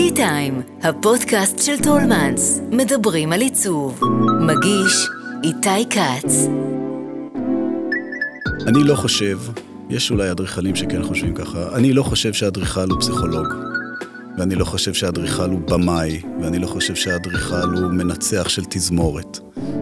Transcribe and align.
טי 0.00 0.10
טיים, 0.14 0.62
הפודקאסט 0.82 1.58
של 1.58 1.78
טולמנס, 1.82 2.60
מדברים 2.70 3.32
על 3.32 3.40
עיצוב. 3.40 4.00
מגיש 4.40 5.08
איתי 5.44 5.88
כץ. 5.90 6.46
אני 8.66 8.84
לא 8.84 8.94
חושב, 8.94 9.38
יש 9.90 10.10
אולי 10.10 10.30
אדריכלים 10.30 10.76
שכן 10.76 11.02
חושבים 11.02 11.34
ככה, 11.34 11.76
אני 11.76 11.92
לא 11.92 12.02
חושב 12.02 12.32
שאדריכל 12.32 12.90
הוא 12.90 13.00
פסיכולוג. 13.00 13.46
ואני 14.38 14.54
לא 14.54 14.64
חושב 14.64 14.94
שאדריכל 14.94 15.50
הוא 15.50 15.60
במאי, 15.60 16.20
ואני 16.42 16.58
לא 16.58 16.66
חושב 16.66 16.94
שאדריכל 16.94 17.68
הוא 17.68 17.90
מנצח 17.90 18.48
של 18.48 18.62
תזמורת. 18.70 19.38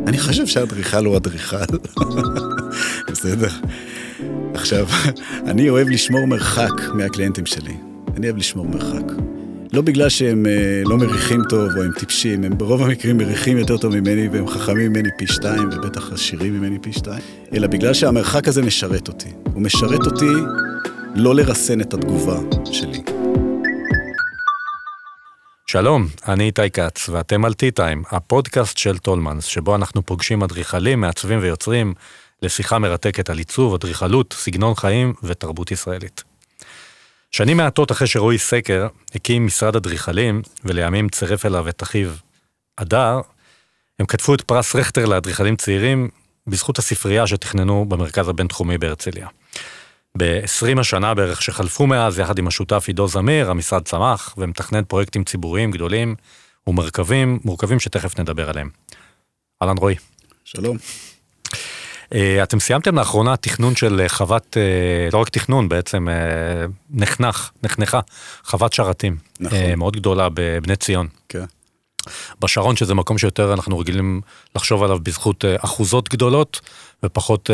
אני 0.07 0.19
חושב 0.19 0.47
שאדריכל 0.47 1.05
הוא 1.05 1.17
אדריכל. 1.17 1.79
בסדר? 3.11 3.51
עכשיו, 4.55 4.87
אני 5.47 5.69
אוהב 5.69 5.89
לשמור 5.89 6.27
מרחק 6.27 6.95
מהקליינטים 6.95 7.47
שלי. 7.47 7.77
אני 8.17 8.27
אוהב 8.27 8.37
לשמור 8.37 8.67
מרחק. 8.67 9.38
לא 9.79 9.83
בגלל 9.83 10.09
שהם 10.09 10.47
אה, 10.47 10.83
לא 10.85 10.97
מריחים 10.97 11.41
טוב 11.49 11.77
או 11.77 11.83
הם 11.83 11.93
טיפשים, 11.99 12.45
הם 12.45 12.59
ברוב 12.59 12.83
המקרים 12.83 13.17
מריחים 13.17 13.59
יותר 13.59 13.77
טוב 13.77 14.01
ממני 14.01 14.29
והם 14.29 14.49
חכמים 14.49 14.93
ממני 14.93 15.09
פי 15.19 15.27
שתיים 15.27 15.69
ובטח 15.73 16.13
עשירים 16.13 16.53
ממני 16.61 16.79
פי 16.79 16.93
שתיים, 16.93 17.23
אלא 17.53 17.67
בגלל 17.67 17.95
שהמרחק 17.95 18.49
הזה 18.49 18.63
משרת 18.63 19.09
אותי. 19.09 19.29
הוא 19.55 19.63
משרת 19.63 20.07
אותי 20.07 20.33
לא 21.15 21.35
לרסן 21.35 21.81
את 21.81 21.95
התגובה 21.95 22.39
שלי. 22.73 23.03
שלום, 25.67 26.07
אני 26.29 26.45
איתי 26.45 26.71
כץ, 26.71 27.09
ואתם 27.09 27.45
על 27.45 27.53
T-Time, 27.53 28.17
הפודקאסט 28.17 28.79
של 28.79 28.99
טולמנס, 28.99 29.45
שבו 29.45 29.77
אנחנו 29.77 30.07
פוגשים 30.07 30.43
אדריכלים, 30.43 31.01
מעצבים 31.01 31.39
ויוצרים 31.43 31.95
לשיחה 32.43 32.79
מרתקת 32.79 33.31
על 33.31 33.39
עיצוב, 33.39 33.75
אדריכלות, 33.75 34.35
סגנון 34.39 34.75
חיים 34.75 35.13
ותרבות 35.23 35.71
ישראלית. 35.71 36.28
שנים 37.31 37.57
מעטות 37.57 37.93
אחרי 37.93 38.07
שרועי 38.07 38.39
סקר 38.39 38.87
הקים 39.15 39.47
משרד 39.47 39.77
אדריכלים, 39.77 40.43
ולימים 40.65 41.09
צירף 41.09 41.47
אליו 41.47 41.69
את 41.69 41.83
אחיו 41.83 42.11
אדר, 42.77 43.21
הם 43.99 44.07
כתבו 44.07 44.35
את 44.35 44.41
פרס 44.41 44.77
רכטר 44.77 45.07
לאדריכלים 45.07 45.57
צעירים 45.57 46.09
בזכות 46.47 46.79
הספרייה 46.79 47.27
שתכננו 47.27 47.85
במרכז 47.89 48.29
הבינתחומי 48.29 48.79
בהרצליה. 48.79 49.29
ב-20 50.19 50.81
השנה 50.81 51.15
בערך 51.15 51.43
שחלפו 51.43 51.87
מאז, 51.87 52.19
יחד 52.19 52.39
עם 52.39 52.49
השותף 52.49 52.85
עידו 52.87 53.09
זמיר, 53.09 53.51
המשרד 53.51 53.83
צמח 53.85 54.35
ומתכנן 54.39 54.85
פרויקטים 54.85 55.25
ציבוריים 55.25 55.71
גדולים 55.71 56.15
ומורכבים, 56.67 57.39
מורכבים 57.45 57.81
שתכף 57.81 58.21
נדבר 58.21 58.51
עליהם. 58.51 58.71
אהלן 59.63 59.79
רועי. 59.79 59.95
שלום. 60.45 60.77
אה, 62.15 62.43
אתם 62.43 62.61
סיימתם 62.61 62.99
לאחרונה 62.99 63.37
תכנון 63.37 63.77
של 63.77 64.01
אה, 64.01 64.09
חוות, 64.09 64.57
אה, 64.57 65.09
לא 65.13 65.19
רק 65.19 65.29
תכנון, 65.29 65.69
בעצם 65.69 66.09
נחנך, 66.91 67.51
נחנכה, 67.63 68.01
חוות 68.45 68.73
שרתים. 68.73 69.17
נכון. 69.41 69.75
מאוד 69.77 69.97
גדולה 69.97 70.29
בבני 70.35 70.77
ציון. 70.77 71.09
כן. 71.29 71.45
בשרון, 72.41 72.77
שזה 72.77 72.95
מקום 72.95 73.19
שיותר 73.19 73.53
אנחנו 73.53 73.79
רגילים 73.79 74.21
לחשוב 74.57 74.83
עליו 74.83 74.99
בזכות 75.03 75.45
אחוזות 75.59 76.09
גדולות, 76.09 76.61
ופחות 77.03 77.51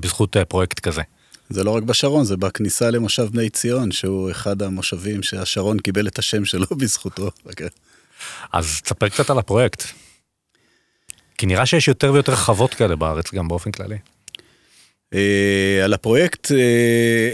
בזכות 0.00 0.36
פרויקט 0.48 0.80
כזה. 0.80 1.02
זה 1.50 1.64
לא 1.64 1.70
רק 1.70 1.82
בשרון, 1.82 2.24
זה 2.24 2.36
בכניסה 2.36 2.90
למושב 2.90 3.22
בני 3.32 3.50
ציון, 3.50 3.92
שהוא 3.92 4.30
אחד 4.30 4.62
המושבים 4.62 5.22
שהשרון 5.22 5.78
קיבל 5.78 6.06
את 6.06 6.18
השם 6.18 6.44
שלו 6.44 6.66
בזכותו. 6.80 7.30
אז 8.52 8.80
תספר 8.80 9.08
קצת 9.08 9.30
על 9.30 9.38
הפרויקט. 9.38 9.82
כי 11.40 11.46
נראה 11.46 11.66
שיש 11.66 11.88
יותר 11.88 12.12
ויותר 12.12 12.36
חוות 12.36 12.74
כאלה 12.74 12.96
בארץ, 12.96 13.34
גם 13.34 13.48
באופן 13.48 13.72
כללי. 13.72 13.96
Uh, 15.14 15.18
על 15.84 15.94
הפרויקט 15.94 16.46
uh, 16.46 16.54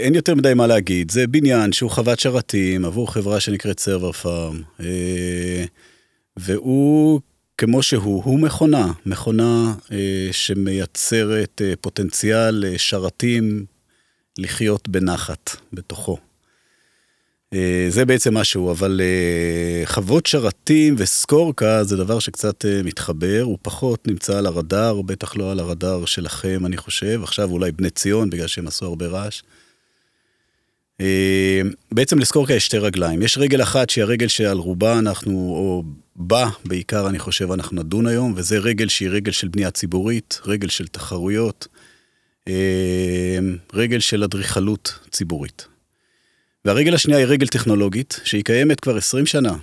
אין 0.03 0.15
יותר 0.15 0.35
מדי 0.35 0.53
מה 0.53 0.67
להגיד, 0.67 1.11
זה 1.11 1.27
בניין 1.27 1.71
שהוא 1.71 1.91
חוות 1.91 2.19
שרתים 2.19 2.85
עבור 2.85 3.13
חברה 3.13 3.39
שנקראת 3.39 3.79
סרבר 3.79 4.11
פארם, 4.11 4.61
uh, 4.79 4.83
והוא 6.37 7.21
כמו 7.57 7.83
שהוא, 7.83 8.23
הוא 8.23 8.39
מכונה, 8.39 8.91
מכונה 9.05 9.73
שמייצרת 10.31 11.61
פוטנציאל 11.81 12.63
שרתים 12.77 13.65
לחיות 14.37 14.87
בנחת 14.87 15.55
בתוכו. 15.73 16.17
אה, 17.53 17.85
זה 17.89 18.05
בעצם 18.05 18.37
משהו, 18.37 18.71
אבל 18.71 19.01
אה, 19.03 19.85
חוות 19.85 20.25
שרתים 20.25 20.95
וסקורקה 20.97 21.83
זה 21.83 21.97
דבר 21.97 22.19
שקצת 22.19 22.65
אה, 22.65 22.83
מתחבר, 22.83 23.41
הוא 23.43 23.57
פחות 23.61 24.07
נמצא 24.07 24.37
על 24.37 24.45
הרדאר, 24.45 25.01
בטח 25.01 25.37
לא 25.37 25.51
על 25.51 25.59
הרדאר 25.59 26.05
שלכם, 26.05 26.65
אני 26.65 26.77
חושב. 26.77 27.19
עכשיו 27.23 27.51
אולי 27.51 27.71
בני 27.71 27.89
ציון, 27.89 28.29
בגלל 28.29 28.47
שהם 28.47 28.67
עשו 28.67 28.85
הרבה 28.85 29.07
רעש. 29.07 29.41
בעצם 31.91 32.19
לסקורקה 32.19 32.53
יש 32.53 32.65
שתי 32.65 32.77
רגליים. 32.77 33.21
יש 33.21 33.37
רגל 33.37 33.61
אחת 33.61 33.89
שהיא 33.89 34.03
הרגל 34.03 34.27
שעל 34.27 34.57
רובה 34.57 34.99
אנחנו, 34.99 35.31
או 35.33 35.83
בה 36.15 36.49
בעיקר, 36.65 37.09
אני 37.09 37.19
חושב, 37.19 37.51
אנחנו 37.51 37.77
נדון 37.77 38.07
היום, 38.07 38.33
וזה 38.35 38.57
רגל 38.57 38.87
שהיא 38.87 39.09
רגל 39.09 39.31
של 39.31 39.47
בנייה 39.47 39.71
ציבורית, 39.71 40.41
רגל 40.45 40.67
של 40.67 40.87
תחרויות, 40.87 41.67
רגל 43.73 43.99
של 43.99 44.23
אדריכלות 44.23 44.99
ציבורית. 45.11 45.67
והרגל 46.67 46.95
השנייה 46.95 47.19
היא 47.19 47.27
רגל 47.27 47.47
טכנולוגית, 47.47 48.19
שהיא 48.23 48.43
קיימת 48.43 48.79
כבר 48.79 48.97
20 48.97 49.25
שנה, 49.25 49.53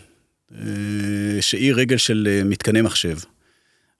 אה, 0.54 0.66
שהיא 1.40 1.74
רגל 1.74 1.96
של 1.96 2.28
אה, 2.30 2.44
מתקני 2.44 2.80
מחשב. 2.80 3.16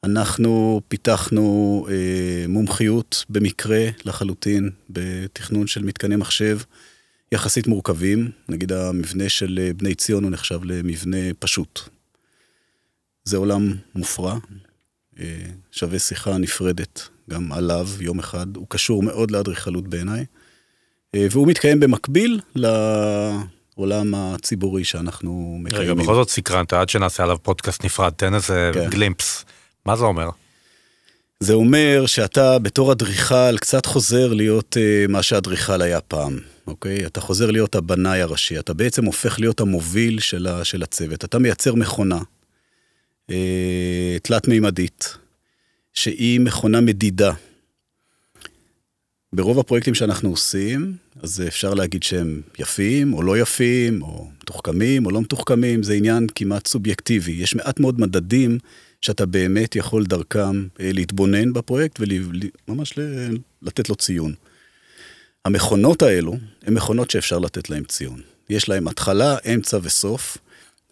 אנחנו 0.04 0.80
פיתחנו 0.88 1.86
אה, 1.90 2.44
מומחיות 2.48 3.24
במקרה 3.28 3.88
לחלוטין 4.04 4.70
בתכנון 4.90 5.66
של 5.66 5.82
מתקני 5.82 6.16
מחשב 6.16 6.58
יחסית 7.32 7.66
מורכבים. 7.66 8.30
נגיד 8.48 8.72
המבנה 8.72 9.28
של 9.28 9.70
בני 9.76 9.94
ציון 9.94 10.24
הוא 10.24 10.30
נחשב 10.30 10.64
למבנה 10.64 11.34
פשוט. 11.38 11.80
זה 13.24 13.36
עולם 13.36 13.76
מופרע, 13.94 14.38
שווה 15.72 15.98
שיחה 15.98 16.38
נפרדת 16.38 17.08
גם 17.30 17.52
עליו 17.52 17.88
יום 18.00 18.18
אחד. 18.18 18.56
הוא 18.56 18.66
קשור 18.68 19.02
מאוד 19.02 19.30
לאדריכלות 19.30 19.88
בעיניי. 19.88 20.24
אה, 21.14 21.26
והוא 21.30 21.48
מתקיים 21.48 21.80
במקביל 21.80 22.40
לעולם 22.54 24.14
הציבורי 24.14 24.84
שאנחנו 24.84 25.58
מקיימים. 25.60 25.90
רגע, 25.90 26.02
בכל 26.02 26.14
זאת 26.14 26.30
סקרנת, 26.30 26.72
עד 26.72 26.88
שנעשה 26.88 27.22
עליו 27.22 27.38
פודקאסט 27.42 27.84
נפרד, 27.84 28.12
תן 28.16 28.34
איזה 28.34 28.70
כן. 28.74 28.90
גלימפס. 28.90 29.44
מה 29.86 29.96
זה 29.96 30.04
אומר? 30.04 30.30
זה 31.40 31.54
אומר 31.54 32.06
שאתה 32.06 32.58
בתור 32.58 32.92
אדריכל 32.92 33.58
קצת 33.58 33.86
חוזר 33.86 34.32
להיות 34.32 34.76
uh, 34.76 35.10
מה 35.12 35.22
שאדריכל 35.22 35.82
היה 35.82 36.00
פעם, 36.00 36.38
אוקיי? 36.66 37.06
אתה 37.06 37.20
חוזר 37.20 37.50
להיות 37.50 37.74
הבנאי 37.74 38.20
הראשי, 38.20 38.58
אתה 38.58 38.74
בעצם 38.74 39.04
הופך 39.04 39.40
להיות 39.40 39.60
המוביל 39.60 40.20
של, 40.20 40.46
ה, 40.46 40.64
של 40.64 40.82
הצוות. 40.82 41.24
אתה 41.24 41.38
מייצר 41.38 41.74
מכונה 41.74 42.18
uh, 43.30 43.34
תלת-מימדית, 44.22 45.16
שהיא 45.94 46.40
מכונה 46.40 46.80
מדידה. 46.80 47.32
ברוב 49.34 49.58
הפרויקטים 49.58 49.94
שאנחנו 49.94 50.30
עושים, 50.30 50.96
אז 51.22 51.42
אפשר 51.46 51.74
להגיד 51.74 52.02
שהם 52.02 52.42
יפים 52.58 53.12
או 53.12 53.22
לא 53.22 53.38
יפים, 53.38 54.02
או 54.02 54.28
מתוחכמים 54.42 55.06
או 55.06 55.10
לא 55.10 55.20
מתוחכמים, 55.20 55.82
זה 55.82 55.94
עניין 55.94 56.26
כמעט 56.34 56.66
סובייקטיבי. 56.66 57.32
יש 57.32 57.54
מעט 57.54 57.80
מאוד 57.80 58.00
מדדים 58.00 58.58
שאתה 59.00 59.26
באמת 59.26 59.76
יכול 59.76 60.04
דרכם 60.04 60.66
אה, 60.80 60.90
להתבונן 60.92 61.52
בפרויקט 61.52 62.00
וממש 62.68 62.98
לתת 63.62 63.88
לו 63.88 63.96
ציון. 63.96 64.34
המכונות 65.44 66.02
האלו 66.02 66.36
הן 66.62 66.74
מכונות 66.74 67.10
שאפשר 67.10 67.38
לתת 67.38 67.70
להן 67.70 67.84
ציון. 67.84 68.20
יש 68.50 68.68
להן 68.68 68.88
התחלה, 68.88 69.36
אמצע 69.54 69.78
וסוף, 69.82 70.38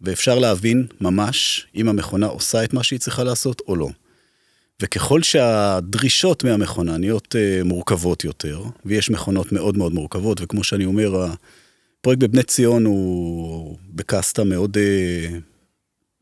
ואפשר 0.00 0.38
להבין 0.38 0.86
ממש 1.00 1.66
אם 1.74 1.88
המכונה 1.88 2.26
עושה 2.26 2.64
את 2.64 2.72
מה 2.72 2.82
שהיא 2.82 3.00
צריכה 3.00 3.24
לעשות 3.24 3.62
או 3.68 3.76
לא. 3.76 3.88
וככל 4.82 5.22
שהדרישות 5.22 6.44
מהמכונה 6.44 6.96
נהיות 6.96 7.34
uh, 7.34 7.64
מורכבות 7.64 8.24
יותר, 8.24 8.62
ויש 8.84 9.10
מכונות 9.10 9.52
מאוד 9.52 9.76
מאוד 9.76 9.94
מורכבות, 9.94 10.40
וכמו 10.42 10.64
שאני 10.64 10.84
אומר, 10.84 11.26
הפרויקט 12.00 12.22
בבני 12.22 12.42
ציון 12.42 12.84
הוא 12.84 13.78
בקסטה 13.94 14.44
מאוד 14.44 14.76
uh, 14.76 15.34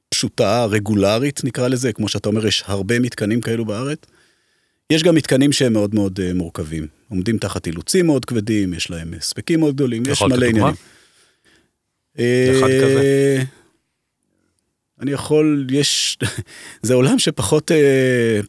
פשוטה, 0.08 0.64
רגולרית 0.64 1.44
נקרא 1.44 1.68
לזה, 1.68 1.92
כמו 1.92 2.08
שאתה 2.08 2.28
אומר, 2.28 2.46
יש 2.46 2.64
הרבה 2.66 2.98
מתקנים 2.98 3.40
כאלו 3.40 3.64
בארץ. 3.64 3.98
יש 4.90 5.02
גם 5.02 5.14
מתקנים 5.14 5.52
שהם 5.52 5.72
מאוד 5.72 5.94
מאוד 5.94 6.20
uh, 6.20 6.34
מורכבים. 6.34 6.86
עומדים 7.08 7.38
תחת 7.38 7.66
אילוצים 7.66 8.06
מאוד 8.06 8.24
כבדים, 8.24 8.74
יש 8.74 8.90
להם 8.90 9.14
הספקים 9.14 9.60
מאוד 9.60 9.74
גדולים, 9.74 10.02
יש 10.08 10.22
מלא 10.22 10.34
עניינים. 10.46 10.74
אחד 12.14 12.68
כזה. 12.82 13.42
אני 15.00 15.10
יכול, 15.10 15.66
יש, 15.70 16.18
זה 16.82 16.94
עולם 16.94 17.18
שפחות 17.18 17.72
אה, 17.72 18.40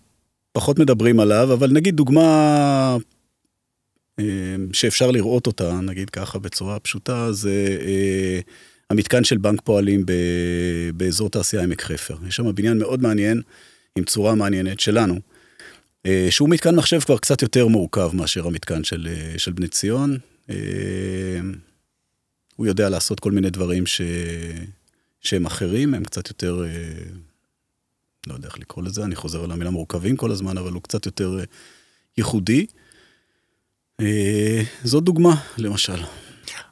פחות 0.51 0.79
מדברים 0.79 1.19
עליו, 1.19 1.53
אבל 1.53 1.71
נגיד 1.71 1.95
דוגמה 1.95 2.97
אה, 4.19 4.25
שאפשר 4.73 5.11
לראות 5.11 5.47
אותה, 5.47 5.79
נגיד 5.81 6.09
ככה 6.09 6.39
בצורה 6.39 6.79
פשוטה, 6.79 7.31
זה 7.31 7.77
אה, 7.81 8.39
המתקן 8.89 9.23
של 9.23 9.37
בנק 9.37 9.61
פועלים 9.63 10.05
באזור 10.93 11.29
תעשייה 11.29 11.63
עמק 11.63 11.81
חפר. 11.81 12.15
יש 12.27 12.35
שם 12.35 12.55
בניין 12.55 12.77
מאוד 12.77 13.01
מעניין, 13.01 13.41
עם 13.95 14.03
צורה 14.03 14.35
מעניינת 14.35 14.79
שלנו, 14.79 15.19
שהוא 16.29 16.49
מתקן 16.49 16.75
מחשב 16.75 16.99
כבר 16.99 17.17
קצת 17.17 17.41
יותר 17.41 17.67
מורכב 17.67 18.11
מאשר 18.13 18.47
המתקן 18.47 18.83
של, 18.83 19.07
של 19.37 19.51
בני 19.51 19.67
ציון. 19.67 20.17
הוא 22.55 22.67
יודע 22.67 22.89
לעשות 22.89 23.19
כל 23.19 23.31
מיני 23.31 23.49
דברים 23.49 23.85
ש... 23.85 24.01
שהם 25.21 25.45
אחרים, 25.45 25.93
הם 25.93 26.03
קצת 26.03 26.29
יותר, 26.29 26.63
אה, 26.63 27.03
לא 28.27 28.33
יודע 28.33 28.47
איך 28.47 28.59
לקרוא 28.59 28.83
לזה, 28.83 29.03
אני 29.03 29.15
חוזר 29.15 29.43
על 29.43 29.51
המילה 29.51 29.69
מורכבים 29.69 30.17
כל 30.17 30.31
הזמן, 30.31 30.57
אבל 30.57 30.71
הוא 30.71 30.81
קצת 30.81 31.05
יותר 31.05 31.39
אה, 31.39 31.43
ייחודי. 32.17 32.65
אה, 34.01 34.61
זו 34.83 34.99
דוגמה, 34.99 35.35
למשל. 35.57 36.03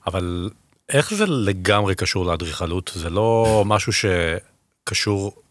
אבל 0.07 0.49
איך 0.89 1.13
זה 1.13 1.25
לגמרי 1.25 1.95
קשור 1.95 2.25
לאדריכלות? 2.25 2.91
זה 2.95 3.09
לא 3.09 3.63
משהו 3.65 3.93
שקשור, 3.93 5.41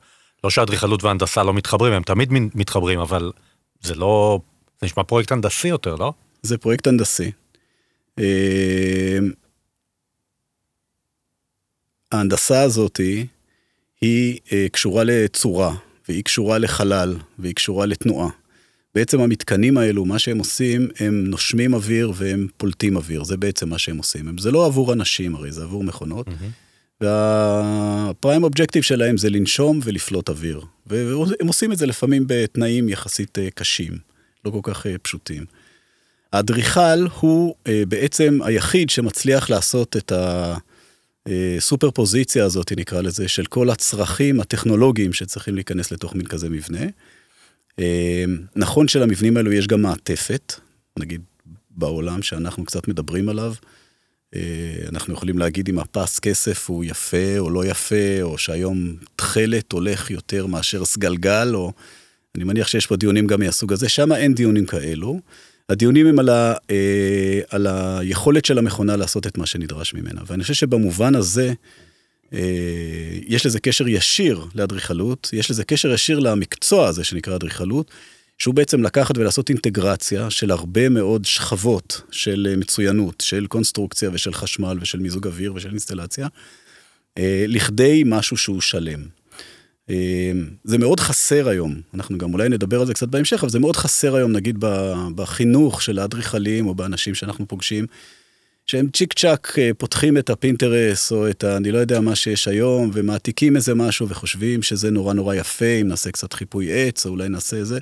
לא 0.45 0.51
שהאדריכלות 0.51 1.05
והנדסה 1.05 1.43
לא 1.43 1.55
מתחברים, 1.55 1.93
הם 1.93 2.03
תמיד 2.03 2.29
מתחברים, 2.33 3.01
אבל 3.01 3.33
זה 3.81 3.95
לא, 3.95 4.41
זה 4.81 4.87
נשמע 4.87 5.03
פרויקט 5.03 5.33
הנדסי 5.33 5.69
יותר, 5.69 5.95
לא? 5.95 6.13
זה 6.43 6.59
פרויקט 6.59 6.87
הנדסי. 6.87 7.31
ההנדסה 12.13 12.63
הזאת 12.63 13.01
היא 14.01 14.39
אה, 14.53 14.67
קשורה 14.73 15.05
לצורה, 15.05 15.75
והיא 16.09 16.25
קשורה 16.25 16.59
לחלל, 16.59 17.17
והיא 17.39 17.55
קשורה 17.55 17.87
לתנועה. 17.87 18.29
בעצם 18.95 19.21
המתקנים 19.21 19.79
האלו, 19.79 20.05
מה 20.05 20.19
שהם 20.19 20.39
עושים, 20.39 20.89
הם 21.01 21.25
נושמים 21.25 21.75
אוויר 21.75 22.13
והם 22.15 22.47
פולטים 22.57 22.97
אוויר, 22.97 23.25
זה 23.25 23.37
בעצם 23.37 23.69
מה 23.69 23.79
שהם 23.79 23.99
עושים. 23.99 24.39
זה 24.39 24.51
לא 24.51 24.67
עבור 24.67 24.93
אנשים 24.93 25.35
הרי, 25.35 25.53
זה 25.53 25.63
עבור 25.63 25.85
מכונות. 25.85 26.29
Mm-hmm. 26.29 27.01
והפריים 27.01 28.45
אובג'קטיב 28.45 28.83
שלהם 28.83 29.17
זה 29.17 29.31
לנשום 29.31 29.81
ולפלוט 29.85 30.29
אוויר. 30.29 30.61
והם 30.87 31.47
עושים 31.47 31.73
את 31.73 31.79
זה 31.79 31.87
לפעמים 31.87 32.25
בתנאים 32.27 32.89
יחסית 32.89 33.39
אה, 33.39 33.49
קשים, 33.55 33.99
לא 34.45 34.51
כל 34.51 34.61
כך 34.63 34.87
אה, 34.87 34.99
פשוטים. 34.99 35.45
האדריכל 36.33 37.07
הוא 37.21 37.55
בעצם 37.89 38.39
היחיד 38.45 38.91
שמצליח 38.91 39.51
לעשות 39.51 39.97
את 39.97 40.13
הסופר 41.57 41.91
פוזיציה 41.91 42.45
הזאת, 42.45 42.73
נקרא 42.77 43.01
לזה, 43.01 43.29
של 43.29 43.47
כל 43.47 43.71
הצרכים 43.71 44.41
הטכנולוגיים 44.41 45.13
שצריכים 45.13 45.55
להיכנס 45.55 45.93
לתוך 45.93 46.15
מין 46.15 46.27
כזה 46.27 46.49
מבנה. 46.49 46.87
נכון 48.57 48.89
שלמבנים 48.89 49.37
האלו 49.37 49.53
יש 49.53 49.67
גם 49.67 49.83
מעטפת, 49.83 50.55
נגיד 50.99 51.21
בעולם 51.71 52.23
שאנחנו 52.23 52.65
קצת 52.65 52.89
מדברים 52.89 53.29
עליו. 53.29 53.55
אנחנו 54.89 55.15
יכולים 55.15 55.39
להגיד 55.39 55.69
אם 55.69 55.79
הפס 55.79 56.19
כסף 56.19 56.71
הוא 56.71 56.85
יפה 56.85 57.39
או 57.39 57.51
לא 57.51 57.67
יפה, 57.67 58.23
או 58.23 58.39
שהיום 58.39 58.97
תכלת 59.17 59.73
הולך 59.73 60.11
יותר 60.11 60.47
מאשר 60.47 60.85
סגלגל, 60.85 61.51
או 61.55 61.73
אני 62.35 62.45
מניח 62.45 62.69
שיש 62.69 62.87
פה 62.87 62.97
דיונים 62.97 63.27
גם 63.27 63.41
מהסוג 63.41 63.73
הזה, 63.73 63.89
שם 63.89 64.13
אין 64.13 64.35
דיונים 64.35 64.67
כאלו. 64.67 65.21
הדיונים 65.69 66.07
הם 66.07 66.19
על, 66.19 66.29
ה, 66.29 66.55
אה, 66.71 67.41
על 67.49 67.67
היכולת 67.67 68.45
של 68.45 68.59
המכונה 68.59 68.97
לעשות 68.97 69.27
את 69.27 69.39
מה 69.39 69.47
שנדרש 69.47 69.95
ממנה. 69.95 70.21
ואני 70.27 70.43
חושב 70.43 70.55
שבמובן 70.55 71.15
הזה, 71.15 71.53
אה, 72.33 72.39
יש 73.27 73.47
לזה 73.47 73.61
קשר 73.61 73.89
ישיר 73.89 74.45
לאדריכלות, 74.55 75.31
יש 75.33 75.51
לזה 75.51 75.65
קשר 75.65 75.93
ישיר 75.93 76.19
למקצוע 76.19 76.89
הזה 76.89 77.05
שנקרא 77.05 77.37
אדריכלות, 77.37 77.91
שהוא 78.39 78.55
בעצם 78.55 78.83
לקחת 78.83 79.19
ולעשות 79.19 79.49
אינטגרציה 79.49 80.31
של 80.31 80.51
הרבה 80.51 80.89
מאוד 80.89 81.25
שכבות 81.25 82.01
של 82.11 82.55
מצוינות, 82.59 83.21
של 83.21 83.47
קונסטרוקציה 83.47 84.11
ושל 84.13 84.33
חשמל 84.33 84.79
ושל 84.81 84.99
מיזוג 84.99 85.27
אוויר 85.27 85.55
ושל 85.55 85.69
אינסטלציה, 85.69 86.29
אה, 87.19 87.45
לכדי 87.49 88.03
משהו 88.07 88.37
שהוא 88.37 88.61
שלם. 88.61 89.18
אמ, 89.91 89.95
זה 90.65 90.79
מאוד 90.79 91.01
חסר 91.01 91.49
היום, 91.49 91.81
אנחנו 91.95 92.19
גם 92.19 92.33
אולי 92.33 92.49
נדבר 92.49 92.81
על 92.81 92.87
זה 92.87 92.95
קצת 92.95 93.09
בהמשך, 93.09 93.41
אבל 93.43 93.51
זה 93.51 93.59
מאוד 93.59 93.77
חסר 93.77 94.15
היום, 94.15 94.33
נגיד, 94.33 94.57
בחינוך 95.15 95.83
של 95.83 95.99
האדריכלים 95.99 96.67
או 96.67 96.75
באנשים 96.75 97.15
שאנחנו 97.15 97.49
פוגשים, 97.49 97.87
שהם 98.67 98.89
צ'יק 98.93 99.13
צ'אק 99.13 99.59
אה, 99.59 99.71
פותחים 99.79 100.19
את 100.19 100.31
הפינטרס 100.31 101.13
או 101.13 101.31
את 101.31 101.45
ה... 101.45 101.57
אני 101.57 101.71
לא 101.71 101.79
יודע 101.79 102.01
מה 102.01 102.17
שיש 102.17 102.49
היום, 102.49 102.91
ומעתיקים 102.93 103.57
איזה 103.57 103.75
משהו 103.75 104.09
וחושבים 104.09 104.63
שזה 104.63 104.91
נורא 104.91 105.15
נורא 105.15 105.35
יפה, 105.35 105.81
אם 105.81 105.89
נעשה 105.89 106.11
קצת 106.11 106.33
חיפוי 106.33 106.73
עץ, 106.73 107.07
או 107.07 107.11
אולי 107.11 107.29
נעשה 107.29 107.57
איזה... 107.57 107.79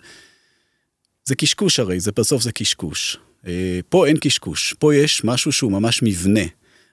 זה 1.24 1.34
קשקוש 1.34 1.80
הרי, 1.80 2.00
זה 2.00 2.10
בסוף 2.16 2.42
זה 2.42 2.52
קשקוש. 2.52 3.16
אה, 3.46 3.80
פה 3.88 4.06
אין 4.06 4.16
קשקוש, 4.16 4.74
פה 4.78 4.94
יש 4.94 5.24
משהו 5.24 5.52
שהוא 5.52 5.72
ממש 5.72 6.02
מבנה. 6.02 6.44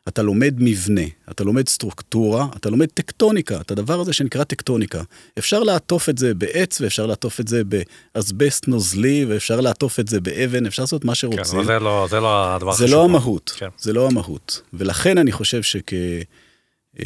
אתה 0.07 0.21
לומד 0.21 0.53
מבנה, 0.57 1.01
אתה 1.31 1.44
לומד 1.44 1.69
סטרוקטורה, 1.69 2.47
אתה 2.55 2.69
לומד 2.69 2.88
טקטוניקה, 2.94 3.61
את 3.61 3.71
הדבר 3.71 4.00
הזה 4.00 4.13
שנקרא 4.13 4.44
טקטוניקה. 4.44 5.01
אפשר 5.39 5.63
לעטוף 5.63 6.09
את 6.09 6.17
זה 6.17 6.33
בעץ, 6.33 6.81
ואפשר 6.81 7.05
לעטוף 7.05 7.39
את 7.39 7.47
זה 7.47 7.61
באסבסט 7.63 8.67
נוזלי, 8.67 9.25
ואפשר 9.25 9.61
לעטוף 9.61 10.00
את 10.00 10.07
זה 10.07 10.21
באבן, 10.21 10.65
אפשר 10.65 10.83
לעשות 10.83 11.05
מה 11.05 11.15
שרוצים. 11.15 11.44
כן, 11.44 11.57
אבל 11.57 11.65
זה 11.65 11.79
לא, 11.79 12.07
זה 12.09 12.19
לא 12.19 12.55
הדבר 12.55 12.69
החשוב. 12.69 12.88
זה 12.88 12.94
לא 12.94 13.05
המהות, 13.05 13.53
כן. 13.57 13.69
זה 13.77 13.94
לא 13.94 14.07
המהות. 14.07 14.61
ולכן 14.73 15.17
אני 15.17 15.31
חושב 15.31 15.63
שכ... 15.63 15.94
אה, 16.99 17.06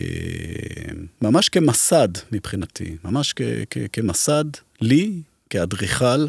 ממש 1.22 1.50
כמסד 1.50 2.08
מבחינתי, 2.32 2.96
ממש 3.04 3.34
כ, 3.36 3.42
כ, 3.70 3.78
כמסד, 3.94 4.46
לי, 4.82 5.22
כאדריכל, 5.50 6.28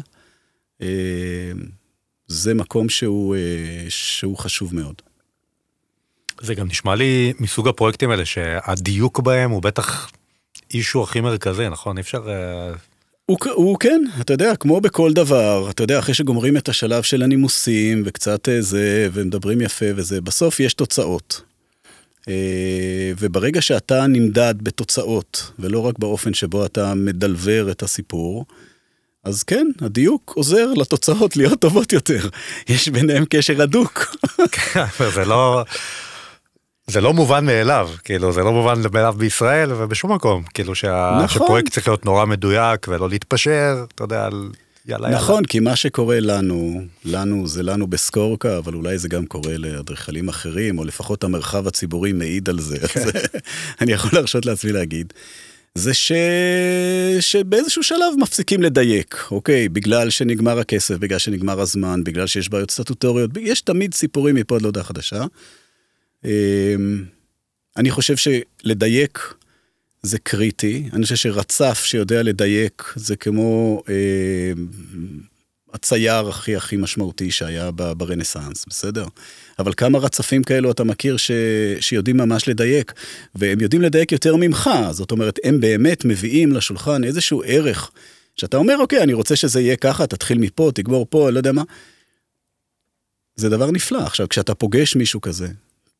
אה, 0.81 1.51
זה 2.27 2.53
מקום 2.53 2.89
שהוא, 2.89 3.35
אה, 3.35 3.85
שהוא 3.89 4.37
חשוב 4.37 4.75
מאוד. 4.75 5.01
זה 6.41 6.55
גם 6.55 6.67
נשמע 6.67 6.95
לי 6.95 7.33
מסוג 7.39 7.67
הפרויקטים 7.67 8.11
האלה 8.11 8.25
שהדיוק 8.25 9.19
בהם 9.19 9.51
הוא 9.51 9.61
בטח 9.61 10.11
אישו 10.73 11.03
הכי 11.03 11.21
מרכזי, 11.21 11.69
נכון? 11.69 11.97
אי 11.97 12.01
אפשר... 12.01 12.29
אה, 12.29 12.73
הוא, 13.25 13.37
הוא 13.53 13.77
כן, 13.79 14.01
אתה 14.21 14.33
יודע, 14.33 14.55
כמו 14.55 14.81
בכל 14.81 15.13
דבר, 15.13 15.67
אתה 15.69 15.83
יודע, 15.83 15.99
אחרי 15.99 16.13
שגומרים 16.13 16.57
את 16.57 16.69
השלב 16.69 17.03
של 17.03 17.23
הנימוסים 17.23 18.03
וקצת 18.05 18.49
אה, 18.49 18.61
זה, 18.61 19.09
ומדברים 19.13 19.61
יפה 19.61 19.85
וזה, 19.95 20.21
בסוף 20.21 20.59
יש 20.59 20.73
תוצאות. 20.73 21.41
אה, 22.27 23.11
וברגע 23.19 23.61
שאתה 23.61 24.07
נמדד 24.07 24.55
בתוצאות, 24.61 25.51
ולא 25.59 25.79
רק 25.79 25.99
באופן 25.99 26.33
שבו 26.33 26.65
אתה 26.65 26.93
מדלבר 26.93 27.71
את 27.71 27.83
הסיפור, 27.83 28.45
אז 29.23 29.43
כן, 29.43 29.67
הדיוק 29.81 30.33
עוזר 30.35 30.73
לתוצאות 30.73 31.37
להיות 31.37 31.59
טובות 31.59 31.93
יותר. 31.93 32.29
יש 32.69 32.89
ביניהם 32.89 33.25
קשר 33.29 33.61
הדוק. 33.61 34.15
כן, 34.51 34.85
זה 35.15 35.25
לא... 35.25 35.63
זה 36.89 37.01
לא 37.01 37.13
מובן 37.13 37.45
מאליו, 37.45 37.89
כאילו, 38.03 38.31
זה 38.31 38.41
לא 38.41 38.51
מובן 38.51 38.81
מאליו 38.93 39.15
בישראל 39.17 39.71
ובשום 39.73 40.11
מקום, 40.11 40.43
כאילו 40.53 40.75
שה... 40.75 41.19
נכון. 41.23 41.45
שפרויקט 41.45 41.71
צריך 41.71 41.87
להיות 41.87 42.05
נורא 42.05 42.25
מדויק 42.25 42.87
ולא 42.87 43.09
להתפשר, 43.09 43.85
אתה 43.95 44.03
יודע, 44.03 44.25
על 44.25 44.49
יאללה 44.85 45.07
יאללה. 45.07 45.21
נכון, 45.21 45.45
כי 45.45 45.59
מה 45.59 45.75
שקורה 45.75 46.19
לנו, 46.19 46.81
לנו 47.05 47.47
זה 47.47 47.63
לנו 47.63 47.87
בסקורקה, 47.87 48.57
אבל 48.57 48.73
אולי 48.73 48.97
זה 48.97 49.07
גם 49.07 49.25
קורה 49.25 49.57
לאדריכלים 49.57 50.29
אחרים, 50.29 50.79
או 50.79 50.83
לפחות 50.83 51.23
המרחב 51.23 51.67
הציבורי 51.67 52.13
מעיד 52.13 52.49
על 52.49 52.59
זה, 52.59 52.79
כן. 52.79 52.99
אז 52.99 53.11
אני 53.81 53.91
יכול 53.91 54.11
להרשות 54.13 54.45
לעצמי 54.45 54.71
להגיד. 54.71 55.13
זה 55.75 55.93
ש... 55.93 56.11
שבאיזשהו 57.19 57.83
שלב 57.83 58.13
מפסיקים 58.17 58.61
לדייק, 58.61 59.25
אוקיי? 59.31 59.69
בגלל 59.69 60.09
שנגמר 60.09 60.59
הכסף, 60.59 60.95
בגלל 60.95 61.19
שנגמר 61.19 61.61
הזמן, 61.61 62.03
בגלל 62.03 62.27
שיש 62.27 62.49
בעיות 62.49 62.71
סטטוטוריות, 62.71 63.31
יש 63.39 63.61
תמיד 63.61 63.93
סיפורים 63.93 64.35
מפה 64.35 64.55
עד 64.55 64.61
להודעה 64.61 64.83
חדשה. 64.83 65.23
אמ, 66.25 67.05
אני 67.77 67.91
חושב 67.91 68.15
שלדייק 68.15 69.33
זה 70.01 70.19
קריטי. 70.19 70.89
אני 70.93 71.03
חושב 71.03 71.15
שרצף 71.15 71.81
שיודע 71.85 72.23
לדייק 72.23 72.93
זה 72.95 73.15
כמו 73.15 73.83
אה, 73.89 74.51
הצייר 75.73 76.29
הכי 76.29 76.55
הכי 76.55 76.77
משמעותי 76.77 77.31
שהיה 77.31 77.71
ברנסאנס, 77.71 78.65
בסדר? 78.69 79.05
אבל 79.59 79.73
כמה 79.77 79.97
רצפים 79.97 80.43
כאלו 80.43 80.71
אתה 80.71 80.83
מכיר 80.83 81.17
ש, 81.17 81.31
שיודעים 81.79 82.17
ממש 82.17 82.47
לדייק, 82.47 82.93
והם 83.35 83.59
יודעים 83.59 83.81
לדייק 83.81 84.11
יותר 84.11 84.35
ממך, 84.35 84.69
זאת 84.91 85.11
אומרת, 85.11 85.39
הם 85.43 85.59
באמת 85.59 86.05
מביאים 86.05 86.53
לשולחן 86.53 87.03
איזשהו 87.03 87.43
ערך, 87.45 87.91
שאתה 88.35 88.57
אומר, 88.57 88.77
אוקיי, 88.79 89.03
אני 89.03 89.13
רוצה 89.13 89.35
שזה 89.35 89.61
יהיה 89.61 89.75
ככה, 89.75 90.07
תתחיל 90.07 90.37
מפה, 90.37 90.71
תגמור 90.75 91.07
פה, 91.09 91.29
לא 91.29 91.37
יודע 91.37 91.51
מה. 91.51 91.63
זה 93.35 93.49
דבר 93.49 93.71
נפלא. 93.71 93.99
עכשיו, 93.99 94.29
כשאתה 94.29 94.55
פוגש 94.55 94.95
מישהו 94.95 95.21
כזה, 95.21 95.47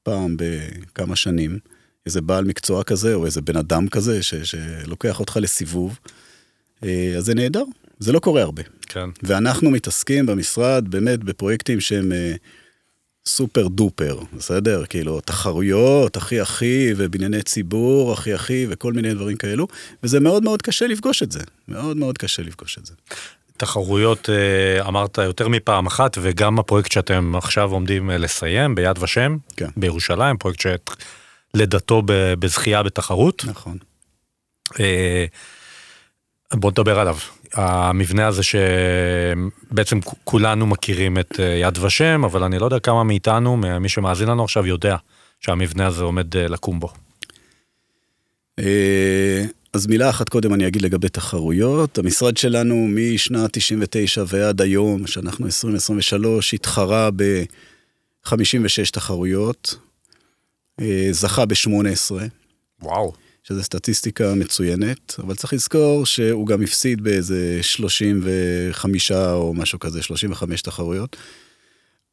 פעם 0.10 0.36
בכמה 0.38 1.16
שנים, 1.16 1.60
איזה 2.06 2.22
בעל 2.22 2.46
מקצוע 2.46 2.84
כזה, 2.84 3.14
או 3.14 3.26
איזה 3.26 3.42
בן 3.42 3.56
אדם 3.56 3.88
כזה, 3.88 4.24
ש, 4.24 4.36
שלוקח 4.36 5.20
אותך 5.20 5.38
לסיבוב, 5.42 6.00
אה, 6.84 7.14
אז 7.18 7.26
זה 7.26 7.36
נהדר, 7.36 7.64
זה 8.00 8.12
לא 8.12 8.20
קורה 8.20 8.42
הרבה. 8.42 8.64
כן. 8.82 9.10
ואנחנו 9.24 9.72
מתעסקים 9.72 10.26
במשרד 10.26 10.86
באמת 10.88 11.24
בפרויקטים 11.24 11.80
שהם 11.80 12.12
אה, 12.12 12.36
סופר 13.26 13.68
דופר, 13.68 14.20
בסדר? 14.38 14.84
כאילו, 14.90 15.22
תחרויות, 15.22 16.18
הכי 16.18 16.40
הכי, 16.40 16.94
ובנייני 16.98 17.44
ציבור, 17.44 18.14
הכי 18.14 18.34
הכי, 18.34 18.66
וכל 18.70 18.94
מיני 18.94 19.14
דברים 19.14 19.38
כאלו, 19.38 19.68
וזה 20.04 20.20
מאוד 20.20 20.44
מאוד 20.44 20.62
קשה 20.62 20.88
לפגוש 20.88 21.24
את 21.24 21.32
זה. 21.32 21.40
מאוד 21.68 21.98
מאוד 21.98 22.18
קשה 22.18 22.42
לפגוש 22.42 22.78
את 22.78 22.86
זה. 22.86 22.94
תחרויות 23.60 24.30
אה, 24.30 24.88
אמרת 24.88 25.18
יותר 25.18 25.48
מפעם 25.48 25.86
אחת, 25.86 26.18
וגם 26.22 26.60
הפרויקט 26.60 26.92
שאתם 26.92 27.36
עכשיו 27.36 27.72
עומדים 27.72 28.12
אה, 28.12 28.18
לסיים 28.18 28.76
ביד 28.76 28.98
ושם, 29.04 29.38
כן. 29.58 29.70
בירושלים, 29.78 30.38
פרויקט 30.38 30.62
שלידתו 31.56 32.02
בזכייה 32.40 32.84
בתחרות. 32.84 33.46
נכון. 33.48 33.78
אה, 34.80 35.26
בוא 36.54 36.72
נדבר 36.72 37.00
עליו. 37.00 37.18
המבנה 37.54 38.28
הזה 38.28 38.42
שבעצם 38.44 40.00
כולנו 40.24 40.68
מכירים 40.68 41.18
את 41.20 41.40
יד 41.62 41.78
ושם, 41.78 42.24
אבל 42.26 42.44
אני 42.44 42.60
לא 42.60 42.66
יודע 42.66 42.80
כמה 42.80 43.04
מאיתנו, 43.04 43.58
מי 43.58 43.90
שמאזין 43.90 44.28
לנו 44.28 44.44
עכשיו, 44.44 44.66
יודע 44.66 44.96
שהמבנה 45.40 45.88
הזה 45.88 46.04
עומד 46.04 46.38
לקום 46.38 46.80
בו. 46.80 46.94
אז 49.74 49.88
מילה 49.88 50.10
אחת 50.10 50.30
קודם 50.30 50.54
אני 50.54 50.68
אגיד 50.68 50.82
לגבי 50.82 51.10
תחרויות. 51.10 51.98
המשרד 51.98 52.38
שלנו 52.38 52.88
משנת 52.90 53.50
99 53.54 54.24
ועד 54.28 54.62
היום, 54.62 55.08
שאנחנו 55.08 55.46
2023, 55.46 56.54
התחרה 56.54 57.10
ב-56 57.16 58.92
תחרויות, 58.92 59.76
אה, 60.82 61.08
זכה 61.12 61.46
ב-18. 61.46 62.12
וואו. 62.82 63.14
שזו 63.44 63.64
סטטיסטיקה 63.64 64.34
מצוינת, 64.36 65.16
אבל 65.20 65.36
צריך 65.36 65.54
לזכור 65.54 66.06
שהוא 66.06 66.48
גם 66.48 66.62
הפסיד 66.62 67.02
באיזה 67.02 67.60
35 67.62 69.12
או 69.12 69.54
משהו 69.54 69.80
כזה, 69.80 70.02
35 70.02 70.62
תחרויות. 70.62 71.18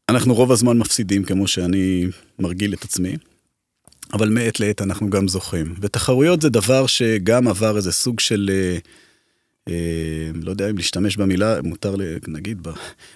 אנחנו 0.09 0.35
רוב 0.35 0.53
הזמן 0.53 0.79
מפסידים, 0.79 1.25
כמו 1.25 1.49
שאני 1.49 2.07
מרגיל 2.39 2.75
את 2.75 2.85
עצמי, 2.85 3.17
אבל 4.13 4.29
מעת 4.29 4.61
לעת 4.61 4.83
אנחנו 4.83 5.11
גם 5.11 5.29
זוכים. 5.29 5.75
ותחרויות 5.81 6.43
זה 6.43 6.49
דבר 6.49 6.87
שגם 6.87 7.49
עבר 7.49 7.77
איזה 7.77 7.93
סוג 7.93 8.21
של... 8.21 8.51
אה, 8.53 8.79
אה, 9.69 10.31
לא 10.43 10.51
יודע 10.51 10.71
אם 10.71 10.77
להשתמש 10.77 11.17
במילה, 11.17 11.63
מותר 11.63 11.95
נגיד, 12.29 12.63
ב... 12.63 12.71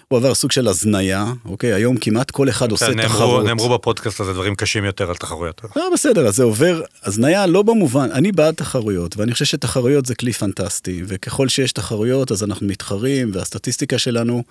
הוא 0.07 0.17
עבר 0.19 0.33
סוג 0.33 0.51
של 0.51 0.67
הזניה, 0.67 1.33
אוקיי? 1.45 1.73
היום 1.73 1.97
כמעט 1.97 2.31
כל 2.31 2.49
אחד 2.49 2.71
עושה 2.71 2.87
נאמרו, 2.89 3.03
תחרות. 3.15 3.45
נאמרו 3.45 3.69
בפודקאסט 3.69 4.19
הזה 4.19 4.33
דברים 4.33 4.55
קשים 4.55 4.85
יותר 4.85 5.09
על 5.09 5.15
תחרויות. 5.15 5.61
לא, 5.75 5.89
בסדר, 5.93 6.27
אז 6.27 6.35
זה 6.35 6.43
עובר, 6.43 6.81
הזניה 7.03 7.47
לא 7.47 7.61
במובן, 7.61 8.11
אני 8.11 8.31
בעד 8.31 8.53
תחרויות, 8.53 9.17
ואני 9.17 9.33
חושב 9.33 9.45
שתחרויות 9.45 10.05
זה 10.05 10.15
כלי 10.15 10.33
פנטסטי, 10.33 11.03
וככל 11.07 11.47
שיש 11.47 11.71
תחרויות 11.71 12.31
אז 12.31 12.43
אנחנו 12.43 12.67
מתחרים, 12.67 13.31
והסטטיסטיקה 13.33 13.97
שלנו 13.97 14.43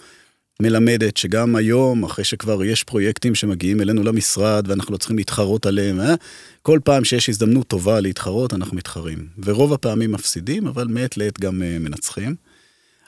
מלמדת 0.61 1.17
שגם 1.17 1.57
היום, 1.57 2.05
אחרי 2.05 2.25
שכבר 2.25 2.65
יש 2.65 2.85
פרויקטים 2.85 3.35
שמגיעים 3.35 3.81
אלינו 3.81 4.03
למשרד 4.03 4.65
ואנחנו 4.69 4.93
לא 4.93 4.99
צריכים 4.99 5.17
להתחרות 5.17 5.67
עליהם, 5.67 6.01
אה? 6.01 6.15
כל 6.63 6.79
פעם 6.85 7.05
שיש 7.05 7.29
הזדמנות 7.29 7.69
טובה 7.69 8.01
להתחרות, 8.01 8.55
אנחנו 8.55 8.77
מתחרים. 8.77 9.27
ורוב 9.45 9.73
הפעמים 9.73 10.13
מפסידים, 10.13 10.67
אבל 10.67 10.87
מעת 10.87 11.17
לעת 11.17 11.41
גם 11.41 11.63
uh, 11.63 11.79
מנצחים. 11.81 12.35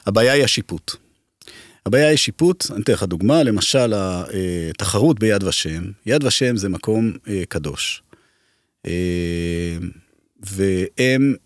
הבעיה 0.05 0.33
היא 0.33 0.43
השיפוט. 0.43 0.95
הבעיה 1.85 2.09
היא 2.09 2.17
שיפוט, 2.17 2.65
אני 2.71 2.81
אתן 2.81 2.93
לך 2.93 3.03
דוגמה, 3.03 3.43
למשל 3.43 3.93
התחרות 4.69 5.19
ביד 5.19 5.43
ושם. 5.43 5.83
יד 6.05 6.23
ושם 6.23 6.57
זה 6.57 6.69
מקום 6.69 7.11
uh, 7.25 7.29
קדוש. 7.49 8.03
Uh, 8.87 8.89
והם 10.43 11.33
אה, 11.33 11.42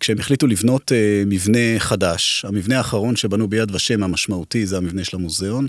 כשהם 0.00 0.18
החליטו 0.18 0.46
לבנות 0.46 0.92
אה, 0.92 1.22
מבנה 1.26 1.78
חדש, 1.78 2.44
המבנה 2.48 2.78
האחרון 2.78 3.16
שבנו 3.16 3.48
ביד 3.48 3.74
ושם 3.74 4.02
המשמעותי 4.02 4.66
זה 4.66 4.76
המבנה 4.76 5.04
של 5.04 5.16
המוזיאון, 5.16 5.66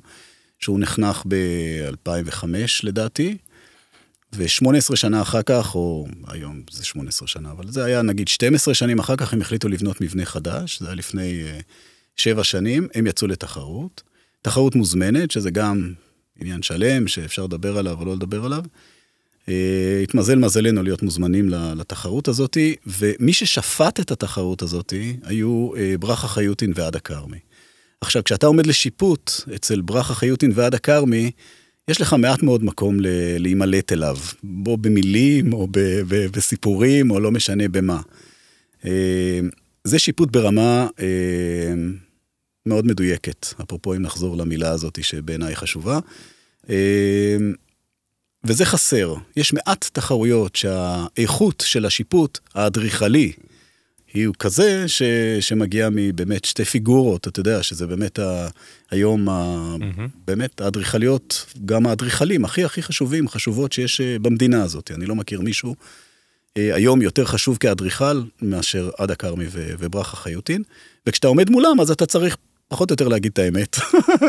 שהוא 0.60 0.80
נחנך 0.80 1.24
ב-2005 1.28 2.46
לדעתי, 2.84 3.38
ו-18 4.34 4.96
שנה 4.96 5.22
אחר 5.22 5.42
כך, 5.42 5.76
או 5.76 6.08
היום 6.28 6.62
זה 6.72 6.86
18 6.86 7.28
שנה, 7.28 7.52
אבל 7.52 7.72
זה 7.72 7.86
היה 7.86 8.02
נגיד 8.02 8.28
12 8.28 8.74
שנים 8.74 9.00
אחר 9.00 9.16
כך, 9.16 9.34
הם 9.34 9.42
החליטו 9.42 9.70
לבנות 9.70 10.02
מבנה 10.02 10.26
חדש, 10.26 10.80
זה 10.80 10.86
היה 10.86 10.96
לפני 10.96 11.44
7 12.16 12.40
אה, 12.40 12.44
שנים, 12.44 12.88
הם 12.94 13.08
יצאו 13.08 13.28
לתחרות. 13.28 14.04
תחרות 14.42 14.76
מוזמנת, 14.76 15.32
שזה 15.32 15.52
גם 15.52 15.94
עניין 16.40 16.62
שלם 16.62 17.08
שאפשר 17.08 17.44
לדבר 17.44 17.78
עליו 17.78 18.00
או 18.00 18.06
לא 18.06 18.14
לדבר 18.14 18.46
עליו. 18.46 18.64
אה, 19.50 20.00
התמזל 20.04 20.36
מזלנו 20.36 20.84
להיות 20.84 21.04
מוזמנים 21.04 21.50
לתחרות 21.50 22.28
הזאת, 22.28 22.58
ומי 22.88 23.34
ששפט 23.34 24.00
את 24.00 24.12
התחרות 24.12 24.62
הזאת 24.62 24.94
היו 25.24 25.72
אה, 25.78 25.96
ברכה 26.00 26.28
חיוטין 26.28 26.74
ועדה 26.76 27.00
כרמי. 27.00 27.38
עכשיו, 28.02 28.24
כשאתה 28.24 28.48
עומד 28.48 28.68
לשיפוט 28.68 29.32
אצל 29.56 29.82
ברכה 29.82 30.14
חיוטין 30.14 30.52
ועדה 30.56 30.78
כרמי, 30.78 31.32
יש 31.88 32.02
לך 32.02 32.14
מעט 32.14 32.44
מאוד 32.44 32.64
מקום 32.64 32.98
להימלט 33.40 33.92
אליו, 33.92 34.18
בו 34.44 34.78
במילים 34.78 35.54
או 35.54 35.68
ב, 35.72 35.80
ב, 36.08 36.26
בסיפורים 36.32 37.12
או 37.12 37.20
לא 37.20 37.32
משנה 37.32 37.68
במה. 37.68 38.02
אה, 38.86 39.40
זה 39.84 40.00
שיפוט 40.00 40.32
ברמה 40.32 40.88
מאוד 42.66 42.86
מדויקת, 42.86 43.48
אפרופו 43.62 43.94
אם 43.94 44.02
נחזור 44.02 44.38
למילה 44.38 44.72
הזאת 44.72 45.04
שבעיניי 45.04 45.56
חשובה. 45.56 46.00
וזה 48.46 48.66
חסר. 48.66 49.16
יש 49.38 49.54
מעט 49.54 49.90
תחרויות 49.94 50.56
שהאיכות 50.56 51.64
של 51.68 51.86
השיפוט 51.86 52.40
האדריכלי 52.54 53.32
היא 54.14 54.28
כזה 54.40 54.88
ש, 54.88 55.02
שמגיע 55.40 55.90
מבאמת 55.92 56.46
שתי 56.46 56.66
פיגורות, 56.66 57.28
אתה 57.28 57.40
יודע, 57.40 57.64
שזה 57.64 57.88
באמת 57.88 58.20
ה, 58.20 58.48
היום, 58.92 59.30
ה, 59.30 59.76
mm-hmm. 59.80 60.02
באמת 60.28 60.62
האדריכליות, 60.62 61.46
גם 61.66 61.88
האדריכלים 61.88 62.46
הכי 62.46 62.64
הכי 62.64 62.84
חשובים, 62.84 63.28
חשובות 63.28 63.74
שיש 63.74 64.02
אה, 64.02 64.20
במדינה 64.22 64.64
הזאת. 64.64 64.92
אני 64.92 65.06
לא 65.06 65.16
מכיר 65.16 65.42
מישהו 65.42 65.76
אה, 66.58 66.76
היום 66.76 67.02
יותר 67.02 67.26
חשוב 67.26 67.58
כאדריכל 67.58 68.22
מאשר 68.42 68.90
עדה 68.98 69.16
כרמי 69.16 69.46
וברכה 69.52 70.18
חיוטין, 70.18 70.64
וכשאתה 71.08 71.28
עומד 71.28 71.50
מולם 71.50 71.80
אז 71.80 71.92
אתה 71.92 72.06
צריך 72.06 72.38
פחות 72.68 72.92
או 72.92 72.94
יותר 72.94 73.08
להגיד 73.08 73.32
את 73.32 73.40
האמת, 73.40 73.78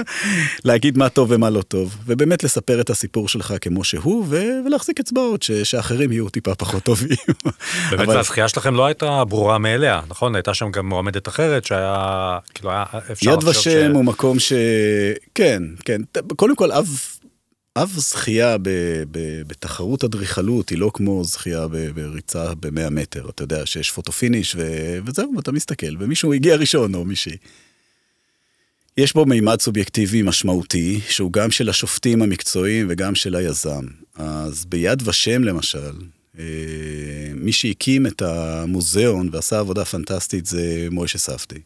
להגיד 0.64 0.98
מה 0.98 1.08
טוב 1.08 1.30
ומה 1.30 1.50
לא 1.50 1.62
טוב, 1.62 1.96
ובאמת 2.06 2.44
לספר 2.44 2.80
את 2.80 2.90
הסיפור 2.90 3.28
שלך 3.28 3.54
כמו 3.60 3.84
שהוא, 3.84 4.24
ו- 4.28 4.66
ולהחזיק 4.66 5.00
אצבעות 5.00 5.42
ש- 5.42 5.52
שאחרים 5.52 6.12
יהיו 6.12 6.28
טיפה 6.28 6.54
פחות 6.54 6.82
טובים. 6.82 7.16
באמת 7.90 8.08
אבל... 8.08 8.18
הזכייה 8.18 8.48
שלכם 8.48 8.74
לא 8.74 8.86
הייתה 8.86 9.24
ברורה 9.24 9.58
מאליה, 9.58 10.00
נכון? 10.08 10.34
הייתה 10.34 10.54
שם 10.54 10.70
גם 10.70 10.88
מועמדת 10.88 11.28
אחרת 11.28 11.64
שהיה, 11.64 12.38
כאילו 12.54 12.70
היה 12.70 12.84
אפשר 13.12 13.30
יד 13.30 13.44
ושם 13.44 13.60
ש... 13.60 13.94
הוא 13.94 14.04
מקום 14.04 14.38
ש... 14.38 14.52
כן, 15.34 15.62
כן. 15.84 16.00
קודם 16.36 16.56
כל, 16.56 16.72
אב... 16.72 17.00
אב 17.78 17.92
זכייה 17.96 18.58
ב, 18.58 18.68
ב, 19.10 19.42
בתחרות 19.46 20.04
אדריכלות 20.04 20.68
היא 20.68 20.78
לא 20.78 20.90
כמו 20.94 21.24
זכייה 21.24 21.68
ב, 21.68 21.90
בריצה 21.90 22.54
ב-100 22.60 22.90
מטר, 22.90 23.28
אתה 23.28 23.42
יודע 23.42 23.66
שיש 23.66 23.90
photo 23.90 24.12
finish 24.12 24.56
ו, 24.58 24.62
וזהו, 25.04 25.40
אתה 25.40 25.52
מסתכל, 25.52 25.96
ומישהו 25.98 26.32
הגיע 26.32 26.56
ראשון 26.56 26.94
או 26.94 27.04
מישהי. 27.04 27.36
יש 28.98 29.14
בו 29.14 29.26
מימד 29.26 29.60
סובייקטיבי 29.60 30.22
משמעותי, 30.22 31.00
שהוא 31.08 31.32
גם 31.32 31.50
של 31.50 31.68
השופטים 31.68 32.22
המקצועיים 32.22 32.86
וגם 32.90 33.14
של 33.14 33.34
היזם. 33.36 33.84
אז 34.14 34.64
ביד 34.64 35.08
ושם 35.08 35.44
למשל, 35.44 35.92
אה, 36.38 36.44
מי 37.34 37.52
שהקים 37.52 38.06
את 38.06 38.22
המוזיאון 38.22 39.28
ועשה 39.32 39.58
עבודה 39.58 39.84
פנטסטית 39.84 40.46
זה 40.46 40.88
מוישה 40.90 41.18
ספדי. 41.18 41.60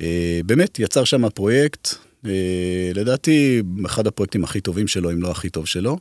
אה, 0.00 0.40
באמת, 0.46 0.78
יצר 0.78 1.04
שם 1.04 1.28
פרויקט, 1.28 1.94
אה, 2.26 2.90
לדעתי, 2.94 3.62
אחד 3.86 4.06
הפרויקטים 4.06 4.44
הכי 4.44 4.60
טובים 4.60 4.88
שלו, 4.88 5.10
אם 5.10 5.22
לא 5.22 5.30
הכי 5.30 5.50
טוב 5.50 5.66
שלו. 5.66 5.98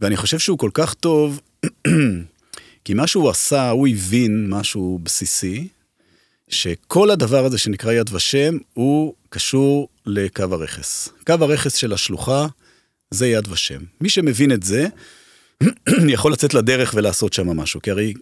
ואני 0.00 0.16
חושב 0.16 0.38
שהוא 0.38 0.58
כל 0.58 0.70
כך 0.74 0.94
טוב, 0.94 1.40
כי 2.84 2.94
מה 2.94 3.06
שהוא 3.06 3.30
עשה, 3.30 3.70
הוא 3.70 3.88
הבין 3.88 4.46
משהו 4.48 5.00
בסיסי, 5.02 5.68
שכל 6.48 7.10
הדבר 7.10 7.44
הזה 7.44 7.58
שנקרא 7.58 7.92
יד 7.92 8.10
ושם 8.12 8.56
הוא 8.74 9.14
קשור 9.28 9.88
לקו 10.06 10.42
הרכס. 10.42 11.08
קו 11.26 11.32
הרכס 11.40 11.74
של 11.74 11.92
השלוחה 11.92 12.46
זה 13.10 13.26
יד 13.26 13.48
ושם. 13.48 13.80
מי 14.00 14.08
שמבין 14.08 14.52
את 14.52 14.62
זה, 14.62 14.86
יכול 16.14 16.32
לצאת 16.32 16.54
לדרך 16.54 16.94
ולעשות 16.96 17.32
שם 17.32 17.56
משהו, 17.56 17.82
כי 17.82 17.90
הרי 17.90 18.14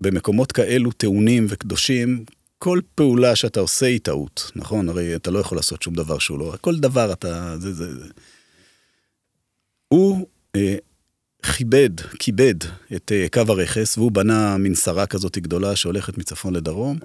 במקומות 0.00 0.52
כאלו 0.52 0.92
טעונים 0.92 1.46
וקדושים, 1.48 2.24
כל 2.58 2.80
פעולה 2.94 3.36
שאתה 3.36 3.60
עושה 3.60 3.86
היא 3.86 4.00
טעות, 4.02 4.50
נכון? 4.56 4.88
הרי 4.88 5.16
אתה 5.16 5.30
לא 5.30 5.38
יכול 5.38 5.58
לעשות 5.58 5.82
שום 5.82 5.94
דבר 5.94 6.18
שהוא 6.18 6.38
לא... 6.38 6.54
כל 6.60 6.76
דבר 6.76 7.12
אתה... 7.12 7.58
זה, 7.58 7.72
זה, 7.72 7.94
זה. 7.94 8.08
הוא 9.88 10.26
אה, 10.56 10.76
כיבד, 11.42 11.90
כיבד 12.18 12.54
את 12.96 13.12
אה, 13.12 13.26
קו 13.32 13.40
הרכס, 13.48 13.98
והוא 13.98 14.12
בנה 14.12 14.56
מנסרה 14.58 15.06
כזאת 15.06 15.38
גדולה 15.38 15.76
שהולכת 15.76 16.18
מצפון 16.18 16.54
לדרום, 16.54 16.98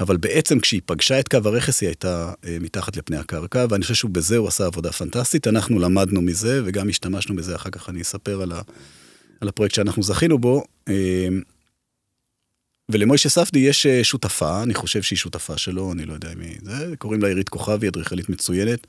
אבל 0.00 0.16
בעצם 0.16 0.60
כשהיא 0.60 0.80
פגשה 0.86 1.20
את 1.20 1.28
קו 1.28 1.38
הרכס 1.44 1.80
היא 1.80 1.88
הייתה 1.88 2.32
אה, 2.44 2.56
מתחת 2.60 2.96
לפני 2.96 3.16
הקרקע, 3.16 3.66
ואני 3.70 3.82
חושב 3.82 3.94
שבזה 3.94 4.36
הוא 4.36 4.48
עשה 4.48 4.66
עבודה 4.66 4.92
פנטסטית, 4.92 5.46
אנחנו 5.46 5.78
למדנו 5.78 6.22
מזה 6.22 6.62
וגם 6.64 6.88
השתמשנו 6.88 7.36
בזה, 7.36 7.56
אחר 7.56 7.70
כך 7.70 7.88
אני 7.88 8.02
אספר 8.02 8.42
על, 8.42 8.52
ה, 8.52 8.60
על 9.40 9.48
הפרויקט 9.48 9.74
שאנחנו 9.74 10.02
זכינו 10.02 10.38
בו. 10.38 10.64
אה, 10.88 11.28
ולמוישה 12.90 13.28
ספדי 13.28 13.58
יש 13.58 13.86
שותפה, 14.02 14.62
אני 14.62 14.74
חושב 14.74 15.02
שהיא 15.02 15.16
שותפה 15.16 15.58
שלו, 15.58 15.92
אני 15.92 16.06
לא 16.06 16.12
יודע 16.12 16.30
מי 16.36 16.54
זה, 16.62 16.94
קוראים 16.98 17.22
לה 17.22 17.28
עירית 17.28 17.48
כוכבי, 17.48 17.88
אדריכלית 17.88 18.28
מצוינת. 18.28 18.86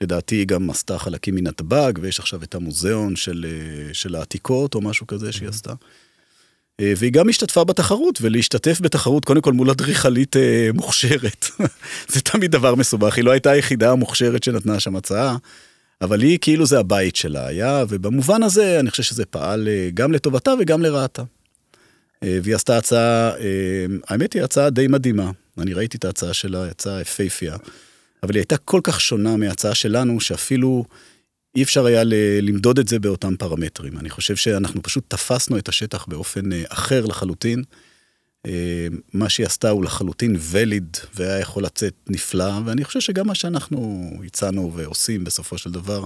לדעתי 0.00 0.34
היא 0.34 0.46
גם 0.46 0.70
עשתה 0.70 0.98
חלקים 0.98 1.34
מנתב"ג, 1.34 1.92
ויש 2.00 2.18
עכשיו 2.18 2.42
את 2.42 2.54
המוזיאון 2.54 3.16
של, 3.16 3.46
אה, 3.48 3.94
של 3.94 4.14
העתיקות 4.14 4.74
או 4.74 4.80
משהו 4.80 5.06
כזה 5.06 5.32
שהיא 5.32 5.48
עשתה. 5.48 5.72
אה, 6.80 6.92
והיא 6.96 7.12
גם 7.12 7.28
השתתפה 7.28 7.64
בתחרות, 7.64 8.18
ולהשתתף 8.22 8.80
בתחרות 8.80 9.24
קודם 9.24 9.40
כל 9.40 9.52
מול 9.52 9.70
אדריכלית 9.70 10.36
אה, 10.36 10.70
מוכשרת. 10.74 11.46
זה 12.12 12.20
תמיד 12.20 12.50
דבר 12.50 12.74
מסובך, 12.74 13.16
היא 13.16 13.24
לא 13.24 13.30
הייתה 13.30 13.50
היחידה 13.50 13.92
המוכשרת 13.92 14.42
שנתנה 14.42 14.80
שם 14.80 14.96
הצעה, 14.96 15.36
אבל 16.00 16.20
היא 16.20 16.38
כאילו 16.40 16.66
זה 16.66 16.78
הבית 16.78 17.16
שלה 17.16 17.46
היה, 17.46 17.84
ובמובן 17.88 18.42
הזה 18.42 18.80
אני 18.80 18.90
חושב 18.90 19.02
שזה 19.02 19.24
פעל 19.26 19.68
גם 19.94 20.12
לטובתה 20.12 20.52
וגם 20.60 20.82
לרעתה. 20.82 21.22
והיא 22.24 22.54
עשתה 22.54 22.78
הצעה, 22.78 23.32
האמת 24.08 24.32
היא 24.32 24.42
הצעה 24.42 24.70
די 24.70 24.86
מדהימה, 24.86 25.30
אני 25.58 25.74
ראיתי 25.74 25.96
את 25.96 26.04
ההצעה 26.04 26.34
שלה, 26.34 26.64
הצעה 26.64 27.00
יפייפייה. 27.00 27.56
אבל 28.22 28.34
היא 28.34 28.40
הייתה 28.40 28.56
כל 28.56 28.80
כך 28.84 29.00
שונה 29.00 29.36
מההצעה 29.36 29.74
שלנו, 29.74 30.20
שאפילו 30.20 30.84
אי 31.54 31.62
אפשר 31.62 31.86
היה 31.86 32.02
למדוד 32.42 32.78
את 32.78 32.88
זה 32.88 32.98
באותם 32.98 33.36
פרמטרים. 33.36 33.98
אני 33.98 34.10
חושב 34.10 34.36
שאנחנו 34.36 34.82
פשוט 34.82 35.04
תפסנו 35.08 35.58
את 35.58 35.68
השטח 35.68 36.06
באופן 36.06 36.52
אה, 36.52 36.62
אחר 36.68 37.06
לחלוטין, 37.06 37.62
אה, 38.46 38.86
מה 39.12 39.28
שהיא 39.28 39.46
עשתה 39.46 39.70
הוא 39.70 39.84
לחלוטין 39.84 40.36
וליד, 40.38 40.96
והיה 41.14 41.38
יכול 41.38 41.64
לצאת 41.64 41.94
נפלא, 42.08 42.52
ואני 42.64 42.84
חושב 42.84 43.00
שגם 43.00 43.26
מה 43.26 43.34
שאנחנו 43.34 44.10
הצענו 44.26 44.72
ועושים 44.74 45.24
בסופו 45.24 45.58
של 45.58 45.70
דבר, 45.70 46.04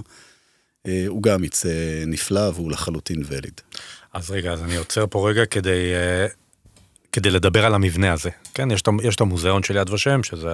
אה, 0.87 1.03
הוא 1.07 1.23
גם 1.23 1.43
יצא 1.43 2.03
נפלא 2.07 2.49
והוא 2.55 2.71
לחלוטין 2.71 3.23
וליד. 3.27 3.61
אז 4.13 4.31
רגע, 4.31 4.53
אז 4.53 4.63
אני 4.63 4.75
עוצר 4.75 5.05
פה 5.09 5.29
רגע 5.29 5.45
כדי, 5.45 5.93
כדי 7.15 7.29
לדבר 7.29 7.65
על 7.65 7.75
המבנה 7.75 8.13
הזה. 8.13 8.29
כן, 8.53 8.71
יש 8.71 8.81
את, 8.81 8.89
יש 9.03 9.15
את 9.15 9.21
המוזיאון 9.21 9.63
של 9.63 9.75
יד 9.75 9.89
ושם, 9.89 10.23
שזה 10.23 10.53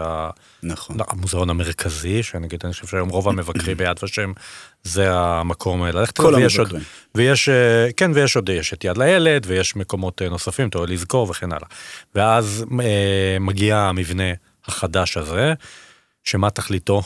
נכון. 0.64 0.98
המוזיאון 1.00 1.50
המרכזי, 1.50 2.24
שנגיד, 2.24 2.60
אני 2.64 2.74
חושב 2.74 2.88
שהיום 2.88 3.10
רוב 3.10 3.30
המבקרים 3.30 3.78
ביד 3.78 4.04
ושם, 4.04 4.32
זה 4.84 5.14
המקום 5.14 5.86
ללכת 5.86 6.18
כל 6.18 6.36
ויש 6.36 6.58
המבקרים. 6.58 6.82
עוד, 6.82 6.86
ויש, 7.16 7.50
אה, 7.50 7.90
כן, 7.98 8.12
ויש 8.14 8.36
עוד, 8.36 8.50
יש 8.50 8.74
את 8.74 8.84
יד 8.84 8.98
לילד, 8.98 9.44
ויש 9.48 9.76
מקומות 9.76 10.22
אה, 10.22 10.30
נוספים, 10.30 10.68
אתה 10.70 10.78
אוהב 10.78 10.90
לזכור 10.90 11.30
וכן 11.30 11.52
הלאה. 11.52 11.68
ואז 12.16 12.66
אה, 12.82 13.38
מגיע 13.40 13.78
המבנה 13.78 14.34
החדש 14.66 15.18
הזה, 15.18 15.54
שמה 16.24 16.50
תכליתו? 16.50 17.02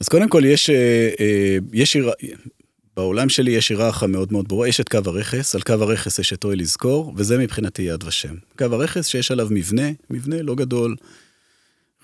אז 0.00 0.08
קודם 0.08 0.28
כל 0.28 0.42
יש, 0.44 0.70
אה, 0.70 1.10
אה, 1.20 1.56
יש. 1.72 1.96
בעולם 2.96 3.28
שלי 3.28 3.50
יש 3.50 3.68
היררכיה 3.68 4.08
מאוד 4.08 4.32
מאוד 4.32 4.48
ברורה, 4.48 4.68
יש 4.68 4.80
את 4.80 4.88
קו 4.88 4.98
הרכס, 5.06 5.54
על 5.54 5.62
קו 5.62 5.72
הרכס 5.72 6.18
יש 6.18 6.32
את 6.32 6.44
אוהל 6.44 6.58
לזכור, 6.58 7.12
וזה 7.16 7.38
מבחינתי 7.38 7.82
יד 7.82 8.04
ושם. 8.04 8.34
קו 8.58 8.64
הרכס 8.64 9.06
שיש 9.06 9.30
עליו 9.30 9.48
מבנה, 9.50 9.88
מבנה 10.10 10.42
לא 10.42 10.54
גדול, 10.54 10.96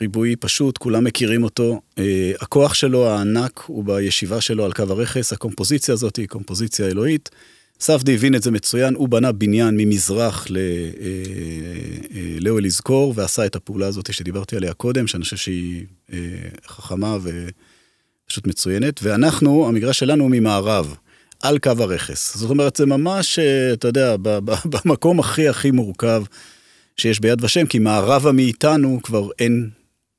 ריבועי 0.00 0.37
פשוט, 0.37 0.78
כולם 0.78 1.05
מכירים 1.05 1.45
אותו. 1.45 1.81
אה, 1.99 2.33
הכוח 2.40 2.75
שלו 2.75 3.09
הענק 3.09 3.62
הוא 3.66 3.85
בישיבה 3.85 4.40
שלו 4.40 4.64
על 4.64 4.73
קו 4.73 4.83
הרכס, 4.83 5.33
הקומפוזיציה 5.33 5.95
הזאת 5.95 6.16
היא 6.16 6.28
קומפוזיציה 6.28 6.87
אלוהית. 6.87 7.31
ספדי 7.81 8.14
הבין 8.14 8.35
את 8.35 8.43
זה 8.43 8.50
מצוין, 8.50 8.95
הוא 8.95 9.09
בנה 9.09 9.33
בניין 9.33 9.76
ממזרח 9.76 10.47
ל- 10.50 10.57
אה, 10.57 10.62
אה, 12.14 12.37
לאוהל 12.40 12.64
לזכור, 12.64 13.12
ועשה 13.16 13.47
את 13.47 13.57
הפעולה 13.57 13.87
הזאת 13.87 14.12
שדיברתי 14.12 14.57
עליה 14.57 14.75
קודם, 14.75 15.07
שאני 15.07 15.23
חושב 15.23 15.37
שהיא 15.37 15.85
אה, 16.12 16.19
חכמה 16.66 17.19
ופשוט 18.26 18.47
מצוינת. 18.47 19.00
ואנחנו, 19.02 19.68
המגרש 19.68 19.99
שלנו 19.99 20.28
ממערב, 20.28 20.97
על 21.42 21.59
קו 21.59 21.71
הרכס. 21.78 22.37
זאת 22.37 22.50
אומרת, 22.50 22.76
זה 22.76 22.87
ממש, 22.87 23.38
אה, 23.38 23.73
אתה 23.73 23.88
יודע, 23.88 24.16
במקום 24.85 25.21
הכי 25.21 25.49
הכי 25.49 25.71
מורכב 25.71 26.23
שיש 26.97 27.21
ביד 27.21 27.45
ושם, 27.45 27.66
כי 27.66 27.78
מערבה 27.78 28.33
מאיתנו 28.33 29.00
כבר 29.02 29.28
אין 29.38 29.71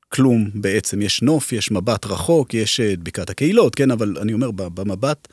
כלום 0.08 0.50
בעצם. 0.54 1.02
יש 1.02 1.22
נוף, 1.22 1.52
יש 1.52 1.70
מבט 1.70 2.06
רחוק, 2.06 2.54
יש 2.54 2.80
אה, 2.80 2.92
את 2.92 2.98
בקעת 3.02 3.30
הקהילות, 3.30 3.74
כן, 3.74 3.90
אבל 3.90 4.16
אני 4.20 4.32
אומר, 4.32 4.50
במבט... 4.50 5.28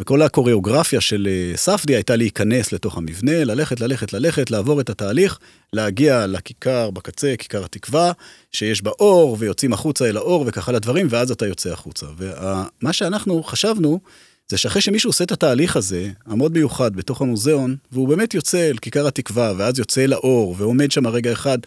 וכל 0.00 0.22
הקוריאוגרפיה 0.22 1.00
של 1.00 1.28
אה, 1.30 1.56
ספדי 1.56 1.94
הייתה 1.94 2.16
להיכנס 2.16 2.72
לתוך 2.72 2.98
המבנה, 2.98 3.44
ללכת, 3.44 3.80
ללכת, 3.80 4.12
ללכת, 4.12 4.50
לעבור 4.50 4.80
את 4.80 4.90
התהליך, 4.90 5.38
להגיע 5.72 6.26
לכיכר 6.26 6.90
בקצה, 6.90 7.34
כיכר 7.38 7.64
התקווה, 7.64 8.12
שיש 8.52 8.82
בה 8.82 8.90
אור, 8.90 9.36
ויוצאים 9.40 9.72
החוצה 9.72 10.08
אל 10.08 10.16
האור 10.16 10.44
וככה 10.46 10.72
לדברים, 10.72 11.06
ואז 11.10 11.30
אתה 11.30 11.46
יוצא 11.46 11.72
החוצה. 11.72 12.06
ומה 12.18 12.92
שאנחנו 12.92 13.42
חשבנו, 13.42 14.00
זה 14.48 14.58
שאחרי 14.58 14.82
שמישהו 14.82 15.10
עושה 15.10 15.24
את 15.24 15.32
התהליך 15.32 15.76
הזה, 15.76 16.10
המאוד 16.26 16.52
מיוחד 16.52 16.96
בתוך 16.96 17.20
המוזיאון, 17.22 17.76
והוא 17.92 18.08
באמת 18.08 18.34
יוצא 18.34 18.70
אל 18.70 18.78
כיכר 18.78 19.06
התקווה, 19.06 19.52
ואז 19.56 19.78
יוצא 19.78 20.04
אל 20.04 20.12
האור, 20.12 20.54
ועומד 20.58 20.90
שם 20.90 21.06
רגע 21.06 21.32
אחד 21.32 21.58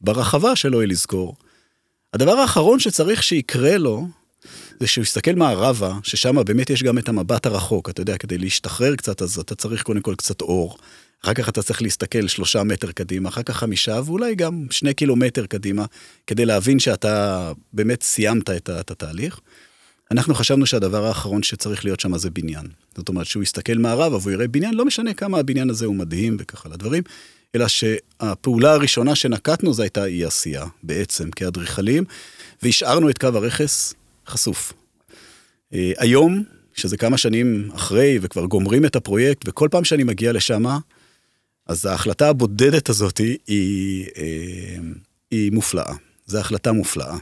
ברחבה 0.00 0.56
שלו 0.56 0.82
אל 0.82 0.90
לזכור, 0.90 1.36
הדבר 2.14 2.32
האחרון 2.32 2.80
שצריך 2.80 3.22
שיקרה 3.22 3.78
לו, 3.78 4.06
זה 4.80 4.86
שהוא 4.86 5.02
יסתכל 5.02 5.32
מערבה, 5.32 5.92
ששם 6.02 6.44
באמת 6.44 6.70
יש 6.70 6.82
גם 6.82 6.98
את 6.98 7.08
המבט 7.08 7.46
הרחוק, 7.46 7.90
אתה 7.90 8.00
יודע, 8.00 8.18
כדי 8.18 8.38
להשתחרר 8.38 8.96
קצת, 8.96 9.22
אז 9.22 9.38
אתה 9.38 9.54
צריך 9.54 9.82
קודם 9.82 10.00
כל 10.00 10.14
קצת 10.14 10.40
אור. 10.40 10.78
אחר 11.24 11.34
כך 11.34 11.48
אתה 11.48 11.62
צריך 11.62 11.82
להסתכל 11.82 12.26
שלושה 12.26 12.62
מטר 12.62 12.92
קדימה, 12.92 13.28
אחר 13.28 13.42
כך 13.42 13.56
חמישה, 13.56 14.00
ואולי 14.04 14.34
גם 14.34 14.66
שני 14.70 14.94
קילומטר 14.94 15.46
קדימה, 15.46 15.84
כדי 16.26 16.46
להבין 16.46 16.78
שאתה 16.78 17.52
באמת 17.72 18.02
סיימת 18.02 18.50
את, 18.50 18.70
את 18.70 18.90
התהליך. 18.90 19.40
אנחנו 20.10 20.34
חשבנו 20.34 20.66
שהדבר 20.66 21.06
האחרון 21.06 21.42
שצריך 21.42 21.84
להיות 21.84 22.00
שם 22.00 22.18
זה 22.18 22.30
בניין. 22.30 22.66
זאת 22.96 23.08
אומרת, 23.08 23.26
שהוא 23.26 23.42
יסתכל 23.42 23.74
מערבה 23.74 24.16
והוא 24.16 24.32
יראה 24.32 24.48
בניין, 24.48 24.74
לא 24.74 24.84
משנה 24.84 25.14
כמה 25.14 25.38
הבניין 25.38 25.70
הזה 25.70 25.86
הוא 25.86 25.94
מדהים 25.94 26.36
וככה 26.40 26.68
לדברים, 26.68 27.02
אלא 27.54 27.68
שהפעולה 27.68 28.72
הראשונה 28.72 29.14
שנקטנו 29.14 29.74
זו 29.74 29.82
הייתה 29.82 30.04
אי 30.04 30.24
עשייה, 30.24 30.64
בעצם, 30.82 31.30
כאדריכלים, 31.30 32.04
והשארנו 32.62 33.10
את 33.10 33.18
קו 33.18 33.26
הרכס 33.26 33.94
חשוף. 34.26 34.72
אה, 35.74 35.92
היום, 35.98 36.42
שזה 36.74 36.96
כמה 36.96 37.18
שנים 37.18 37.70
אחרי 37.74 38.18
וכבר 38.22 38.44
גומרים 38.46 38.84
את 38.84 38.96
הפרויקט, 38.96 39.48
וכל 39.48 39.68
פעם 39.70 39.84
שאני 39.84 40.04
מגיע 40.04 40.32
לשם, 40.32 40.64
אז 41.66 41.86
ההחלטה 41.86 42.28
הבודדת 42.28 42.88
הזאת 42.88 43.18
היא, 43.18 43.38
היא, 43.46 44.06
אה, 44.16 44.76
היא 45.30 45.52
מופלאה. 45.52 45.94
זו 46.26 46.38
החלטה 46.38 46.72
מופלאה. 46.72 47.16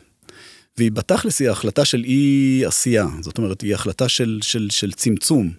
והיא 0.79 0.93
בתכלס 0.93 1.41
היא 1.41 1.51
החלטה 1.51 1.85
של 1.85 2.05
אי 2.05 2.63
עשייה, 2.67 3.07
זאת 3.21 3.39
אומרת, 3.39 3.61
היא 3.61 3.75
החלטה 3.75 4.09
של, 4.09 4.39
של, 4.43 4.69
של 4.71 4.93
צמצום. 4.93 5.53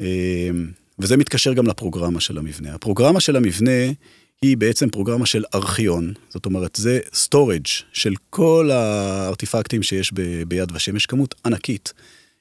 אה, 0.00 0.50
וזה 0.98 1.16
מתקשר 1.16 1.52
גם 1.52 1.66
לפרוגרמה 1.66 2.20
של 2.20 2.38
המבנה. 2.38 2.74
הפרוגרמה 2.74 3.20
של 3.20 3.36
המבנה 3.36 3.92
היא 4.42 4.56
בעצם 4.56 4.90
פרוגרמה 4.90 5.26
של 5.26 5.44
ארכיון, 5.54 6.12
זאת 6.28 6.46
אומרת, 6.46 6.76
זה 6.76 7.00
storage 7.12 7.82
של 7.92 8.14
כל 8.30 8.70
הארטיפקטים 8.72 9.82
שיש 9.82 10.12
ב, 10.14 10.42
ביד 10.42 10.72
ושם, 10.72 10.96
יש 10.96 11.06
כמות 11.06 11.34
ענקית 11.44 11.92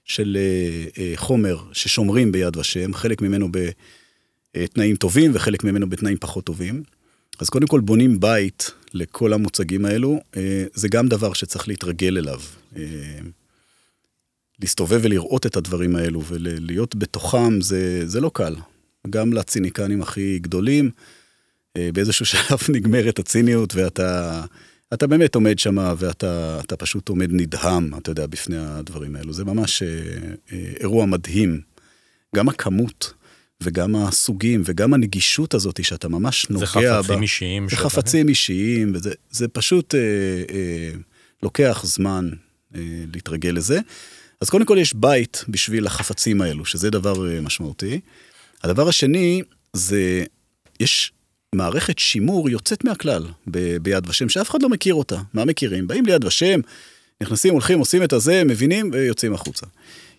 של 0.06 0.38
אה, 0.40 1.04
אה, 1.04 1.14
חומר 1.16 1.58
ששומרים 1.74 2.32
ביד 2.32 2.58
ושם, 2.58 2.94
חלק 2.94 3.22
ממנו 3.22 3.50
בתנאים 3.52 4.96
טובים 4.96 5.32
וחלק 5.34 5.64
ממנו 5.64 5.90
בתנאים 5.90 6.18
פחות 6.18 6.44
טובים. 6.44 6.84
אז 7.40 7.50
קודם 7.50 7.68
כל 7.68 7.80
בונים 7.80 8.20
בית 8.20 8.72
לכל 8.94 9.34
המוצגים 9.34 9.86
האלו, 9.86 10.20
אה, 10.38 10.66
זה 10.74 10.88
גם 10.88 11.08
דבר 11.08 11.34
שצריך 11.34 11.68
להתרגל 11.68 12.18
אליו. 12.18 12.40
אה, 12.78 13.20
להסתובב 14.60 15.00
ולראות 15.04 15.46
את 15.46 15.56
הדברים 15.56 15.96
האלו 15.96 16.24
ולהיות 16.24 16.96
בתוכם 16.96 17.62
זה, 17.62 18.08
זה 18.08 18.22
לא 18.22 18.32
קל. 18.34 18.56
גם 19.10 19.34
לציניקנים 19.34 20.02
הכי 20.02 20.40
גדולים, 20.40 20.92
באיזשהו 21.94 22.26
שלב 22.26 22.60
נגמרת 22.76 23.20
הציניות 23.20 23.76
ואתה 23.76 24.44
אתה 24.94 25.08
באמת 25.08 25.36
עומד 25.36 25.60
שם 25.60 25.78
ואתה 25.98 26.60
אתה 26.66 26.78
פשוט 26.78 27.10
עומד 27.10 27.30
נדהם, 27.32 27.92
אתה 27.98 28.12
יודע, 28.12 28.26
בפני 28.28 28.58
הדברים 28.58 29.16
האלו. 29.16 29.34
זה 29.34 29.46
ממש 29.46 29.84
אה, 29.84 29.88
אה, 30.54 30.74
אירוע 30.80 31.06
מדהים. 31.06 31.62
גם 32.36 32.50
הכמות 32.50 33.14
וגם 33.64 33.96
הסוגים 33.96 34.62
וגם 34.66 34.94
הנגישות 34.94 35.54
הזאת 35.54 35.84
שאתה 35.84 36.08
ממש 36.08 36.50
נוגע 36.50 36.66
זה 36.66 36.72
בה. 36.72 37.02
חפצים 37.04 37.22
אישיים. 37.22 37.70
זה 37.70 37.76
חפצים 37.76 38.30
אישיים, 38.30 38.92
וזה 38.96 39.12
זה 39.30 39.48
פשוט 39.48 39.96
אה, 39.96 40.00
אה, 40.56 40.92
לוקח 41.44 41.82
זמן 41.86 42.30
אה, 42.76 42.82
להתרגל 43.14 43.50
לזה. 43.50 43.80
אז 44.42 44.50
קודם 44.50 44.66
כל 44.66 44.78
יש 44.80 44.94
בית 44.94 45.46
בשביל 45.50 45.88
החפצים 45.88 46.42
האלו, 46.42 46.66
שזה 46.66 46.90
דבר 46.90 47.30
אה, 47.30 47.42
משמעותי. 47.42 48.00
הדבר 48.64 48.88
השני 48.88 49.42
זה, 49.74 50.24
יש 50.80 51.12
מערכת 51.56 52.00
שימור 52.00 52.50
יוצאת 52.50 52.84
מהכלל 52.84 53.24
ב- 53.48 53.78
ביד 53.78 54.10
ושם, 54.10 54.30
שאף 54.30 54.50
אחד 54.50 54.62
לא 54.62 54.70
מכיר 54.70 54.94
אותה. 54.94 55.22
מה 55.34 55.46
מכירים? 55.46 55.88
באים 55.88 56.06
ליד 56.06 56.26
ושם, 56.26 56.60
נכנסים, 57.22 57.54
הולכים, 57.54 57.80
עושים 57.80 58.04
את 58.04 58.14
הזה, 58.14 58.44
מבינים 58.44 58.90
ויוצאים 58.94 59.34
החוצה. 59.34 59.66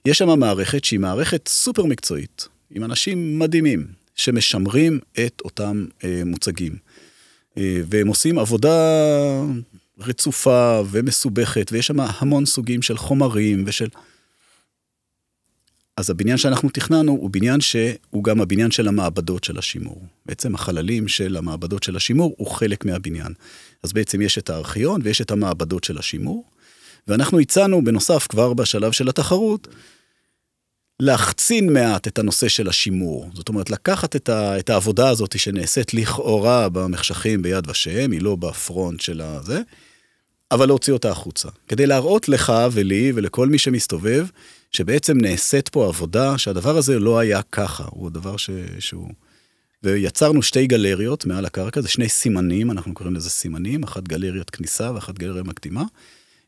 יש 0.04 0.18
שם 0.18 0.38
מערכת 0.38 0.84
שהיא 0.84 1.00
מערכת 1.00 1.48
סופר 1.48 1.84
מקצועית, 1.84 2.48
עם 2.70 2.84
אנשים 2.84 3.38
מדהימים, 3.38 3.86
שמשמרים 4.14 5.00
את 5.26 5.42
אותם 5.44 5.86
אה, 6.04 6.22
מוצגים. 6.26 6.76
אה, 7.58 7.80
והם 7.90 8.08
עושים 8.08 8.38
עבודה 8.38 8.76
רצופה 9.98 10.82
ומסובכת, 10.90 11.72
ויש 11.72 11.86
שם 11.86 12.00
המון 12.00 12.46
סוגים 12.46 12.82
של 12.82 12.96
חומרים 12.96 13.64
ושל... 13.66 13.88
אז 15.98 16.11
הבניין 16.11 16.38
שאנחנו 16.38 16.70
תכננו 16.70 17.12
הוא 17.12 17.30
בניין 17.30 17.61
שהוא 17.61 18.24
גם 18.24 18.40
הבניין 18.40 18.70
של 18.70 18.88
המעבדות 18.88 19.44
של 19.44 19.58
השימור. 19.58 20.02
בעצם 20.26 20.54
החללים 20.54 21.08
של 21.08 21.37
המעבדות 21.37 21.82
של 21.82 21.96
השימור 21.96 22.34
הוא 22.38 22.50
חלק 22.50 22.84
מהבניין. 22.84 23.32
אז 23.82 23.92
בעצם 23.92 24.22
יש 24.22 24.38
את 24.38 24.50
הארכיון 24.50 25.00
ויש 25.04 25.20
את 25.20 25.30
המעבדות 25.30 25.84
של 25.84 25.98
השימור, 25.98 26.44
ואנחנו 27.08 27.40
הצענו 27.40 27.84
בנוסף 27.84 28.26
כבר 28.28 28.54
בשלב 28.54 28.92
של 28.92 29.08
התחרות, 29.08 29.68
להחצין 31.00 31.72
מעט 31.72 32.06
את 32.06 32.18
הנושא 32.18 32.48
של 32.48 32.68
השימור. 32.68 33.30
זאת 33.34 33.48
אומרת, 33.48 33.70
לקחת 33.70 34.16
את, 34.16 34.28
ה, 34.28 34.58
את 34.58 34.70
העבודה 34.70 35.08
הזאת 35.08 35.38
שנעשית 35.38 35.94
לכאורה 35.94 36.68
במחשכים 36.68 37.42
ביד 37.42 37.70
ושם, 37.70 38.12
היא 38.12 38.22
לא 38.22 38.37
בפרונט 38.37 39.00
של 39.00 39.20
הזה, 39.20 39.61
אבל 40.50 40.66
להוציא 40.66 40.92
אותה 40.92 41.11
החוצה. 41.11 41.48
כדי 41.68 41.87
להראות 41.87 42.28
לך 42.28 42.52
ולי 42.72 43.12
ולכל 43.14 43.48
מי 43.48 43.58
שמסתובב, 43.58 44.26
שבעצם 44.70 45.18
נעשית 45.18 45.68
פה 45.68 45.87
עבודה, 45.87 46.38
שהדבר 46.38 46.76
הזה 46.76 46.98
לא 46.98 47.18
היה 47.18 47.42
ככה, 47.42 47.85
הוא 47.90 48.07
הדבר 48.07 48.37
ש, 48.37 48.50
שהוא... 48.78 49.09
ויצרנו 49.83 50.42
שתי 50.42 50.66
גלריות 50.66 51.26
מעל 51.26 51.46
הקרקע, 51.46 51.81
זה 51.81 51.88
שני 51.88 52.09
סימנים, 52.09 52.70
אנחנו 52.70 52.94
קוראים 52.94 53.16
לזה 53.16 53.31
סימנים, 53.31 53.83
אחת 53.83 54.02
גלריית 54.02 54.50
כניסה 54.50 54.92
ואחת 54.94 55.18
גלריה 55.18 55.42
מקדימה, 55.42 55.85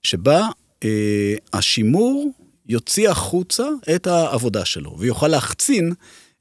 שבה 0.02 0.48
אה, 0.84 1.34
השימור 1.52 2.32
יוציא 2.68 3.10
החוצה 3.10 3.64
את 3.94 4.06
העבודה 4.06 4.64
שלו, 4.64 4.96
ויוכל 4.98 5.28
להחצין 5.28 5.92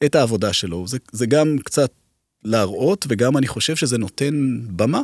את 0.05 0.15
העבודה 0.15 0.53
שלו. 0.53 0.87
זה, 0.87 0.97
זה 1.11 1.25
גם 1.25 1.57
קצת 1.63 1.91
להראות, 2.43 3.05
וגם 3.09 3.37
אני 3.37 3.47
חושב 3.47 3.75
שזה 3.75 3.97
נותן 3.97 4.59
במה 4.75 5.01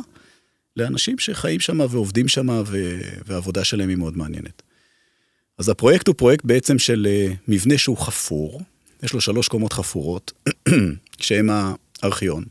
לאנשים 0.76 1.18
שחיים 1.18 1.60
שם 1.60 1.80
ועובדים 1.90 2.28
שם, 2.28 2.62
והעבודה 3.26 3.64
שלהם 3.64 3.88
היא 3.88 3.96
מאוד 3.96 4.16
מעניינת. 4.16 4.62
אז 5.58 5.68
הפרויקט 5.68 6.08
הוא 6.08 6.14
פרויקט 6.14 6.44
בעצם 6.44 6.78
של 6.78 7.06
אה, 7.10 7.32
מבנה 7.48 7.78
שהוא 7.78 7.98
חפור, 7.98 8.60
יש 9.02 9.12
לו 9.12 9.20
שלוש 9.20 9.48
קומות 9.48 9.72
חפורות, 9.72 10.32
שהם 11.20 11.48
הארכיון. 12.02 12.44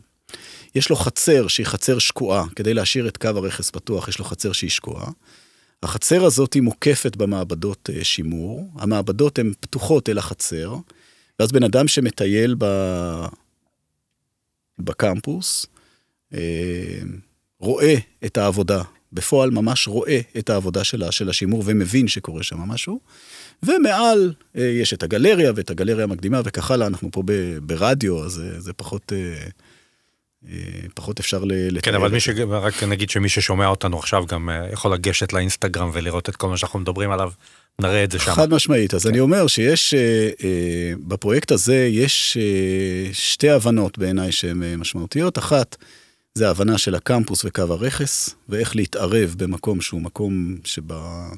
יש 0.75 0.89
לו 0.89 0.95
חצר 0.95 1.47
שהיא 1.47 1.65
חצר 1.65 1.99
שקועה, 1.99 2.45
כדי 2.55 2.73
להשאיר 2.73 3.07
את 3.07 3.17
קו 3.17 3.27
הרכס 3.27 3.71
פתוח, 3.71 4.07
יש 4.07 4.19
לו 4.19 4.25
חצר 4.25 4.51
שהיא 4.51 4.69
שקועה. 4.69 5.11
החצר 5.83 6.25
הזאת 6.25 6.53
היא 6.53 6.61
מוקפת 6.61 7.15
במעבדות 7.15 7.89
אה, 7.93 8.03
שימור, 8.03 8.69
המעבדות 8.75 9.39
הן 9.39 9.53
פתוחות 9.59 10.09
אל 10.09 10.17
החצר, 10.17 10.75
ואז 11.39 11.51
בן 11.51 11.63
אדם 11.63 11.87
שמטייל 11.87 12.55
ב... 12.57 12.65
בקמפוס, 14.79 15.65
אה, 16.33 16.39
רואה 17.59 17.95
את 18.25 18.37
העבודה, 18.37 18.81
בפועל 19.15 19.49
ממש 19.49 19.87
רואה 19.87 20.19
את 20.37 20.49
העבודה 20.49 20.83
שלה, 20.83 21.11
של 21.11 21.29
השימור 21.29 21.63
ומבין 21.65 22.07
שקורה 22.07 22.43
שם 22.43 22.57
משהו. 22.57 22.99
ומעל 23.63 24.33
אה, 24.57 24.63
יש 24.63 24.93
את 24.93 25.03
הגלריה 25.03 25.51
ואת 25.55 25.69
הגלריה 25.69 26.03
המקדימה 26.03 26.41
וכך 26.45 26.71
הלאה, 26.71 26.87
אנחנו 26.87 27.11
פה 27.11 27.23
ברדיו, 27.61 28.25
אז 28.25 28.41
זה 28.57 28.73
פחות... 28.73 29.11
פחות 30.95 31.19
אפשר 31.19 31.43
לתאר. 31.43 31.81
כן, 31.81 31.95
אבל 31.95 32.11
מי 32.11 32.19
ש... 32.19 32.29
רק 32.49 32.83
נגיד 32.83 33.09
שמי 33.09 33.29
ששומע 33.29 33.67
אותנו 33.67 33.99
עכשיו 33.99 34.25
גם 34.25 34.49
יכול 34.73 34.93
לגשת 34.93 35.33
לאינסטגרם 35.33 35.89
ולראות 35.93 36.29
את 36.29 36.35
כל 36.35 36.49
מה 36.49 36.57
שאנחנו 36.57 36.79
מדברים 36.79 37.11
עליו, 37.11 37.31
נראה 37.81 38.03
את 38.03 38.11
זה 38.11 38.19
שם. 38.19 38.31
חד 38.31 38.53
משמעית, 38.53 38.93
אז 38.93 39.03
כן. 39.03 39.09
אני 39.09 39.19
אומר 39.19 39.47
שיש, 39.47 39.93
אה, 39.93 40.29
אה, 40.43 40.93
בפרויקט 40.99 41.51
הזה 41.51 41.87
יש 41.91 42.37
אה, 42.41 43.13
שתי 43.13 43.49
הבנות 43.49 43.97
בעיניי 43.97 44.31
שהן 44.31 44.75
משמעותיות. 44.75 45.37
אחת, 45.37 45.75
זה 46.37 46.47
ההבנה 46.47 46.77
של 46.77 46.95
הקמפוס 46.95 47.45
וקו 47.45 47.61
הרכס, 47.61 48.35
ואיך 48.49 48.75
להתערב 48.75 49.35
במקום 49.37 49.81
שהוא 49.81 50.01
מקום 50.01 50.57
שבה, 50.63 51.29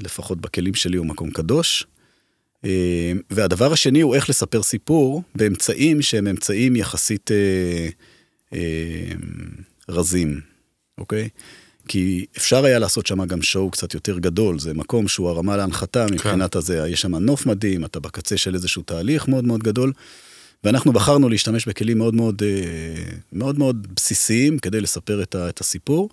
לפחות 0.00 0.40
בכלים 0.40 0.74
שלי, 0.74 0.96
הוא 0.96 1.06
מקום 1.06 1.30
קדוש. 1.30 1.86
והדבר 3.30 3.72
השני 3.72 4.00
הוא 4.00 4.14
איך 4.14 4.30
לספר 4.30 4.62
סיפור 4.62 5.22
באמצעים 5.34 6.02
שהם 6.02 6.26
אמצעים 6.26 6.76
יחסית 6.76 7.30
אה, 7.30 7.88
אה, 8.52 9.12
רזים, 9.88 10.40
אוקיי? 10.98 11.28
כי 11.88 12.26
אפשר 12.36 12.64
היה 12.64 12.78
לעשות 12.78 13.06
שם 13.06 13.24
גם 13.24 13.42
שואו 13.42 13.70
קצת 13.70 13.94
יותר 13.94 14.18
גדול, 14.18 14.58
זה 14.58 14.74
מקום 14.74 15.08
שהוא 15.08 15.28
הרמה 15.28 15.56
להנחתה 15.56 16.06
כן. 16.08 16.14
מבחינת 16.14 16.56
הזה, 16.56 16.88
יש 16.88 17.00
שם 17.00 17.14
נוף 17.14 17.46
מדהים, 17.46 17.84
אתה 17.84 18.00
בקצה 18.00 18.36
של 18.36 18.54
איזשהו 18.54 18.82
תהליך 18.82 19.28
מאוד 19.28 19.44
מאוד 19.44 19.62
גדול, 19.62 19.92
ואנחנו 20.64 20.92
בחרנו 20.92 21.28
להשתמש 21.28 21.68
בכלים 21.68 21.98
מאוד 21.98 22.14
מאוד, 22.14 22.42
אה, 22.42 23.12
מאוד 23.32 23.58
מאוד 23.58 23.86
בסיסיים 23.96 24.58
כדי 24.58 24.80
לספר 24.80 25.22
את, 25.22 25.36
את 25.36 25.60
הסיפור. 25.60 26.08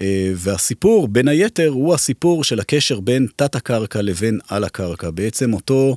אה, 0.00 0.32
והסיפור, 0.34 1.08
בין 1.08 1.28
היתר, 1.28 1.68
הוא 1.68 1.94
הסיפור 1.94 2.44
של 2.44 2.60
הקשר 2.60 3.00
בין 3.00 3.26
תת-הקרקע 3.36 4.02
לבין 4.02 4.38
על 4.48 4.64
הקרקע. 4.64 5.10
בעצם 5.10 5.52
אותו 5.54 5.96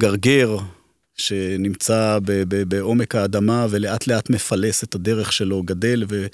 גרגר 0.00 0.56
שנמצא 1.16 2.18
בעומק 2.68 3.14
האדמה 3.14 3.66
ולאט 3.70 4.06
לאט 4.06 4.30
מפלס 4.30 4.84
את 4.84 4.94
הדרך 4.94 5.32
שלו, 5.32 5.62
גדל 5.62 6.04
ו... 6.08 6.26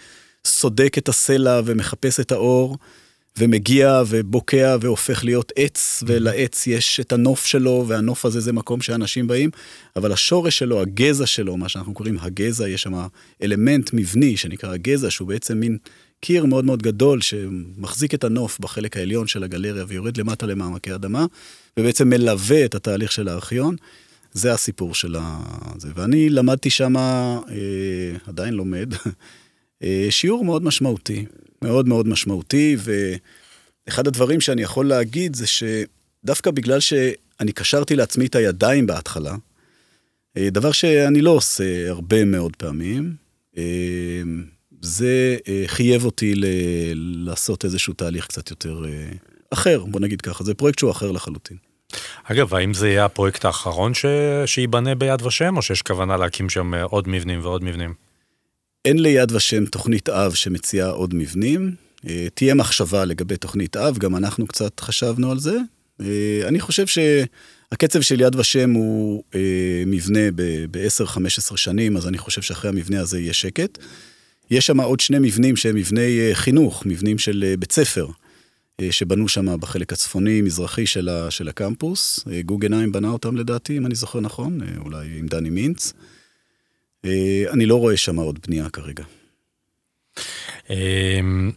סודק 0.49 0.99
את 0.99 1.09
הסלע 1.09 1.61
ומחפש 1.65 2.21
את 2.21 2.33
האור, 2.33 2.77
ומגיע 3.39 4.03
ובוקע 4.09 4.77
והופך 4.81 5.25
להיות 5.25 5.53
עץ, 5.57 6.03
ולעץ 6.07 6.67
יש 6.67 7.01
את 7.01 7.13
הנוף 7.13 7.47
שלו, 7.47 7.85
והנוף 7.89 8.25
הזה 8.25 8.41
זה 8.41 8.53
מקום 8.53 8.81
שאנשים 8.81 9.27
באים, 9.27 9.51
אבל 9.97 10.13
השורש 10.13 10.59
שלו, 10.59 10.81
הגזע 10.81 11.27
שלו, 11.27 11.57
מה 11.57 11.69
שאנחנו 11.69 11.95
קוראים 11.95 12.17
הגזע, 12.21 12.69
יש 12.69 12.83
שם 12.83 13.07
אלמנט 13.43 13.91
מבני 13.93 14.37
שנקרא 14.37 14.73
הגזע, 14.73 15.11
שהוא 15.11 15.29
בעצם 15.29 15.61
מין 15.61 15.79
קיר 16.21 16.47
מאוד 16.47 16.65
מאוד 16.65 16.83
גדול 16.83 17.21
שמחזיק 17.21 18.15
את 18.15 18.25
הנוף 18.25 18.61
בחלק 18.61 18.97
העליון 18.97 19.27
של 19.27 19.45
הגלריה 19.45 19.85
ויורד 19.89 20.17
למטה 20.17 20.47
למעמקי 20.47 20.95
אדמה, 20.95 21.27
ובעצם 21.77 22.09
מלווה 22.09 22.65
את 22.65 22.75
התהליך 22.75 23.13
של 23.13 23.29
הארכיון. 23.29 23.77
זה 24.33 24.53
הסיפור 24.53 24.95
של 24.95 25.17
זה. 25.79 25.89
ואני 25.95 26.31
למדתי 26.31 26.71
שם, 26.71 26.97
אה, 26.97 27.43
עדיין 28.27 28.55
לומד, 28.55 28.95
שיעור 30.11 30.45
מאוד 30.45 30.63
משמעותי, 30.63 31.25
מאוד 31.63 31.89
מאוד 31.89 32.09
משמעותי, 32.09 32.77
ואחד 33.87 34.07
הדברים 34.07 34.41
שאני 34.41 34.63
יכול 34.63 34.89
להגיד 34.89 35.37
זה 35.37 35.47
שדווקא 35.47 36.51
בגלל 36.51 36.81
שאני 36.81 37.53
קשרתי 37.55 37.97
לעצמי 37.97 38.27
את 38.27 38.35
הידיים 38.35 38.87
בהתחלה, 38.87 39.35
אה, 40.37 40.51
דבר 40.51 40.73
שאני 40.73 41.21
לא 41.21 41.31
עושה 41.31 41.91
הרבה 41.91 42.25
מאוד 42.25 42.57
פעמים, 42.57 43.15
אה, 43.59 43.63
זה 44.81 45.37
חייב 45.67 46.05
אותי 46.05 46.35
ל- 46.35 46.45
לעשות 47.29 47.65
איזשהו 47.65 47.95
תהליך 47.95 48.27
קצת 48.27 48.51
יותר 48.51 48.85
אחר, 49.51 49.85
בוא 49.85 50.01
נגיד 50.01 50.21
ככה, 50.21 50.45
זה 50.45 50.55
פרויקט 50.55 50.79
שהוא 50.79 50.91
אחר 50.91 51.11
לחלוטין. 51.13 51.57
אגב, 52.25 52.55
האם 52.55 52.75
זה 52.75 52.89
יהיה 52.89 53.05
הפרויקט 53.05 53.45
האחרון 53.45 53.95
ש... 53.95 54.07
שייבנה 54.47 54.95
ביד 54.95 55.23
ושם, 55.23 55.57
או 55.57 55.63
שיש 55.63 55.83
כוונה 55.83 56.17
להקים 56.17 56.49
שם 56.51 56.75
עוד 56.75 57.09
מבנים 57.09 57.41
ועוד 57.43 57.65
מבנים? 57.65 57.95
אין 58.85 58.99
ליד 58.99 59.33
ושם 59.33 59.67
תוכנית 59.67 60.09
אב 60.09 60.35
שמציעה 60.35 60.91
עוד 60.91 61.15
מבנים. 61.15 61.75
אה, 62.09 62.27
תהיה 62.35 62.55
מחשבה 62.55 63.05
לגבי 63.05 63.37
תוכנית 63.37 63.77
אב, 63.77 63.99
גם 63.99 64.17
אנחנו 64.17 64.47
קצת 64.47 64.81
חשבנו 64.81 65.31
על 65.31 65.39
זה. 65.39 65.57
אה, 66.01 66.41
אני 66.49 66.61
חושב 66.61 66.87
שהקצב 66.87 68.01
של 68.01 68.21
יד 68.21 68.37
ושם 68.37 68.71
הוא 68.71 69.23
אה, 69.35 69.83
מבנה 69.87 70.31
ב-10-15 70.71 71.57
שנים, 71.57 71.97
אז 71.97 72.09
אני 72.09 72.19
חושב 72.19 72.43
שאחרי 72.43 72.71
המבנה 72.71 73.01
הזה 73.01 73.21
יהיה 73.21 73.33
שקט. 73.33 73.79
יש 74.51 74.67
שם 74.67 74.81
עוד 74.81 75.01
שני 75.01 75.19
מבנים 75.21 75.57
שהם 75.57 75.77
מבני 75.77 76.31
חינוך, 76.33 76.87
מבנים 76.87 77.19
של 77.19 77.55
בית 77.59 77.73
ספר, 77.73 78.07
שבנו 78.91 79.29
שם 79.29 79.61
בחלק 79.61 79.93
הצפוני-מזרחי 79.93 80.87
של, 80.87 81.09
של 81.31 81.49
הקמפוס. 81.49 82.25
גוגנהיים 82.45 82.93
בנה 82.93 83.09
אותם 83.09 83.37
לדעתי, 83.37 83.77
אם 83.77 83.87
אני 83.87 83.95
זוכר 83.95 84.21
נכון, 84.21 84.61
אולי 84.79 85.07
עם 85.19 85.27
דני 85.27 85.51
מינץ. 85.51 85.93
אה, 87.05 87.45
אני 87.53 87.67
לא 87.67 87.77
רואה 87.77 87.97
שם 87.97 88.17
עוד 88.17 88.39
בנייה 88.47 88.71
כרגע. 88.71 89.05
אמ, 90.71 91.51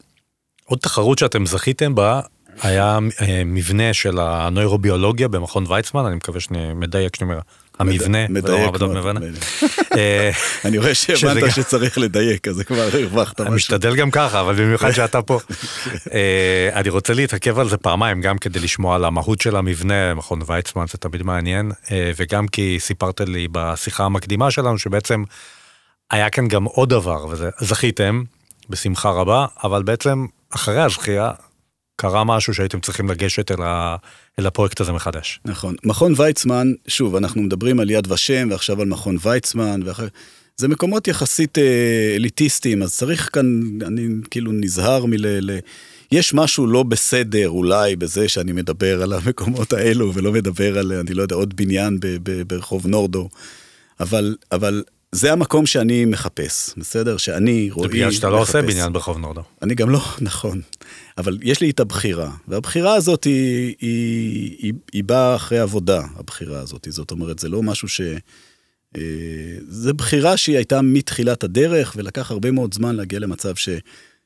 עוד 0.66 0.80
תחרות 0.80 1.20
שאתם 1.20 1.46
זכיתם 1.46 1.96
בה 1.96 2.22
היה 2.62 3.00
אה, 3.22 3.44
מבנה 3.46 3.94
של 3.94 4.20
הנוירוביולוגיה 4.20 5.28
במכון 5.28 5.66
ויצמן, 5.68 6.06
אני 6.06 6.16
מקווה 6.16 6.40
שאני 6.40 6.74
מדייק 6.74 7.16
שאני 7.16 7.32
אומר, 7.32 7.42
המבנה, 7.80 8.28
מדייק 8.30 8.82
מאוד. 8.82 9.16
אה, 9.98 10.32
אני 10.66 10.78
רואה 10.78 10.96
שהבנת 10.96 11.52
שצריך 11.56 11.98
לדייק, 11.98 12.48
אז 12.48 12.62
כבר 12.62 12.82
הרווחת 12.94 13.34
משהו. 13.34 13.48
אני 13.48 13.56
משתדל 13.56 13.96
גם 13.96 14.12
ככה, 14.12 14.42
אבל 14.42 14.56
במיוחד 14.56 14.92
שאתה 14.92 15.22
פה. 15.22 15.40
אני 16.80 16.90
רוצה 16.90 17.14
להתעכב 17.14 17.60
על 17.60 17.70
זה 17.70 17.78
פעמיים, 17.78 18.22
גם 18.22 18.38
כדי 18.38 18.60
לשמוע 18.60 18.96
על 18.96 19.06
המהות 19.06 19.42
של 19.42 19.56
המבנה, 19.56 20.14
מכון 20.14 20.42
ויצמן 20.46 20.86
זה 20.92 20.98
תמיד 20.98 21.24
מעניין, 21.24 21.72
וגם 22.16 22.48
כי 22.48 22.78
סיפרת 22.80 23.22
לי 23.22 23.48
בשיחה 23.52 24.04
המקדימה 24.06 24.52
שלנו, 24.52 24.78
שבעצם 24.78 25.24
היה 26.12 26.30
כאן 26.30 26.48
גם 26.48 26.64
עוד 26.64 26.90
דבר, 26.90 27.26
וזה 27.26 27.50
זכיתם, 27.60 28.24
בשמחה 28.70 29.10
רבה, 29.10 29.46
אבל 29.64 29.84
בעצם 29.84 30.26
אחרי 30.50 30.82
הזכייה, 30.82 31.32
קרה 32.02 32.24
משהו 32.24 32.54
שהייתם 32.54 32.80
צריכים 32.80 33.10
לגשת 33.10 33.52
אל, 33.52 33.62
ה, 33.62 33.96
אל 34.40 34.48
הפרויקט 34.48 34.82
הזה 34.82 34.92
מחדש. 34.92 35.40
נכון. 35.46 35.76
מכון 35.84 36.14
ויצמן, 36.18 36.72
שוב, 36.88 37.16
אנחנו 37.16 37.42
מדברים 37.42 37.80
על 37.80 37.90
יד 37.90 38.12
ושם, 38.12 38.48
ועכשיו 38.52 38.82
על 38.82 38.88
מכון 38.88 39.18
ויצמן, 39.22 39.82
ואחר... 39.86 40.08
זה 40.58 40.68
מקומות 40.68 41.08
יחסית 41.08 41.58
אה, 41.58 42.14
אליטיסטיים, 42.16 42.84
אז 42.84 42.96
צריך 42.96 43.30
כאן, 43.34 43.62
אני 43.82 44.08
כאילו 44.32 44.52
נזהר 44.52 45.06
מל... 45.06 45.26
ל... 45.28 45.60
יש 46.12 46.34
משהו 46.34 46.68
לא 46.68 46.84
בסדר 46.84 47.50
אולי 47.50 47.96
בזה 47.96 48.30
שאני 48.30 48.52
מדבר 48.52 49.04
על 49.04 49.14
המקומות 49.14 49.74
האלו 49.74 50.14
ולא 50.14 50.32
מדבר 50.32 50.80
על, 50.80 50.94
אני 50.94 51.14
לא 51.14 51.22
יודע, 51.22 51.36
עוד 51.36 51.56
בניין 51.56 52.00
ב, 52.00 52.08
ב, 52.24 52.42
ברחוב 52.42 52.88
נורדו, 52.88 53.30
אבל, 54.00 54.36
אבל 54.52 54.84
זה 55.16 55.32
המקום 55.32 55.66
שאני 55.66 56.06
מחפש, 56.06 56.74
בסדר? 56.78 57.18
שאני, 57.18 57.70
רועי, 57.72 57.88
מחפש. 57.88 57.98
בגלל 57.98 58.12
שאתה 58.12 58.30
לא 58.30 58.42
עושה 58.42 58.62
בניין 58.62 58.94
ברחוב 58.94 59.18
נורדו. 59.18 59.42
אני 59.62 59.76
גם 59.76 59.90
לא, 59.90 60.02
נכון. 60.22 60.62
אבל 61.18 61.38
יש 61.42 61.62
לי 61.62 61.70
את 61.70 61.80
הבחירה, 61.80 62.32
והבחירה 62.48 62.96
הזאת 62.96 63.24
היא, 63.24 63.76
היא, 63.80 64.56
היא, 64.60 64.74
היא 64.94 65.04
באה 65.04 65.36
אחרי 65.36 65.60
עבודה, 65.60 66.02
הבחירה 66.16 66.60
הזאת. 66.60 66.88
זאת 66.90 67.12
אומרת, 67.12 67.40
זה 67.40 67.50
לא 67.50 67.64
משהו 67.64 67.88
ש... 67.88 68.02
אה, 68.98 69.02
זה 69.68 69.94
בחירה 69.94 70.38
שהיא 70.38 70.56
הייתה 70.56 70.82
מתחילת 70.82 71.44
הדרך, 71.44 71.94
ולקח 71.98 72.32
הרבה 72.32 72.52
מאוד 72.52 72.74
זמן 72.74 72.96
להגיע 72.96 73.20
למצב 73.20 73.56
ש... 73.56 73.70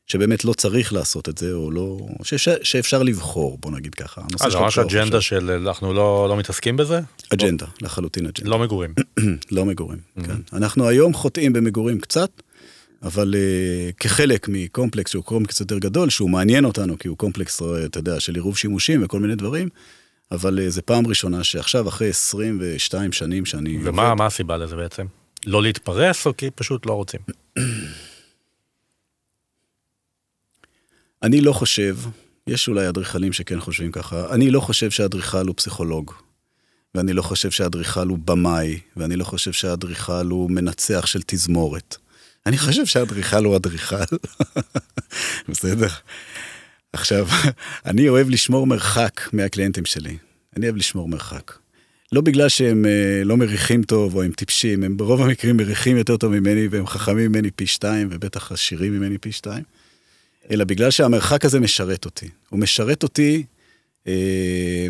שבאמת 0.07 0.45
לא 0.45 0.53
צריך 0.53 0.93
לעשות 0.93 1.29
את 1.29 1.37
זה, 1.37 1.53
או 1.53 1.71
לא... 1.71 1.97
ש, 2.23 2.49
שאפשר 2.63 3.03
לבחור, 3.03 3.57
בוא 3.61 3.71
נגיד 3.71 3.95
ככה. 3.95 4.21
אז 4.41 4.51
זה 4.51 4.59
ממש 4.59 4.77
אג'נדה 4.77 5.21
של 5.21 5.51
אנחנו 5.51 5.93
לא, 5.93 6.25
לא 6.29 6.37
מתעסקים 6.37 6.77
בזה? 6.77 6.99
אג'נדה, 7.33 7.65
לא. 7.65 7.71
לחלוטין 7.81 8.25
אג'נדה. 8.25 8.49
לא 8.49 8.59
מגורים. 8.59 8.93
לא 9.51 9.65
מגורים, 9.65 9.99
mm-hmm. 9.99 10.25
כן. 10.25 10.35
אנחנו 10.53 10.87
היום 10.87 11.13
חוטאים 11.13 11.53
במגורים 11.53 11.99
קצת, 11.99 12.29
אבל 13.03 13.33
אה, 13.33 13.93
כחלק 13.99 14.47
מקומפלקס 14.49 15.11
שהוא 15.11 15.23
קומפלקס 15.23 15.59
יותר 15.59 15.77
גדול, 15.77 16.09
שהוא 16.09 16.29
מעניין 16.29 16.65
אותנו, 16.65 16.99
כי 16.99 17.07
הוא 17.07 17.17
קומפלקס, 17.17 17.61
אה, 17.61 17.85
אתה 17.85 17.99
יודע, 17.99 18.19
של 18.19 18.35
עירוב 18.35 18.57
שימושים 18.57 19.03
וכל 19.03 19.19
מיני 19.19 19.35
דברים, 19.35 19.69
אבל 20.31 20.59
אה, 20.59 20.69
זה 20.69 20.81
פעם 20.81 21.07
ראשונה 21.07 21.43
שעכשיו, 21.43 21.87
אחרי 21.87 22.09
22 22.09 23.11
שנים 23.11 23.45
שאני... 23.45 23.77
ומה 23.83 24.09
עובד, 24.09 24.25
הסיבה 24.25 24.57
לזה 24.57 24.75
בעצם? 24.75 25.05
לא 25.45 25.61
להתפרס, 25.61 26.25
או 26.25 26.37
כי 26.37 26.49
פשוט 26.55 26.85
לא 26.85 26.93
רוצים? 26.93 27.19
אני 31.23 31.41
לא 31.41 31.53
חושב, 31.53 31.97
יש 32.47 32.67
אולי 32.67 32.89
אדריכלים 32.89 33.33
שכן 33.33 33.59
חושבים 33.59 33.91
ככה, 33.91 34.33
אני 34.33 34.51
לא 34.51 34.59
חושב 34.59 34.91
שאדריכל 34.91 35.47
הוא 35.47 35.55
פסיכולוג. 35.55 36.11
ואני 36.95 37.13
לא 37.13 37.21
חושב 37.21 37.51
שאדריכל 37.51 38.07
הוא 38.07 38.17
במאי, 38.17 38.79
ואני 38.97 39.15
לא 39.15 39.23
חושב 39.23 39.51
שאדריכל 39.51 40.27
הוא 40.27 40.51
מנצח 40.51 41.05
של 41.05 41.19
תזמורת. 41.25 41.97
אני 42.45 42.57
חושב 42.57 42.85
שאדריכל 42.85 43.45
הוא 43.45 43.55
אדריכל. 43.55 43.95
בסדר? 45.49 45.87
עכשיו, 46.93 47.27
אני 47.85 48.09
אוהב 48.09 48.29
לשמור 48.29 48.67
מרחק 48.67 49.21
מהקליינטים 49.33 49.85
שלי. 49.85 50.17
אני 50.57 50.65
אוהב 50.65 50.75
לשמור 50.75 51.07
מרחק. 51.09 51.51
לא 52.11 52.21
בגלל 52.21 52.49
שהם 52.49 52.85
אה, 52.85 53.23
לא 53.23 53.37
מריחים 53.37 53.83
טוב 53.83 54.15
או 54.15 54.23
הם 54.23 54.31
טיפשים, 54.31 54.83
הם 54.83 54.97
ברוב 54.97 55.21
המקרים 55.21 55.57
מריחים 55.57 55.97
יותר 55.97 56.17
טוב 56.17 56.39
ממני 56.39 56.67
והם 56.67 56.87
חכמים 56.87 57.31
ממני 57.31 57.51
פי 57.51 57.67
שתיים 57.67 58.07
ובטח 58.11 58.51
עשירים 58.51 58.93
ממני 58.93 59.17
פי 59.17 59.31
שתיים, 59.31 59.63
אלא 60.51 60.63
בגלל 60.63 60.91
שהמרחק 60.91 61.45
הזה 61.45 61.59
משרת 61.59 62.05
אותי. 62.05 62.29
הוא 62.49 62.59
משרת 62.59 63.03
אותי 63.03 63.43
אה, 64.07 64.87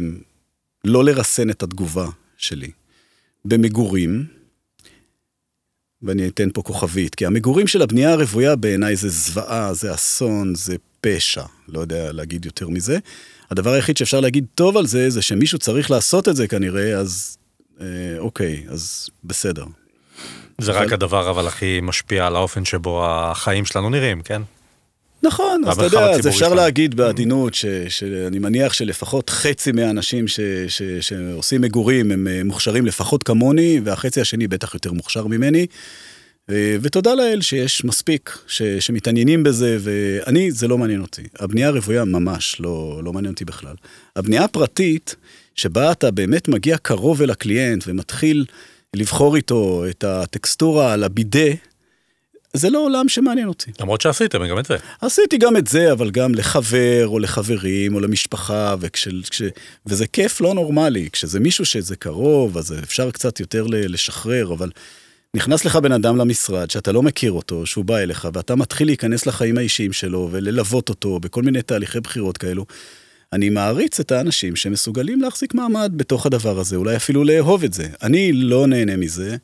לא 0.83 1.03
לרסן 1.03 1.49
את 1.49 1.63
התגובה 1.63 2.07
שלי. 2.37 2.71
במגורים, 3.45 4.25
ואני 6.01 6.27
אתן 6.27 6.49
פה 6.53 6.61
כוכבית, 6.61 7.15
כי 7.15 7.25
המגורים 7.25 7.67
של 7.67 7.81
הבנייה 7.81 8.11
הרוויה 8.11 8.55
בעיניי 8.55 8.95
זה 8.95 9.09
זוועה, 9.09 9.73
זה 9.73 9.93
אסון, 9.93 10.55
זה 10.55 10.75
פשע, 11.01 11.43
לא 11.67 11.79
יודע 11.79 12.11
להגיד 12.11 12.45
יותר 12.45 12.69
מזה. 12.69 12.97
הדבר 13.51 13.71
היחיד 13.71 13.97
שאפשר 13.97 14.19
להגיד 14.19 14.45
טוב 14.55 14.77
על 14.77 14.87
זה, 14.87 15.09
זה 15.09 15.21
שמישהו 15.21 15.59
צריך 15.59 15.91
לעשות 15.91 16.29
את 16.29 16.35
זה 16.35 16.47
כנראה, 16.47 16.97
אז 16.97 17.37
אה, 17.81 17.85
אוקיי, 18.17 18.65
אז 18.69 19.09
בסדר. 19.23 19.65
זה 20.61 20.71
אבל... 20.71 20.81
רק 20.81 20.93
הדבר 20.93 21.29
אבל 21.29 21.47
הכי 21.47 21.79
משפיע 21.81 22.27
על 22.27 22.35
האופן 22.35 22.65
שבו 22.65 23.05
החיים 23.05 23.65
שלנו 23.65 23.89
נראים, 23.89 24.21
כן? 24.21 24.41
נכון, 25.25 25.61
אז 25.67 25.77
אתה 25.77 25.85
יודע, 25.85 26.09
אז 26.09 26.27
אפשר 26.27 26.39
שלנו. 26.39 26.55
להגיד 26.55 26.95
בעדינות 26.95 27.53
ש, 27.53 27.65
שאני 27.89 28.39
מניח 28.39 28.73
שלפחות 28.73 29.29
חצי 29.29 29.71
מהאנשים 29.71 30.27
ש, 30.27 30.39
ש, 30.67 30.81
שעושים 31.01 31.61
מגורים 31.61 32.11
הם 32.11 32.27
אה, 32.27 32.43
מוכשרים 32.43 32.85
לפחות 32.85 33.23
כמוני, 33.23 33.81
והחצי 33.83 34.21
השני 34.21 34.47
בטח 34.47 34.73
יותר 34.73 34.91
מוכשר 34.91 35.27
ממני. 35.27 35.67
אה, 36.49 36.75
ותודה 36.81 37.13
לאל 37.15 37.41
שיש 37.41 37.85
מספיק 37.85 38.37
ש, 38.47 38.61
שמתעניינים 38.61 39.43
בזה, 39.43 39.77
ואני, 39.79 40.51
זה 40.51 40.67
לא 40.67 40.77
מעניין 40.77 41.01
אותי. 41.01 41.23
הבנייה 41.39 41.67
הרוויה 41.67 42.05
ממש 42.05 42.55
לא, 42.59 43.01
לא 43.03 43.13
מעניין 43.13 43.33
אותי 43.33 43.45
בכלל. 43.45 43.75
הבנייה 44.15 44.43
הפרטית, 44.43 45.15
שבה 45.55 45.91
אתה 45.91 46.11
באמת 46.11 46.47
מגיע 46.47 46.77
קרוב 46.77 47.21
אל 47.21 47.29
הקליינט 47.29 47.83
ומתחיל 47.87 48.45
לבחור 48.95 49.35
איתו 49.35 49.85
את 49.89 50.03
הטקסטורה 50.03 50.93
על 50.93 51.03
הבידה, 51.03 51.49
זה 52.55 52.69
לא 52.69 52.79
עולם 52.79 53.09
שמעניין 53.09 53.47
אותי. 53.47 53.71
למרות 53.79 54.01
שעשיתם 54.01 54.47
גם 54.47 54.59
את 54.59 54.65
זה. 54.65 54.75
עשיתי 55.01 55.37
גם 55.37 55.57
את 55.57 55.67
זה, 55.67 55.91
אבל 55.91 56.11
גם 56.11 56.35
לחבר, 56.35 57.07
או 57.07 57.19
לחברים, 57.19 57.95
או 57.95 57.99
למשפחה, 57.99 58.75
וכש, 58.79 59.07
כש, 59.07 59.41
וזה 59.85 60.07
כיף 60.07 60.41
לא 60.41 60.53
נורמלי. 60.53 61.09
כשזה 61.11 61.39
מישהו 61.39 61.65
שזה 61.65 61.95
קרוב, 61.95 62.57
אז 62.57 62.73
אפשר 62.83 63.11
קצת 63.11 63.39
יותר 63.39 63.65
לשחרר, 63.69 64.53
אבל 64.53 64.69
נכנס 65.35 65.65
לך 65.65 65.75
בן 65.75 65.91
אדם 65.91 66.17
למשרד 66.17 66.71
שאתה 66.71 66.91
לא 66.91 67.03
מכיר 67.03 67.31
אותו, 67.31 67.65
שהוא 67.65 67.85
בא 67.85 67.97
אליך, 67.97 68.27
ואתה 68.33 68.55
מתחיל 68.55 68.87
להיכנס 68.87 69.25
לחיים 69.25 69.57
האישיים 69.57 69.93
שלו, 69.93 70.29
וללוות 70.31 70.89
אותו 70.89 71.19
בכל 71.19 71.43
מיני 71.43 71.61
תהליכי 71.61 71.99
בחירות 71.99 72.37
כאלו. 72.37 72.65
אני 73.33 73.49
מעריץ 73.49 73.99
את 73.99 74.11
האנשים 74.11 74.55
שמסוגלים 74.55 75.21
להחזיק 75.21 75.53
מעמד 75.53 75.91
בתוך 75.95 76.25
הדבר 76.25 76.59
הזה, 76.59 76.75
אולי 76.75 76.95
אפילו 76.95 77.23
לאהוב 77.23 77.63
את 77.63 77.73
זה. 77.73 77.87
אני 78.03 78.31
לא 78.33 78.67
נהנה 78.67 78.97
מזה. 78.97 79.35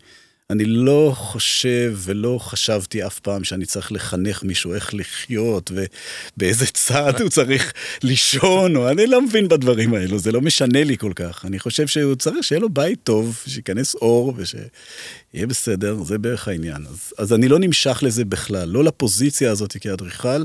אני 0.51 0.65
לא 0.65 1.11
חושב 1.15 1.93
ולא 1.97 2.39
חשבתי 2.41 3.05
אף 3.05 3.19
פעם 3.19 3.43
שאני 3.43 3.65
צריך 3.65 3.91
לחנך 3.91 4.43
מישהו 4.43 4.73
איך 4.73 4.93
לחיות 4.93 5.71
ובאיזה 5.71 6.65
צד 6.65 7.21
הוא 7.21 7.29
צריך 7.29 7.73
לישון, 8.03 8.75
או 8.75 8.89
אני 8.89 9.07
לא 9.07 9.21
מבין 9.21 9.47
בדברים 9.47 9.93
האלו, 9.93 10.19
זה 10.19 10.31
לא 10.31 10.41
משנה 10.41 10.83
לי 10.83 10.97
כל 10.97 11.11
כך. 11.15 11.45
אני 11.45 11.59
חושב 11.59 11.87
שהוא 11.87 12.15
צריך 12.15 12.43
שיהיה 12.43 12.59
לו 12.59 12.69
בית 12.69 12.99
טוב, 13.03 13.43
שייכנס 13.47 13.95
אור 13.95 14.33
ושיהיה 14.37 15.47
בסדר, 15.47 16.03
זה 16.03 16.17
בערך 16.17 16.47
העניין. 16.47 16.85
אז, 16.89 17.13
אז 17.17 17.33
אני 17.33 17.47
לא 17.47 17.59
נמשך 17.59 17.99
לזה 18.01 18.25
בכלל, 18.25 18.69
לא 18.69 18.83
לפוזיציה 18.83 19.51
הזאת 19.51 19.77
כאדריכל. 19.77 20.43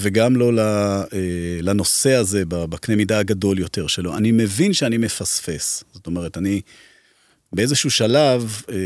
וגם 0.00 0.36
לא 0.36 0.52
אה, 0.58 1.08
לנושא 1.62 2.14
הזה 2.14 2.42
בקנה 2.48 2.96
מידה 2.96 3.18
הגדול 3.18 3.58
יותר 3.58 3.86
שלו. 3.86 4.16
אני 4.16 4.32
מבין 4.32 4.72
שאני 4.72 4.96
מפספס. 4.96 5.84
זאת 5.92 6.06
אומרת, 6.06 6.38
אני 6.38 6.60
באיזשהו 7.52 7.90
שלב 7.90 8.62
אה, 8.70 8.76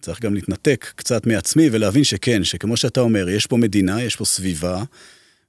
צריך 0.00 0.20
גם 0.20 0.34
להתנתק 0.34 0.92
קצת 0.96 1.26
מעצמי 1.26 1.68
ולהבין 1.72 2.04
שכן, 2.04 2.44
שכמו 2.44 2.76
שאתה 2.76 3.00
אומר, 3.00 3.28
יש 3.28 3.46
פה 3.46 3.56
מדינה, 3.56 4.02
יש 4.02 4.16
פה 4.16 4.24
סביבה, 4.24 4.82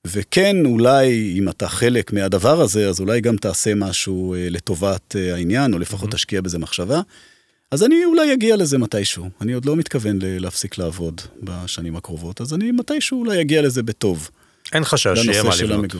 וכן, 0.06 0.66
אולי 0.66 1.36
אם 1.38 1.50
אתה 1.50 1.68
חלק 1.68 2.14
מהדבר 2.14 2.62
הזה, 2.62 2.90
אז 2.90 3.00
אולי 3.00 3.22
גם 3.22 3.38
תעשה 3.38 3.76
משהו 3.76 4.34
אה, 4.34 4.48
לטובת 4.50 5.16
אה, 5.16 5.34
העניין, 5.34 5.74
או 5.74 5.80
לפחות 5.80 6.10
mm-hmm. 6.10 6.16
תשקיע 6.16 6.42
בזה 6.42 6.60
מחשבה. 6.60 7.02
אז 7.72 7.84
אני 7.84 8.06
אולי 8.06 8.34
אגיע 8.34 8.56
לזה 8.56 8.78
מתישהו. 8.78 9.30
אני 9.42 9.54
עוד 9.54 9.66
לא 9.66 9.76
מתכוון 9.76 10.20
להפסיק 10.22 10.78
לעבוד 10.78 11.22
בשנים 11.44 11.96
הקרובות, 11.96 12.42
אז 12.42 12.54
אני 12.54 12.72
מתישהו 12.72 13.20
אולי 13.20 13.42
אגיע 13.42 13.62
לזה 13.62 13.84
בטוב. 13.84 14.30
אין 14.74 14.84
חשש 14.84 15.20
שיהיה 15.22 15.44
מה 15.44 15.56
לבנות. 15.56 15.94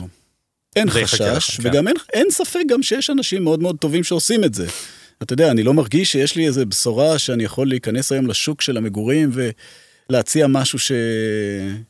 אין 0.76 0.90
חשש, 0.90 1.60
כן. 1.60 1.68
וגם 1.68 1.88
אין, 1.88 1.96
אין 2.12 2.26
ספק 2.30 2.60
גם 2.68 2.82
שיש 2.82 3.10
אנשים 3.10 3.44
מאוד 3.44 3.62
מאוד 3.62 3.76
טובים 3.76 4.04
שעושים 4.04 4.44
את 4.44 4.54
זה. 4.54 4.66
אתה 5.22 5.32
יודע, 5.32 5.50
אני 5.50 5.62
לא 5.62 5.74
מרגיש 5.74 6.12
שיש 6.12 6.36
לי 6.36 6.46
איזו 6.46 6.66
בשורה 6.66 7.18
שאני 7.18 7.44
יכול 7.44 7.68
להיכנס 7.68 8.12
היום 8.12 8.26
לשוק 8.26 8.60
של 8.60 8.76
המגורים 8.76 9.30
ולהציע 10.10 10.46
משהו 10.46 10.78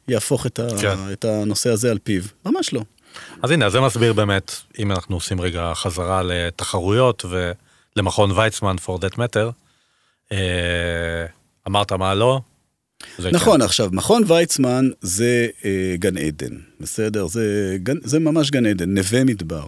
שיהפוך 0.09 0.47
את, 0.47 0.59
ה... 0.59 0.69
כן. 0.81 0.97
את 1.13 1.25
הנושא 1.25 1.71
הזה 1.71 1.91
על 1.91 1.99
פיו. 1.99 2.23
ממש 2.47 2.73
לא. 2.73 2.83
אז 3.43 3.51
הנה, 3.51 3.71
זה 3.71 3.81
מסביר 3.81 4.13
באמת, 4.13 4.53
אם 4.79 4.93
אנחנו 4.93 5.17
עושים 5.17 5.41
רגע 5.41 5.73
חזרה 5.75 6.23
לתחרויות 6.23 7.25
ולמכון 7.97 8.31
ויצמן 8.31 8.77
for 8.87 8.99
that 9.01 9.15
matter, 9.15 9.51
אה, 10.33 11.27
אמרת 11.69 11.93
מה 11.93 12.15
לא? 12.15 12.41
נכון, 13.33 13.61
כן. 13.61 13.65
עכשיו, 13.65 13.89
מכון 13.93 14.23
ויצמן 14.27 14.89
זה 15.01 15.47
אה, 15.65 15.95
גן 15.99 16.19
עדן, 16.19 16.57
בסדר? 16.81 17.27
זה, 17.27 17.77
גן, 17.83 17.97
זה 18.05 18.19
ממש 18.19 18.51
גן 18.51 18.67
עדן, 18.67 18.95
נווה 18.95 19.25
מדבר. 19.25 19.65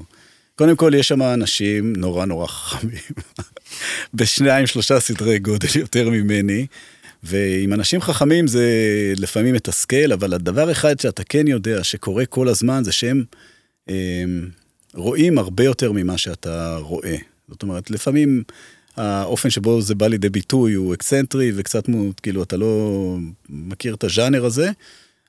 קודם 0.54 0.76
כל, 0.76 0.92
יש 0.94 1.08
שם 1.08 1.22
אנשים 1.22 1.92
נורא 1.96 2.24
נורא 2.24 2.46
חכמים, 2.46 2.98
בשניים, 4.14 4.66
שלושה 4.66 5.00
סדרי 5.00 5.38
גודל 5.38 5.68
יותר 5.74 6.10
ממני, 6.10 6.66
ועם 7.22 7.72
אנשים 7.72 8.00
חכמים 8.00 8.46
זה 8.46 8.66
לפעמים 9.16 9.54
מתסכל, 9.54 10.12
אבל 10.12 10.34
הדבר 10.34 10.72
אחד 10.72 11.00
שאתה 11.00 11.24
כן 11.24 11.48
יודע 11.48 11.84
שקורה 11.84 12.26
כל 12.26 12.48
הזמן 12.48 12.84
זה 12.84 12.92
שהם 12.92 13.24
הם, 13.88 13.94
אמ, 13.94 14.48
רואים 14.94 15.38
הרבה 15.38 15.64
יותר 15.64 15.92
ממה 15.92 16.18
שאתה 16.18 16.76
רואה. 16.80 17.16
זאת 17.48 17.62
אומרת, 17.62 17.90
לפעמים 17.90 18.42
האופן 18.96 19.50
שבו 19.50 19.80
זה 19.80 19.94
בא 19.94 20.06
לידי 20.06 20.28
ביטוי 20.28 20.74
הוא 20.74 20.94
אקסצנטרי 20.94 21.52
וקצת, 21.56 21.84
כאילו, 22.22 22.42
אתה 22.42 22.56
לא 22.56 23.16
מכיר 23.48 23.94
את 23.94 24.04
הז'אנר 24.04 24.44
הזה. 24.44 24.70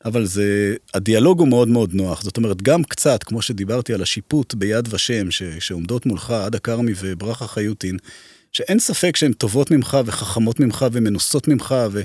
אבל 0.06 0.26
זה, 0.26 0.76
הדיאלוג 0.94 1.40
הוא 1.40 1.48
מאוד 1.48 1.68
מאוד 1.68 1.94
נוח. 1.94 2.22
זאת 2.22 2.38
אומרת, 2.38 2.62
גם 2.62 2.84
קצת, 2.84 3.24
כמו 3.24 3.42
שדיברתי 3.42 3.94
על 3.94 4.02
השיפוט 4.02 4.54
ביד 4.54 4.94
ושם, 4.94 5.32
ש, 5.32 5.44
שעומדות 5.44 6.06
מולך 6.06 6.32
עדה 6.32 6.60
כרמי 6.60 6.92
וברכה 7.02 7.48
חיוטין, 7.48 7.98
שאין 8.54 8.80
ספק 8.80 9.16
שהן 9.16 9.34
טובות 9.34 9.72
ממך 9.72 9.98
וחכמות 10.06 10.60
ממך 10.60 10.86
ומנוסות 10.92 11.48
ממך, 11.48 11.76
ו... 11.92 12.02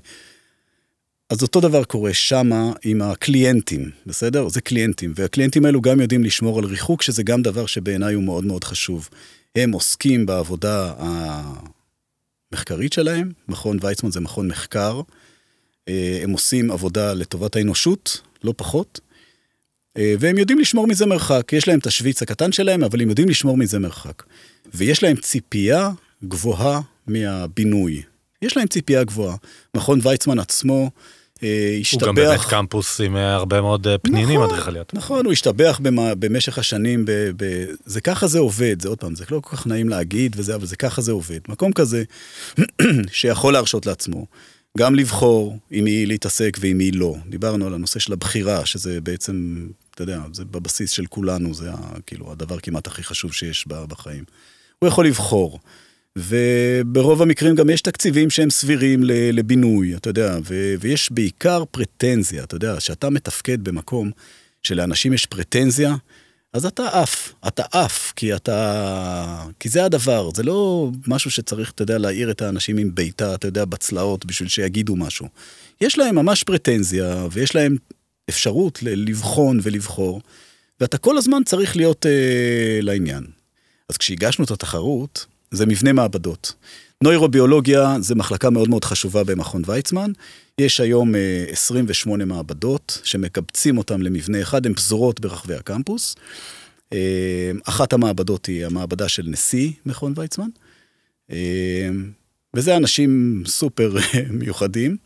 אז 1.30 1.42
אותו 1.42 1.60
דבר 1.60 1.84
קורה 1.84 2.14
שמה 2.14 2.72
עם 2.82 3.02
הקליינטים, 3.02 3.90
בסדר? 4.06 4.48
זה 4.48 4.60
קליינטים, 4.60 5.12
והקליינטים 5.16 5.64
האלו 5.64 5.80
גם 5.80 6.00
יודעים 6.00 6.24
לשמור 6.24 6.58
על 6.58 6.64
ריחוק, 6.64 7.02
שזה 7.02 7.22
גם 7.22 7.42
דבר 7.42 7.66
שבעיניי 7.66 8.14
הוא 8.14 8.24
מאוד 8.24 8.44
מאוד 8.44 8.64
חשוב. 8.64 9.08
הם 9.56 9.72
עוסקים 9.72 10.26
בעבודה 10.26 10.92
המחקרית 12.52 12.92
שלהם, 12.92 13.32
מכון 13.48 13.78
ויצמן 13.80 14.10
זה 14.10 14.20
מכון 14.20 14.48
מחקר, 14.48 15.00
אה, 15.88 16.20
הם 16.22 16.30
עושים 16.30 16.70
עבודה 16.70 17.14
לטובת 17.14 17.56
האנושות, 17.56 18.20
לא 18.44 18.54
פחות, 18.56 19.00
אה, 19.96 20.14
והם 20.18 20.38
יודעים 20.38 20.58
לשמור 20.58 20.86
מזה 20.86 21.06
מרחק. 21.06 21.52
יש 21.52 21.68
להם 21.68 21.78
את 21.78 21.86
השוויץ 21.86 22.22
הקטן 22.22 22.52
שלהם, 22.52 22.84
אבל 22.84 23.02
הם 23.02 23.08
יודעים 23.08 23.28
לשמור 23.28 23.56
מזה 23.56 23.78
מרחק. 23.78 24.22
ויש 24.74 25.02
להם 25.02 25.16
ציפייה 25.16 25.90
גבוהה 26.24 26.80
מהבינוי. 27.06 28.02
יש 28.42 28.56
להם 28.56 28.66
ציפייה 28.66 29.04
גבוהה. 29.04 29.36
מכון 29.76 30.00
ויצמן 30.02 30.38
עצמו 30.38 30.90
אה, 31.42 31.76
השתבח... 31.80 32.02
הוא 32.02 32.08
גם 32.08 32.14
באמת 32.14 32.40
קמפוס 32.40 33.00
עם 33.00 33.16
הרבה 33.16 33.60
מאוד 33.60 33.86
פנינים 34.02 34.40
נכון, 34.40 34.50
אדריכליות. 34.50 34.94
נכון, 34.94 35.24
הוא 35.24 35.32
השתבח 35.32 35.80
במשך 36.18 36.58
השנים, 36.58 37.04
ב, 37.04 37.10
ב, 37.36 37.64
זה 37.84 38.00
ככה 38.00 38.26
זה 38.26 38.38
עובד, 38.38 38.82
זה 38.82 38.88
עוד 38.88 38.98
פעם, 38.98 39.14
זה 39.14 39.24
לא 39.30 39.40
כל 39.40 39.56
כך 39.56 39.66
נעים 39.66 39.88
להגיד 39.88 40.36
וזה, 40.38 40.54
אבל 40.54 40.66
זה 40.66 40.76
ככה 40.76 41.02
זה 41.02 41.12
עובד. 41.12 41.40
מקום 41.48 41.72
כזה 41.72 42.04
שיכול 43.10 43.52
להרשות 43.52 43.86
לעצמו. 43.86 44.26
גם 44.78 44.94
לבחור 44.94 45.58
עם 45.70 45.84
מי 45.84 46.06
להתעסק 46.06 46.58
ועם 46.60 46.78
מי 46.78 46.90
לא. 46.90 47.16
דיברנו 47.28 47.66
על 47.66 47.74
הנושא 47.74 47.98
של 47.98 48.12
הבחירה, 48.12 48.66
שזה 48.66 49.00
בעצם, 49.00 49.66
אתה 49.94 50.02
יודע, 50.02 50.20
זה 50.32 50.44
בבסיס 50.44 50.90
של 50.90 51.06
כולנו, 51.06 51.54
זה 51.54 51.70
כאילו 52.06 52.32
הדבר 52.32 52.58
כמעט 52.58 52.86
הכי 52.86 53.02
חשוב 53.02 53.32
שיש 53.32 53.66
בחיים. 53.68 54.24
הוא 54.78 54.88
יכול 54.88 55.06
לבחור. 55.06 55.58
וברוב 56.18 57.22
המקרים 57.22 57.54
גם 57.54 57.70
יש 57.70 57.80
תקציבים 57.80 58.30
שהם 58.30 58.50
סבירים 58.50 59.00
לבינוי, 59.04 59.96
אתה 59.96 60.10
יודע, 60.10 60.38
ו- 60.44 60.74
ויש 60.80 61.12
בעיקר 61.12 61.64
פרטנזיה, 61.70 62.44
אתה 62.44 62.56
יודע, 62.56 62.80
שאתה 62.80 63.10
מתפקד 63.10 63.64
במקום 63.64 64.10
שלאנשים 64.62 65.12
יש 65.12 65.26
פרטנזיה, 65.26 65.94
אז 66.52 66.66
אתה 66.66 66.88
עף, 66.88 67.32
אתה 67.46 67.62
עף, 67.72 68.12
כי 68.16 68.34
אתה... 68.36 69.44
כי 69.60 69.68
זה 69.68 69.84
הדבר, 69.84 70.30
זה 70.34 70.42
לא 70.42 70.90
משהו 71.06 71.30
שצריך, 71.30 71.70
אתה 71.70 71.82
יודע, 71.82 71.98
להעיר 71.98 72.30
את 72.30 72.42
האנשים 72.42 72.78
עם 72.78 72.94
בעיטה, 72.94 73.34
אתה 73.34 73.48
יודע, 73.48 73.64
בצלעות, 73.64 74.24
בשביל 74.24 74.48
שיגידו 74.48 74.96
משהו. 74.96 75.28
יש 75.80 75.98
להם 75.98 76.14
ממש 76.14 76.42
פרטנזיה, 76.42 77.26
ויש 77.30 77.54
להם 77.54 77.76
אפשרות 78.28 78.78
לבחון 78.82 79.60
ולבחור, 79.62 80.20
ואתה 80.80 80.98
כל 80.98 81.18
הזמן 81.18 81.44
צריך 81.44 81.76
להיות 81.76 82.06
אה, 82.06 82.78
לעניין. 82.82 83.24
אז 83.88 83.96
כשהגשנו 83.96 84.44
את 84.44 84.50
התחרות, 84.50 85.26
זה 85.50 85.66
מבנה 85.66 85.92
מעבדות. 85.92 86.54
נוירוביולוגיה 87.04 87.96
זה 88.00 88.14
מחלקה 88.14 88.50
מאוד 88.50 88.68
מאוד 88.68 88.84
חשובה 88.84 89.24
במכון 89.24 89.62
ויצמן. 89.66 90.12
יש 90.58 90.80
היום 90.80 91.14
28 91.50 92.24
אה, 92.24 92.28
מעבדות 92.28 93.00
שמקבצים 93.04 93.78
אותן 93.78 94.00
למבנה 94.00 94.42
אחד, 94.42 94.66
הן 94.66 94.74
פזורות 94.74 95.20
ברחבי 95.20 95.54
הקמפוס. 95.54 96.16
אה, 96.92 97.50
אחת 97.64 97.92
המעבדות 97.92 98.46
היא 98.46 98.66
המעבדה 98.66 99.08
של 99.08 99.22
נשיא 99.26 99.70
מכון 99.86 100.12
ויצמן. 100.16 100.48
אה, 101.30 101.88
וזה 102.56 102.76
אנשים 102.76 103.42
סופר 103.46 103.96
מיוחדים. 104.30 104.96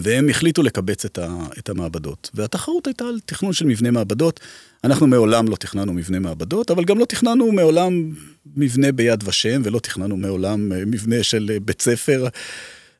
והם 0.00 0.28
החליטו 0.28 0.62
לקבץ 0.62 1.04
את, 1.04 1.68
המעבדות. 1.68 2.30
והתחרות 2.34 2.86
הייתה 2.86 3.04
על 3.04 3.18
תכנון 3.24 3.52
של 3.52 3.66
מבנה 3.66 3.90
מעבדות. 3.90 4.40
אנחנו 4.86 5.06
מעולם 5.06 5.48
לא 5.48 5.56
תכננו 5.56 5.92
מבנה 5.92 6.18
מעבדות, 6.18 6.70
אבל 6.70 6.84
גם 6.84 6.98
לא 6.98 7.04
תכננו 7.04 7.52
מעולם 7.52 8.12
מבנה 8.56 8.92
ביד 8.92 9.24
ושם, 9.28 9.62
ולא 9.64 9.78
תכננו 9.78 10.16
מעולם 10.16 10.72
אה, 10.72 10.84
מבנה 10.86 11.22
של 11.22 11.50
אה, 11.52 11.60
בית 11.60 11.82
ספר. 11.82 12.26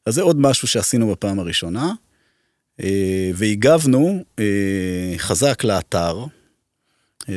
אז 0.07 0.15
זה 0.15 0.23
עוד 0.23 0.41
משהו 0.41 0.69
שעשינו 0.69 1.11
בפעם 1.11 1.39
הראשונה. 1.39 1.93
אה, 2.83 3.31
והגבנו 3.35 4.25
חזק 5.19 5.65
לאתר, 5.65 6.25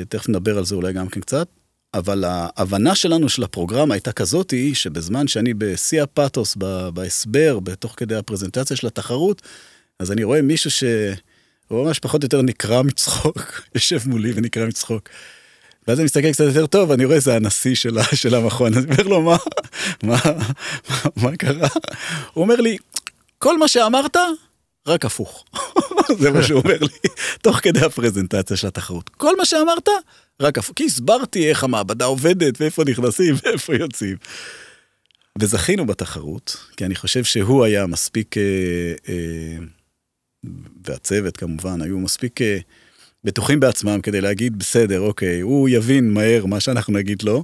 תכף 0.09 0.29
נדבר 0.29 0.57
על 0.57 0.65
זה 0.65 0.75
אולי 0.75 0.93
גם 0.93 1.09
כן 1.09 1.21
קצת, 1.21 1.47
אבל 1.93 2.23
ההבנה 2.27 2.95
שלנו 2.95 3.29
של 3.29 3.43
הפרוגרמה 3.43 3.93
הייתה 3.93 4.11
כזאתי, 4.11 4.75
שבזמן 4.75 5.27
שאני 5.27 5.53
בשיא 5.53 6.03
הפאתוס, 6.03 6.57
בהסבר, 6.93 7.59
בתוך 7.59 7.93
כדי 7.97 8.15
הפרזנטציה 8.15 8.77
של 8.77 8.87
התחרות, 8.87 9.41
אז 9.99 10.11
אני 10.11 10.23
רואה 10.23 10.41
מישהו 10.41 10.71
שהוא 11.69 11.85
ממש 11.85 11.99
פחות 11.99 12.23
או 12.23 12.25
יותר 12.25 12.41
נקרע 12.41 12.81
מצחוק, 12.81 13.61
יושב 13.75 13.99
מולי 14.05 14.31
ונקרע 14.35 14.65
מצחוק. 14.65 15.09
ואז 15.87 15.99
אני 15.99 16.05
מסתכל 16.05 16.31
קצת 16.31 16.43
יותר 16.43 16.67
טוב, 16.67 16.91
אני 16.91 17.05
רואה 17.05 17.19
זה 17.19 17.35
הנשיא 17.35 17.75
של, 17.75 17.97
של 18.15 18.35
המכון, 18.35 18.73
אני 18.73 18.83
אומר 18.83 19.03
לו, 19.03 19.21
מה, 19.21 19.37
מה, 20.03 20.17
מה 21.15 21.37
קרה? 21.37 21.67
הוא 22.33 22.41
אומר 22.41 22.55
לי, 22.55 22.77
כל 23.37 23.57
מה 23.57 23.67
שאמרת, 23.67 24.17
רק 24.87 25.05
הפוך. 25.05 25.45
זה 26.19 26.31
מה 26.31 26.43
שהוא 26.43 26.61
אומר 26.61 26.77
לי, 26.81 27.09
תוך 27.41 27.57
כדי 27.57 27.79
הפרזנטציה 27.79 28.57
של 28.57 28.67
התחרות. 28.67 29.09
כל 29.09 29.37
מה 29.37 29.45
שאמרת, 29.45 29.89
רק 30.39 30.57
הפוך. 30.57 30.73
כי 30.75 30.85
הסברתי 30.85 31.49
איך 31.49 31.63
המעבדה 31.63 32.05
עובדת, 32.05 32.61
ואיפה 32.61 32.83
נכנסים 32.83 33.35
ואיפה 33.43 33.75
יוצאים. 33.75 34.17
וזכינו 35.39 35.85
בתחרות, 35.85 36.57
כי 36.77 36.85
אני 36.85 36.95
חושב 36.95 37.23
שהוא 37.23 37.63
היה 37.63 37.85
מספיק, 37.85 38.37
אה, 38.37 38.43
אה, 39.09 39.65
והצוות 40.85 41.37
כמובן, 41.37 41.81
היו 41.81 41.99
מספיק 41.99 42.41
אה, 42.41 42.57
בטוחים 43.23 43.59
בעצמם 43.59 44.01
כדי 44.01 44.21
להגיד, 44.21 44.59
בסדר, 44.59 44.99
אוקיי, 44.99 45.41
הוא 45.41 45.69
יבין 45.69 46.13
מהר 46.13 46.45
מה 46.45 46.59
שאנחנו 46.59 46.93
נגיד 46.93 47.21
לו, 47.21 47.43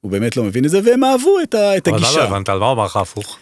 הוא 0.00 0.10
באמת 0.10 0.36
לא 0.36 0.44
מבין 0.44 0.64
את 0.64 0.70
זה, 0.70 0.80
והם 0.84 1.04
אהבו 1.04 1.40
את, 1.42 1.54
ה, 1.54 1.76
את 1.76 1.88
הגישה. 1.88 2.08
אבל 2.08 2.18
לא 2.18 2.24
הבנת, 2.24 2.48
על 2.48 2.58
מה 2.58 2.66
הוא 2.66 2.72
אמר 2.72 2.84
לך 2.84 2.96
הפוך? 2.96 3.38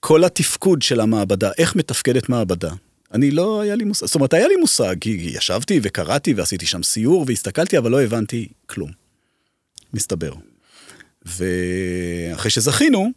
כל 0.00 0.24
התפקוד 0.24 0.82
של 0.82 1.00
המעבדה, 1.00 1.50
איך 1.58 1.76
מתפקדת 1.76 2.28
מעבדה. 2.28 2.70
אני 3.12 3.30
לא 3.30 3.60
היה 3.60 3.74
לי 3.74 3.84
מושג, 3.84 4.06
זאת 4.06 4.14
אומרת, 4.14 4.34
היה 4.34 4.48
לי 4.48 4.56
מושג, 4.56 4.96
כי 5.00 5.10
ישבתי 5.10 5.80
וקראתי 5.82 6.34
ועשיתי 6.34 6.66
שם 6.66 6.82
סיור 6.82 7.24
והסתכלתי, 7.28 7.78
אבל 7.78 7.90
לא 7.90 8.02
הבנתי 8.02 8.48
כלום. 8.66 8.90
מסתבר. 9.94 10.32
ואחרי 11.24 12.50
שזכינו, 12.50 13.10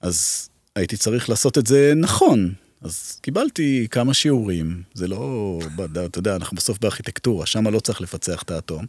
אז 0.00 0.48
הייתי 0.76 0.96
צריך 0.96 1.28
לעשות 1.28 1.58
את 1.58 1.66
זה 1.66 1.92
נכון. 1.96 2.52
אז 2.84 3.18
קיבלתי 3.22 3.86
כמה 3.90 4.14
שיעורים, 4.14 4.82
זה 4.94 5.08
לא, 5.08 5.58
אתה 6.06 6.18
יודע, 6.18 6.36
אנחנו 6.36 6.56
בסוף 6.56 6.78
בארכיטקטורה, 6.80 7.46
שם 7.46 7.68
לא 7.68 7.80
צריך 7.80 8.00
לפצח 8.00 8.42
את 8.42 8.50
האטום. 8.50 8.86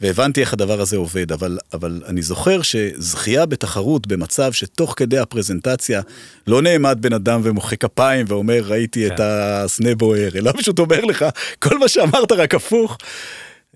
והבנתי 0.00 0.40
איך 0.40 0.52
הדבר 0.52 0.80
הזה 0.80 0.96
עובד, 0.96 1.32
אבל, 1.32 1.58
אבל 1.72 2.02
אני 2.06 2.22
זוכר 2.22 2.62
שזכייה 2.62 3.46
בתחרות 3.46 4.06
במצב 4.06 4.52
שתוך 4.52 4.94
כדי 4.96 5.18
הפרזנטציה 5.18 6.00
לא 6.46 6.62
נעמד 6.62 6.98
בן 7.00 7.12
אדם 7.12 7.40
ומוחא 7.44 7.76
כפיים 7.76 8.26
ואומר, 8.28 8.62
ראיתי 8.64 9.08
כן. 9.08 9.14
את 9.14 9.20
הסנה 9.22 9.94
בוער, 9.94 10.30
אלא 10.34 10.52
פשוט 10.52 10.78
אומר 10.78 11.00
לך, 11.00 11.24
כל 11.58 11.78
מה 11.78 11.88
שאמרת 11.88 12.32
רק 12.32 12.54
הפוך. 12.54 12.98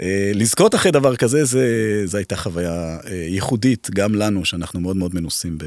אה, 0.02 0.30
לזכות 0.34 0.74
אחרי 0.74 0.92
דבר 0.92 1.16
כזה, 1.16 1.44
זה, 1.44 1.66
זה 2.04 2.18
הייתה 2.18 2.36
חוויה 2.36 2.98
אה, 3.06 3.14
ייחודית 3.14 3.90
גם 3.94 4.14
לנו, 4.14 4.44
שאנחנו 4.44 4.80
מאוד 4.80 4.96
מאוד 4.96 5.14
מנוסים 5.14 5.58
ב... 5.58 5.64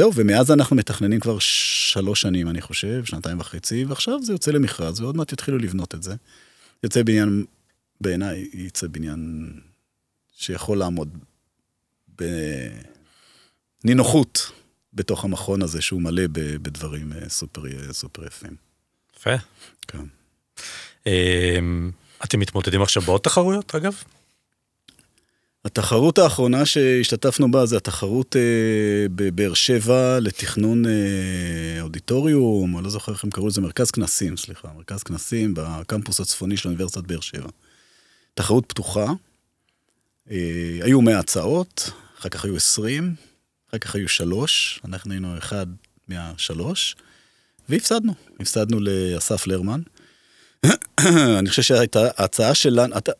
זהו, 0.00 0.12
ומאז 0.14 0.50
אנחנו 0.50 0.76
מתכננים 0.76 1.20
כבר 1.20 1.38
שלוש 1.38 2.20
שנים, 2.20 2.48
אני 2.48 2.60
חושב, 2.60 3.04
שנתיים 3.04 3.40
וחצי, 3.40 3.84
ועכשיו 3.84 4.22
זה 4.22 4.32
יוצא 4.32 4.50
למכרז, 4.50 5.00
ועוד 5.00 5.16
מעט 5.16 5.32
יתחילו 5.32 5.58
לבנות 5.58 5.94
את 5.94 6.02
זה. 6.02 6.14
יוצא 6.82 7.02
בניין, 7.02 7.44
בעיניי, 8.00 8.48
יצא 8.52 8.86
בניין 8.86 9.50
שיכול 10.36 10.78
לעמוד 10.78 11.18
בנינוחות 13.84 14.52
בתוך 14.94 15.24
המכון 15.24 15.62
הזה, 15.62 15.80
שהוא 15.80 16.02
מלא 16.02 16.22
בדברים 16.32 17.12
אה, 17.12 17.28
סופר, 17.28 17.92
סופר 17.92 18.26
יפים. 18.26 18.56
יפה. 19.16 19.36
כן. 19.88 20.04
אמ, 21.06 21.90
אתם 22.24 22.40
מתמודדים 22.40 22.82
עכשיו 22.82 23.02
בעוד 23.02 23.20
תחרויות, 23.20 23.74
אגב? 23.74 24.02
התחרות 25.64 26.18
האחרונה 26.18 26.66
שהשתתפנו 26.66 27.50
בה 27.50 27.66
זה 27.66 27.76
התחרות 27.76 28.36
אה, 28.36 29.06
בבאר 29.14 29.54
שבע 29.54 30.18
לתכנון 30.20 30.86
אה, 30.86 31.80
אודיטוריום, 31.80 32.76
אני 32.76 32.84
לא 32.84 32.90
זוכר 32.90 33.12
איך 33.12 33.24
הם 33.24 33.30
קראו 33.30 33.48
לזה, 33.48 33.60
מרכז 33.60 33.90
כנסים, 33.90 34.36
סליחה, 34.36 34.68
מרכז 34.76 35.02
כנסים 35.02 35.54
בקמפוס 35.56 36.20
הצפוני 36.20 36.56
של 36.56 36.68
אוניברסיטת 36.68 37.02
באר 37.04 37.20
שבע. 37.20 37.48
תחרות 38.34 38.64
פתוחה, 38.66 39.06
אה, 40.30 40.36
היו 40.82 41.02
100 41.02 41.18
הצעות, 41.18 41.90
אחר 42.18 42.28
כך 42.28 42.44
היו 42.44 42.56
20, 42.56 43.14
אחר 43.70 43.78
כך 43.78 43.94
היו 43.94 44.08
שלוש, 44.08 44.80
אנחנו 44.84 45.12
היינו 45.12 45.38
אחד 45.38 45.66
מהשלוש, 46.08 46.96
והפסדנו, 47.68 48.14
הפסדנו 48.40 48.80
לאסף 48.80 49.46
לרמן. 49.46 49.80
אני 51.38 51.50
חושב 51.50 51.62
שהייתה 51.62 52.08
ההצעה 52.16 52.54
שלנו, 52.54 52.98
אתה, 52.98 53.12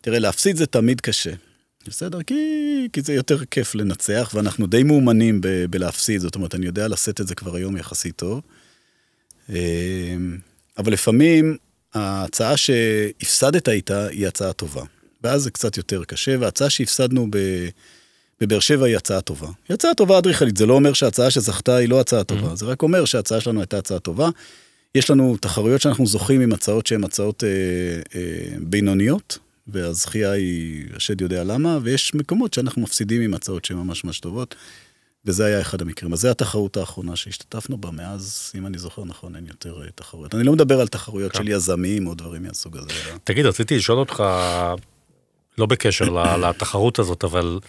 תראה, 0.00 0.18
להפסיד 0.18 0.56
זה 0.56 0.66
תמיד 0.66 1.00
קשה. 1.00 1.34
בסדר, 1.88 2.22
כי, 2.22 2.88
כי 2.92 3.02
זה 3.02 3.14
יותר 3.14 3.44
כיף 3.44 3.74
לנצח, 3.74 4.30
ואנחנו 4.34 4.66
די 4.66 4.82
מאומנים 4.82 5.40
ב, 5.40 5.64
בלהפסיד, 5.70 6.20
זאת 6.20 6.34
אומרת, 6.34 6.54
אני 6.54 6.66
יודע 6.66 6.88
לשאת 6.88 7.20
את 7.20 7.26
זה 7.26 7.34
כבר 7.34 7.56
היום 7.56 7.76
יחסית 7.76 8.16
טוב. 8.16 8.40
אמ, 9.48 9.56
אבל 10.78 10.92
לפעמים 10.92 11.56
ההצעה 11.94 12.56
שהפסדת 12.56 13.68
איתה 13.68 14.06
היא 14.06 14.26
הצעה 14.26 14.52
טובה, 14.52 14.82
ואז 15.22 15.42
זה 15.42 15.50
קצת 15.50 15.76
יותר 15.76 16.04
קשה, 16.04 16.36
וההצעה 16.40 16.70
שהפסדנו 16.70 17.26
ב... 17.30 17.38
בבאר 18.40 18.60
שבע 18.60 18.86
היא 18.86 18.96
הצעה 18.96 19.20
טובה. 19.20 19.48
היא 19.68 19.74
הצעה 19.74 19.94
טובה 19.94 20.18
אדריכלית, 20.18 20.56
זה 20.56 20.66
לא 20.66 20.74
אומר 20.74 20.92
שההצעה 20.92 21.30
שזכתה 21.30 21.76
היא 21.76 21.88
לא 21.88 22.00
הצעה 22.00 22.24
טובה, 22.24 22.52
mm-hmm. 22.52 22.56
זה 22.56 22.66
רק 22.66 22.82
אומר 22.82 23.04
שההצעה 23.04 23.40
שלנו 23.40 23.60
הייתה 23.60 23.78
הצעה 23.78 23.98
טובה. 23.98 24.30
יש 24.94 25.10
לנו 25.10 25.36
תחרויות 25.40 25.80
שאנחנו 25.80 26.06
זוכים 26.06 26.40
עם 26.40 26.52
הצעות 26.52 26.86
שהן 26.86 27.04
הצעות 27.04 27.44
אה, 27.44 27.48
אה, 28.14 28.56
בינוניות, 28.60 29.38
והזכייה 29.66 30.30
היא, 30.30 30.84
השד 30.96 31.20
יודע 31.20 31.44
למה, 31.44 31.78
ויש 31.82 32.14
מקומות 32.14 32.54
שאנחנו 32.54 32.82
מפסידים 32.82 33.22
עם 33.22 33.34
הצעות 33.34 33.64
שהן 33.64 33.76
ממש 33.76 34.04
ממש 34.04 34.20
טובות, 34.20 34.54
וזה 35.24 35.44
היה 35.44 35.60
אחד 35.60 35.82
המקרים. 35.82 36.12
אז 36.12 36.20
זו 36.20 36.30
התחרות 36.30 36.76
האחרונה 36.76 37.16
שהשתתפנו 37.16 37.76
בה, 37.76 37.90
מאז, 37.90 38.52
אם 38.58 38.66
אני 38.66 38.78
זוכר 38.78 39.04
נכון, 39.04 39.36
אין 39.36 39.46
יותר 39.46 39.82
אה, 39.82 39.90
תחרויות. 39.94 40.34
אני 40.34 40.44
לא 40.44 40.52
מדבר 40.52 40.80
על 40.80 40.88
תחרויות 40.88 41.32
כן. 41.32 41.38
של 41.38 41.48
יזמים 41.48 42.06
או 42.06 42.14
דברים 42.14 42.42
מהסוג 42.42 42.76
הזה. 42.76 42.88
תגיד, 43.24 43.46
רציתי 43.46 43.76
לשאול 43.76 43.98
אותך, 43.98 44.22
לא 45.58 45.66
בקשר 45.66 46.04
לתחרות 46.42 46.98
הזאת, 46.98 47.24
אבל 47.24 47.60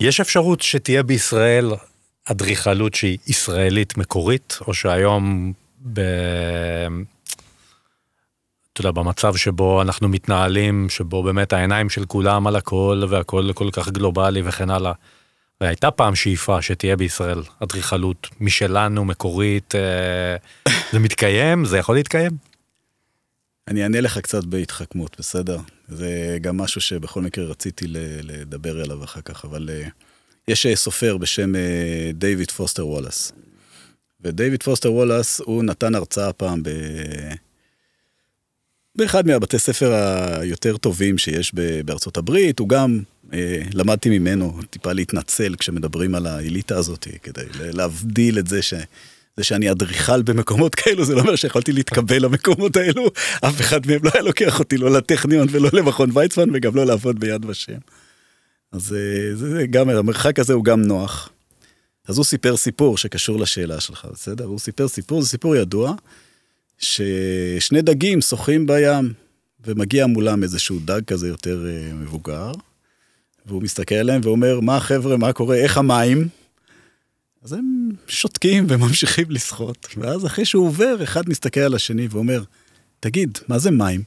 יש 0.00 0.20
אפשרות 0.20 0.60
שתהיה 0.60 1.02
בישראל 1.02 1.70
אדריכלות 2.24 2.94
שהיא 2.94 3.18
ישראלית 3.26 3.96
מקורית, 3.96 4.58
או 4.66 4.74
שהיום 4.74 5.52
ב... 5.92 6.00
אתה 8.72 8.80
יודע, 8.80 8.90
במצב 8.90 9.36
שבו 9.36 9.82
אנחנו 9.82 10.08
מתנהלים, 10.08 10.88
שבו 10.88 11.22
באמת 11.22 11.52
העיניים 11.52 11.90
של 11.90 12.04
כולם 12.04 12.46
על 12.46 12.56
הכל, 12.56 13.02
והכל 13.08 13.50
כל 13.54 13.70
כך 13.72 13.88
גלובלי 13.88 14.42
וכן 14.44 14.70
הלאה. 14.70 14.92
והייתה 15.60 15.90
פעם 15.90 16.14
שאיפה 16.14 16.62
שתהיה 16.62 16.96
בישראל 16.96 17.42
אדריכלות 17.62 18.28
משלנו, 18.40 19.04
מקורית, 19.04 19.74
אה, 19.74 20.36
זה 20.92 20.98
מתקיים? 20.98 21.64
זה 21.64 21.78
יכול 21.78 21.94
להתקיים? 21.94 22.32
אני 23.68 23.82
אענה 23.82 24.00
לך 24.00 24.18
קצת 24.18 24.44
בהתחכמות, 24.44 25.16
בסדר? 25.18 25.58
זה 25.88 26.38
גם 26.40 26.56
משהו 26.56 26.80
שבכל 26.80 27.22
מקרה 27.22 27.44
רציתי 27.44 27.84
לדבר 28.22 28.82
עליו 28.82 29.04
אחר 29.04 29.20
כך, 29.20 29.44
אבל 29.44 29.70
אה, 29.86 29.90
יש 30.48 30.66
אה, 30.66 30.76
סופר 30.76 31.16
בשם 31.16 31.56
אה, 31.56 32.10
דיוויד 32.14 32.50
פוסטר 32.50 32.86
וולאס. 32.86 33.32
ודייוויד 34.20 34.62
פוסטר 34.62 34.92
וולאס, 34.92 35.40
הוא 35.40 35.62
נתן 35.62 35.94
הרצאה 35.94 36.32
פעם 36.32 36.62
ב... 36.62 36.68
באחד 38.96 39.26
מהבתי 39.26 39.58
ספר 39.58 39.92
היותר 40.40 40.76
טובים 40.76 41.18
שיש 41.18 41.52
בארצות 41.84 42.16
הברית, 42.16 42.58
הוא 42.58 42.68
גם, 42.68 43.00
אה, 43.32 43.62
למדתי 43.74 44.18
ממנו 44.18 44.58
טיפה 44.70 44.92
להתנצל 44.92 45.54
כשמדברים 45.58 46.14
על 46.14 46.26
האליטה 46.26 46.76
הזאת, 46.76 47.08
כדי 47.22 47.44
להבדיל 47.72 48.38
את 48.38 48.46
זה 48.46 48.62
ש... 48.62 48.74
זה 49.36 49.44
שאני 49.44 49.70
אדריכל 49.70 50.22
במקומות 50.22 50.74
כאלו, 50.74 51.04
זה 51.04 51.14
לא 51.14 51.20
אומר 51.20 51.36
שיכולתי 51.36 51.72
להתקבל 51.72 52.24
למקומות 52.24 52.76
האלו, 52.76 53.10
אף 53.40 53.60
אחד 53.60 53.86
מהם 53.86 54.00
לא 54.04 54.10
היה 54.14 54.22
לוקח 54.22 54.58
אותי 54.58 54.76
לא 54.76 54.90
לטכניון 54.90 55.48
ולא 55.50 55.70
למכון 55.72 56.10
ויצמן 56.14 56.48
וגם 56.52 56.76
לא 56.76 56.86
לעבוד 56.86 57.20
ביד 57.20 57.44
ושם. 57.44 57.78
אז 58.72 58.82
זה, 58.82 59.36
זה 59.36 59.66
גם, 59.70 59.88
המרחק 59.88 60.38
הזה 60.38 60.52
הוא 60.52 60.64
גם 60.64 60.82
נוח. 60.82 61.30
אז 62.08 62.16
הוא 62.16 62.24
סיפר 62.24 62.56
סיפור 62.56 62.98
שקשור 62.98 63.38
לשאלה 63.38 63.80
שלך, 63.80 64.06
בסדר? 64.12 64.44
הוא 64.44 64.58
סיפר 64.58 64.88
סיפור, 64.88 65.22
זה 65.22 65.28
סיפור 65.28 65.56
ידוע, 65.56 65.94
ששני 66.82 67.82
דגים 67.82 68.20
שוחים 68.20 68.66
בים, 68.66 69.12
ומגיע 69.66 70.06
מולם 70.06 70.42
איזשהו 70.42 70.78
דג 70.84 71.04
כזה 71.04 71.28
יותר 71.28 71.64
uh, 71.64 71.94
מבוגר, 71.94 72.52
והוא 73.46 73.62
מסתכל 73.62 73.94
עליהם 73.94 74.20
ואומר, 74.24 74.60
מה 74.60 74.80
חבר'ה, 74.80 75.16
מה 75.16 75.32
קורה, 75.32 75.56
איך 75.56 75.78
המים? 75.78 76.28
אז 77.42 77.52
הם 77.52 77.90
שותקים 78.08 78.66
וממשיכים 78.68 79.30
לשחות, 79.30 79.88
ואז 79.96 80.26
אחרי 80.26 80.44
שהוא 80.44 80.66
עובר, 80.66 81.02
אחד 81.02 81.28
מסתכל 81.28 81.60
על 81.60 81.74
השני 81.74 82.08
ואומר, 82.10 82.42
תגיד, 83.00 83.38
מה 83.48 83.58
זה 83.58 83.70
מים? 83.70 84.02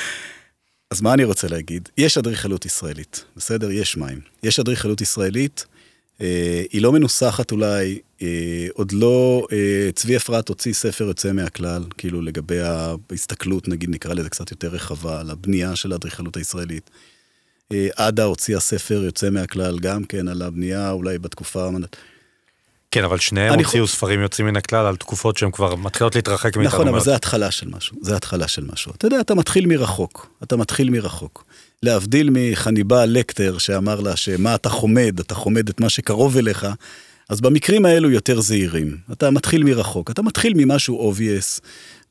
אז 0.90 1.00
מה 1.00 1.14
אני 1.14 1.24
רוצה 1.24 1.48
להגיד? 1.48 1.88
יש 1.98 2.18
אדריכלות 2.18 2.66
ישראלית, 2.66 3.24
בסדר? 3.36 3.70
יש 3.70 3.96
מים. 3.96 4.20
יש 4.42 4.60
אדריכלות 4.60 5.00
ישראלית, 5.00 5.66
אה, 5.68 5.73
היא 6.18 6.82
לא 6.82 6.92
מנוסחת 6.92 7.52
אולי, 7.52 7.98
אה, 8.22 8.66
עוד 8.72 8.92
לא, 8.92 9.46
אה, 9.52 9.92
צבי 9.94 10.16
אפרת 10.16 10.48
הוציא 10.48 10.72
ספר 10.72 11.04
יוצא 11.04 11.32
מהכלל, 11.32 11.84
כאילו 11.98 12.22
לגבי 12.22 12.60
ההסתכלות, 12.60 13.68
נגיד 13.68 13.90
נקרא 13.90 14.14
לזה 14.14 14.30
קצת 14.30 14.50
יותר 14.50 14.68
רחבה, 14.68 15.20
על 15.20 15.30
הבנייה 15.30 15.76
של 15.76 15.92
האדריכלות 15.92 16.36
הישראלית. 16.36 16.90
עדה 17.96 18.24
הוציאה 18.24 18.60
ספר 18.60 19.02
יוצא 19.04 19.30
מהכלל, 19.30 19.78
גם 19.78 20.04
כן 20.04 20.28
על 20.28 20.42
הבנייה 20.42 20.90
אולי 20.90 21.18
בתקופה... 21.18 21.68
כן, 22.94 23.04
אבל 23.04 23.18
שניהם 23.18 23.54
הוציאו. 23.60 23.86
ספרים 23.86 24.20
יוצאים 24.20 24.46
מן 24.46 24.56
הכלל 24.56 24.86
על 24.86 24.96
תקופות 24.96 25.36
שהן 25.36 25.50
כבר 25.50 25.74
מתחילות 25.74 26.14
להתרחק 26.14 26.56
מאיתנו. 26.56 26.74
נכון, 26.74 26.88
אבל 26.88 27.00
זה 27.00 27.14
התחלה 27.14 27.50
של 27.50 27.68
משהו, 27.68 27.96
זה 28.02 28.16
התחלה 28.16 28.48
של 28.48 28.64
משהו. 28.72 28.92
אתה 28.96 29.06
יודע, 29.06 29.20
אתה 29.20 29.34
מתחיל 29.34 29.66
מרחוק, 29.66 30.28
אתה 30.42 30.56
מתחיל 30.56 30.90
מרחוק. 30.90 31.44
להבדיל 31.82 32.28
מחניבה 32.32 33.06
לקטר 33.06 33.58
שאמר 33.58 34.00
לה 34.00 34.16
שמה 34.16 34.54
אתה 34.54 34.68
חומד, 34.68 35.20
אתה 35.20 35.34
חומד 35.34 35.68
את 35.68 35.80
מה 35.80 35.88
שקרוב 35.88 36.36
אליך, 36.36 36.66
אז 37.28 37.40
במקרים 37.40 37.86
האלו 37.86 38.10
יותר 38.10 38.40
זהירים. 38.40 38.96
אתה 39.12 39.30
מתחיל 39.30 39.64
מרחוק, 39.64 40.10
אתה 40.10 40.22
מתחיל 40.22 40.52
ממשהו 40.56 41.12
obvious, 41.12 41.60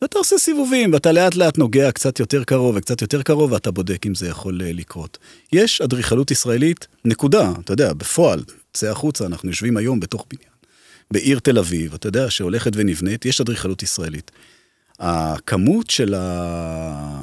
ואתה 0.01 0.17
עושה 0.17 0.37
סיבובים, 0.37 0.93
ואתה 0.93 1.11
לאט 1.11 1.35
לאט 1.35 1.57
נוגע 1.57 1.91
קצת 1.91 2.19
יותר 2.19 2.43
קרוב 2.43 2.75
וקצת 2.75 3.01
יותר 3.01 3.21
קרוב, 3.21 3.51
ואתה 3.51 3.71
בודק 3.71 4.05
אם 4.07 4.15
זה 4.15 4.27
יכול 4.27 4.61
אה, 4.63 4.73
לקרות. 4.73 5.17
יש 5.53 5.81
אדריכלות 5.81 6.31
ישראלית, 6.31 6.87
נקודה, 7.05 7.51
אתה 7.63 7.73
יודע, 7.73 7.93
בפועל, 7.93 8.43
צא 8.73 8.89
החוצה, 8.91 9.25
אנחנו 9.25 9.49
יושבים 9.49 9.77
היום 9.77 9.99
בתוך 9.99 10.25
בניין. 10.33 10.52
בעיר 11.13 11.39
תל 11.39 11.57
אביב, 11.57 11.93
אתה 11.93 12.07
יודע, 12.07 12.29
שהולכת 12.29 12.71
ונבנית, 12.75 13.25
יש 13.25 13.41
אדריכלות 13.41 13.83
ישראלית. 13.83 14.31
הכמות 14.99 15.89
של 15.89 16.15
אה, 16.15 17.21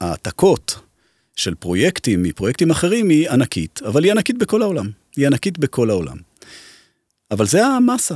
ההעתקות 0.00 0.78
של 1.36 1.54
פרויקטים 1.54 2.22
מפרויקטים 2.22 2.70
אחרים 2.70 3.08
היא 3.08 3.30
ענקית, 3.30 3.80
אבל 3.86 4.04
היא 4.04 4.12
ענקית 4.12 4.38
בכל 4.38 4.62
העולם. 4.62 4.90
היא 5.16 5.26
ענקית 5.26 5.58
בכל 5.58 5.90
העולם. 5.90 6.16
אבל 7.30 7.46
זה 7.46 7.66
המסה. 7.66 8.14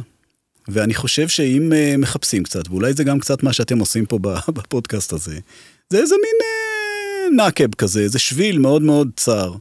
ואני 0.68 0.94
חושב 0.94 1.28
שאם 1.28 1.72
uh, 1.72 1.98
מחפשים 1.98 2.42
קצת, 2.42 2.68
ואולי 2.68 2.92
זה 2.92 3.04
גם 3.04 3.20
קצת 3.20 3.42
מה 3.42 3.52
שאתם 3.52 3.78
עושים 3.78 4.06
פה 4.06 4.18
בפודקאסט 4.56 5.12
הזה, 5.12 5.38
זה 5.90 5.98
איזה 5.98 6.14
מין 6.14 7.40
uh, 7.40 7.48
נקב 7.48 7.74
כזה, 7.74 8.00
איזה 8.00 8.18
שביל 8.18 8.58
מאוד 8.58 8.82
מאוד 8.82 9.10
צר, 9.16 9.54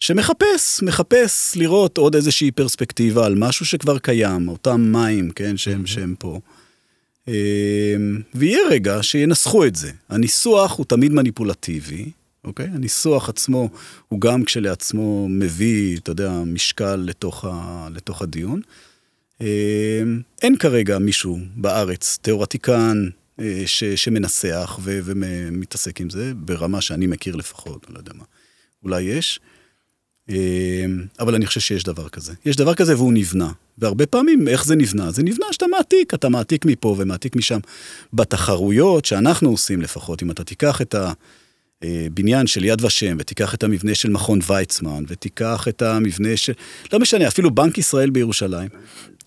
שמחפש, 0.00 0.82
מחפש 0.82 1.56
לראות 1.56 1.98
עוד 1.98 2.14
איזושהי 2.14 2.50
פרספקטיבה 2.50 3.26
על 3.26 3.34
משהו 3.34 3.66
שכבר 3.66 3.98
קיים, 3.98 4.48
אותם 4.48 4.80
מים, 4.92 5.30
כן, 5.30 5.56
שהם, 5.56 5.86
שהם 5.86 6.14
פה. 6.18 6.40
Uh, 7.26 7.30
ויהיה 8.34 8.58
רגע 8.70 9.02
שינסחו 9.02 9.64
את 9.64 9.74
זה. 9.76 9.90
הניסוח 10.08 10.78
הוא 10.78 10.86
תמיד 10.86 11.12
מניפולטיבי, 11.12 12.10
אוקיי? 12.44 12.66
הניסוח 12.66 13.28
עצמו 13.28 13.68
הוא 14.08 14.20
גם 14.20 14.44
כשלעצמו 14.44 15.28
מביא, 15.30 15.96
אתה 15.96 16.10
יודע, 16.10 16.42
משקל 16.46 16.96
לתוך, 16.96 17.44
ה, 17.44 17.88
לתוך 17.94 18.22
הדיון. 18.22 18.60
אמ, 19.40 19.46
אין 20.42 20.56
כרגע 20.56 20.98
מישהו 20.98 21.38
בארץ, 21.56 22.18
תיאורטיקן, 22.22 23.08
אה, 23.40 23.62
ש, 23.66 23.84
שמנסח 23.84 24.78
ו, 24.82 25.00
ומתעסק 25.04 26.00
עם 26.00 26.10
זה, 26.10 26.32
ברמה 26.36 26.80
שאני 26.80 27.06
מכיר 27.06 27.36
לפחות, 27.36 27.86
לא 27.90 27.98
יודע 27.98 28.12
מה. 28.14 28.24
אולי 28.84 29.02
יש. 29.02 29.40
אמ, 30.28 30.34
אבל 31.20 31.34
אני 31.34 31.46
חושב 31.46 31.60
שיש 31.60 31.84
דבר 31.84 32.08
כזה. 32.08 32.32
יש 32.44 32.56
דבר 32.56 32.74
כזה 32.74 32.96
והוא 32.96 33.12
נבנה. 33.12 33.52
והרבה 33.78 34.06
פעמים, 34.06 34.48
איך 34.48 34.64
זה 34.64 34.76
נבנה? 34.76 35.10
זה 35.10 35.22
נבנה 35.22 35.46
שאתה 35.52 35.66
מעתיק, 35.66 36.14
אתה 36.14 36.28
מעתיק 36.28 36.64
מפה 36.64 36.96
ומעתיק 36.98 37.36
משם. 37.36 37.58
בתחרויות 38.12 39.04
שאנחנו 39.04 39.50
עושים 39.50 39.82
לפחות, 39.82 40.22
אם 40.22 40.30
אתה 40.30 40.44
תיקח 40.44 40.82
את 40.82 40.94
ה... 40.94 41.12
אה, 41.84 42.06
של 42.46 42.64
יד 42.64 42.84
ושם, 42.84 43.16
ותיקח 43.20 43.54
את 43.54 43.62
המבנה 43.62 43.94
של 43.94 44.10
מכון 44.10 44.38
ויצמן, 44.46 45.04
ותיקח 45.08 45.68
את 45.68 45.82
המבנה 45.82 46.36
של... 46.36 46.52
לא 46.92 46.98
משנה, 46.98 47.28
אפילו 47.28 47.50
בנק 47.50 47.78
ישראל 47.78 48.10
בירושלים. 48.10 48.68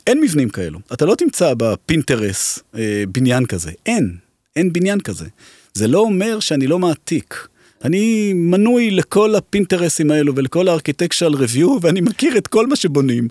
אין 0.07 0.21
מבנים 0.21 0.49
כאלו. 0.49 0.79
אתה 0.93 1.05
לא 1.05 1.15
תמצא 1.15 1.53
בפינטרס 1.57 2.59
אה, 2.75 3.03
בניין 3.11 3.45
כזה. 3.45 3.71
אין. 3.85 4.15
אין 4.55 4.73
בניין 4.73 4.99
כזה. 4.99 5.27
זה 5.73 5.87
לא 5.87 5.99
אומר 5.99 6.39
שאני 6.39 6.67
לא 6.67 6.79
מעתיק. 6.79 7.47
אני 7.85 8.33
מנוי 8.33 8.91
לכל 8.91 9.35
הפינטרסים 9.35 10.11
האלו 10.11 10.35
ולכל 10.35 10.67
ה 10.67 10.72
Architectural 10.72 11.33
Review, 11.33 11.77
ואני 11.81 12.01
מכיר 12.01 12.37
את 12.37 12.47
כל 12.47 12.67
מה 12.67 12.75
שבונים. 12.75 13.27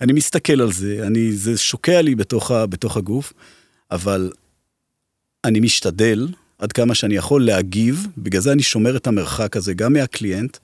אני 0.00 0.12
מסתכל 0.12 0.60
על 0.60 0.72
זה, 0.72 1.06
אני, 1.06 1.32
זה 1.32 1.56
שוקע 1.56 2.02
לי 2.02 2.14
בתוך, 2.14 2.50
ה, 2.50 2.66
בתוך 2.66 2.96
הגוף, 2.96 3.32
אבל 3.90 4.32
אני 5.44 5.60
משתדל, 5.60 6.28
עד 6.58 6.72
כמה 6.72 6.94
שאני 6.94 7.14
יכול 7.14 7.46
להגיב, 7.46 8.06
בגלל 8.18 8.40
זה 8.40 8.52
אני 8.52 8.62
שומר 8.62 8.96
את 8.96 9.06
המרחק 9.06 9.56
הזה 9.56 9.74
גם 9.74 9.92
מה 9.92 10.07
client, 10.07 10.58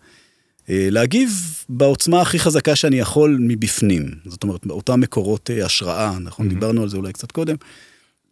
אה, 0.70 0.88
להגיב 0.90 1.30
בעוצמה 1.68 2.20
הכי 2.20 2.38
חזקה 2.38 2.76
שאני 2.76 2.98
יכול 2.98 3.38
מבפנים. 3.40 4.10
זאת 4.26 4.42
אומרת, 4.42 4.60
אותם 4.70 5.00
מקורות 5.00 5.50
אה, 5.50 5.64
השראה, 5.64 6.18
נכון? 6.18 6.46
Mm-hmm. 6.46 6.50
דיברנו 6.50 6.82
על 6.82 6.88
זה 6.88 6.96
אולי 6.96 7.12
קצת 7.12 7.32
קודם, 7.32 7.56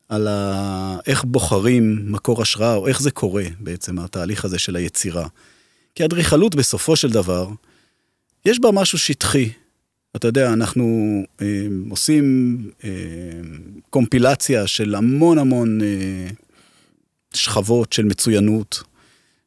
על 0.09 0.29
ה... 0.29 0.99
איך 1.07 1.25
בוחרים 1.25 2.13
מקור 2.13 2.43
השראה, 2.43 2.75
או 2.75 2.87
איך 2.87 3.03
זה 3.03 3.11
קורה 3.11 3.45
בעצם, 3.61 3.99
התהליך 3.99 4.45
הזה 4.45 4.59
של 4.59 4.77
היצירה. 4.77 5.27
כי 5.95 6.05
אדריכלות 6.05 6.55
בסופו 6.55 6.97
של 6.97 7.11
דבר, 7.11 7.49
יש 8.45 8.61
בה 8.61 8.71
משהו 8.73 8.99
שטחי. 8.99 9.51
אתה 10.17 10.29
יודע, 10.29 10.53
אנחנו 10.53 10.85
אה, 11.43 11.67
עושים 11.91 12.57
אה, 12.85 12.91
קומפילציה 13.91 14.67
של 14.67 14.95
המון 14.95 15.39
המון 15.39 15.81
אה, 15.81 16.29
שכבות 17.35 17.93
של 17.93 18.05
מצוינות. 18.05 18.83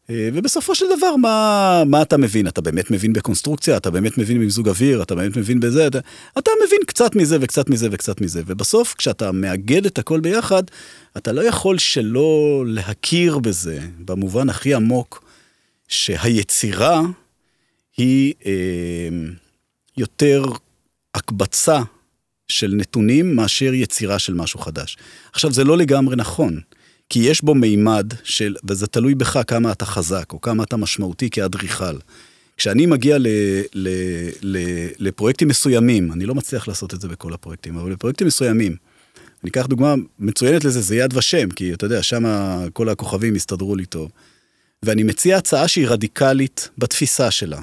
אה, 0.09 0.29
ובסופו 0.33 0.75
של 0.75 0.85
דבר, 0.97 1.15
מה, 1.15 1.83
מה 1.85 2.01
אתה 2.01 2.17
מבין? 2.17 2.47
אתה 2.47 2.61
באמת 2.61 2.91
מבין 2.91 3.13
בקונסטרוקציה, 3.13 3.77
אתה 3.77 3.91
באמת 3.91 4.17
מבין 4.17 4.37
במיזוג 4.37 4.69
אוויר, 4.69 5.01
אתה 5.01 5.15
באמת 5.15 5.37
מבין 5.37 5.59
בזה, 5.59 5.87
אתה, 5.87 5.99
אתה 6.37 6.51
מבין 6.65 6.79
קצת 6.87 7.15
מזה 7.15 7.37
וקצת 7.41 7.69
מזה 7.69 7.87
וקצת 7.91 8.21
מזה. 8.21 8.41
ובסוף, 8.45 8.95
כשאתה 8.97 9.31
מאגד 9.31 9.85
את 9.85 9.99
הכל 9.99 10.19
ביחד, 10.19 10.63
אתה 11.17 11.31
לא 11.31 11.41
יכול 11.41 11.77
שלא 11.77 12.63
להכיר 12.67 13.39
בזה, 13.39 13.79
במובן 13.99 14.49
הכי 14.49 14.73
עמוק, 14.73 15.23
שהיצירה 15.87 17.01
היא 17.97 18.33
אה, 18.45 19.09
יותר 19.97 20.43
הקבצה 21.15 21.81
של 22.47 22.73
נתונים 22.75 23.35
מאשר 23.35 23.73
יצירה 23.73 24.19
של 24.19 24.33
משהו 24.33 24.59
חדש. 24.59 24.97
עכשיו, 25.33 25.51
זה 25.51 25.63
לא 25.63 25.77
לגמרי 25.77 26.15
נכון. 26.15 26.59
כי 27.09 27.19
יש 27.19 27.43
בו 27.43 27.55
מימד 27.55 28.13
של, 28.23 28.55
וזה 28.63 28.87
תלוי 28.87 29.15
בך 29.15 29.39
כמה 29.47 29.71
אתה 29.71 29.85
חזק, 29.85 30.31
או 30.31 30.41
כמה 30.41 30.63
אתה 30.63 30.77
משמעותי 30.77 31.29
כאדריכל. 31.29 31.95
כשאני 32.57 32.85
מגיע 32.85 33.17
ל, 33.17 33.27
ל, 33.73 33.89
ל, 34.41 34.57
לפרויקטים 34.99 35.47
מסוימים, 35.47 36.11
אני 36.11 36.25
לא 36.25 36.35
מצליח 36.35 36.67
לעשות 36.67 36.93
את 36.93 37.01
זה 37.01 37.07
בכל 37.07 37.33
הפרויקטים, 37.33 37.77
אבל 37.77 37.91
לפרויקטים 37.91 38.27
מסוימים, 38.27 38.75
אני 39.43 39.49
אקח 39.49 39.65
דוגמה 39.65 39.95
מצוינת 40.19 40.63
לזה, 40.63 40.81
זה 40.81 40.95
יד 40.95 41.17
ושם, 41.17 41.49
כי 41.49 41.73
אתה 41.73 41.85
יודע, 41.85 42.03
שם 42.03 42.25
כל 42.73 42.89
הכוכבים 42.89 43.35
הסתדרו 43.35 43.75
לי 43.75 43.85
טוב. 43.85 44.11
ואני 44.83 45.03
מציע 45.03 45.37
הצעה 45.37 45.67
שהיא 45.67 45.87
רדיקלית 45.87 46.69
בתפיסה 46.77 47.31
שלה. 47.31 47.61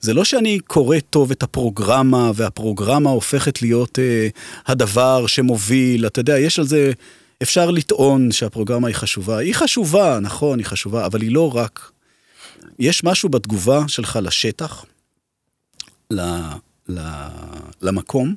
זה 0.00 0.14
לא 0.14 0.24
שאני 0.24 0.58
קורא 0.66 0.98
טוב 1.10 1.30
את 1.30 1.42
הפרוגרמה, 1.42 2.30
והפרוגרמה 2.34 3.10
הופכת 3.10 3.62
להיות 3.62 3.98
אה, 3.98 4.28
הדבר 4.66 5.26
שמוביל, 5.26 6.06
אתה 6.06 6.20
יודע, 6.20 6.38
יש 6.38 6.58
על 6.58 6.66
זה 6.66 6.92
אפשר 7.42 7.70
לטעון 7.70 8.32
שהפרוגרמה 8.32 8.88
היא 8.88 8.96
חשובה. 8.96 9.38
היא 9.38 9.54
חשובה, 9.54 10.18
נכון, 10.20 10.58
היא 10.58 10.66
חשובה, 10.66 11.06
אבל 11.06 11.22
היא 11.22 11.32
לא 11.32 11.56
רק. 11.56 11.90
יש 12.78 13.04
משהו 13.04 13.28
בתגובה 13.28 13.84
שלך 13.88 14.18
לשטח, 14.22 14.84
למקום, 17.82 18.34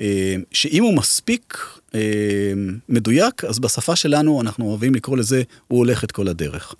אה, 0.00 0.34
שאם 0.52 0.82
הוא 0.82 0.96
מספיק 0.96 1.58
אה, 1.94 2.52
מדויק, 2.88 3.44
אז 3.44 3.58
בשפה 3.58 3.96
שלנו 3.96 4.40
אנחנו 4.40 4.68
אוהבים 4.68 4.94
לקרוא 4.94 5.16
לזה, 5.16 5.42
הוא 5.68 5.78
הולך 5.78 6.04
את 6.04 6.12
כל 6.12 6.28
הדרך. 6.28 6.74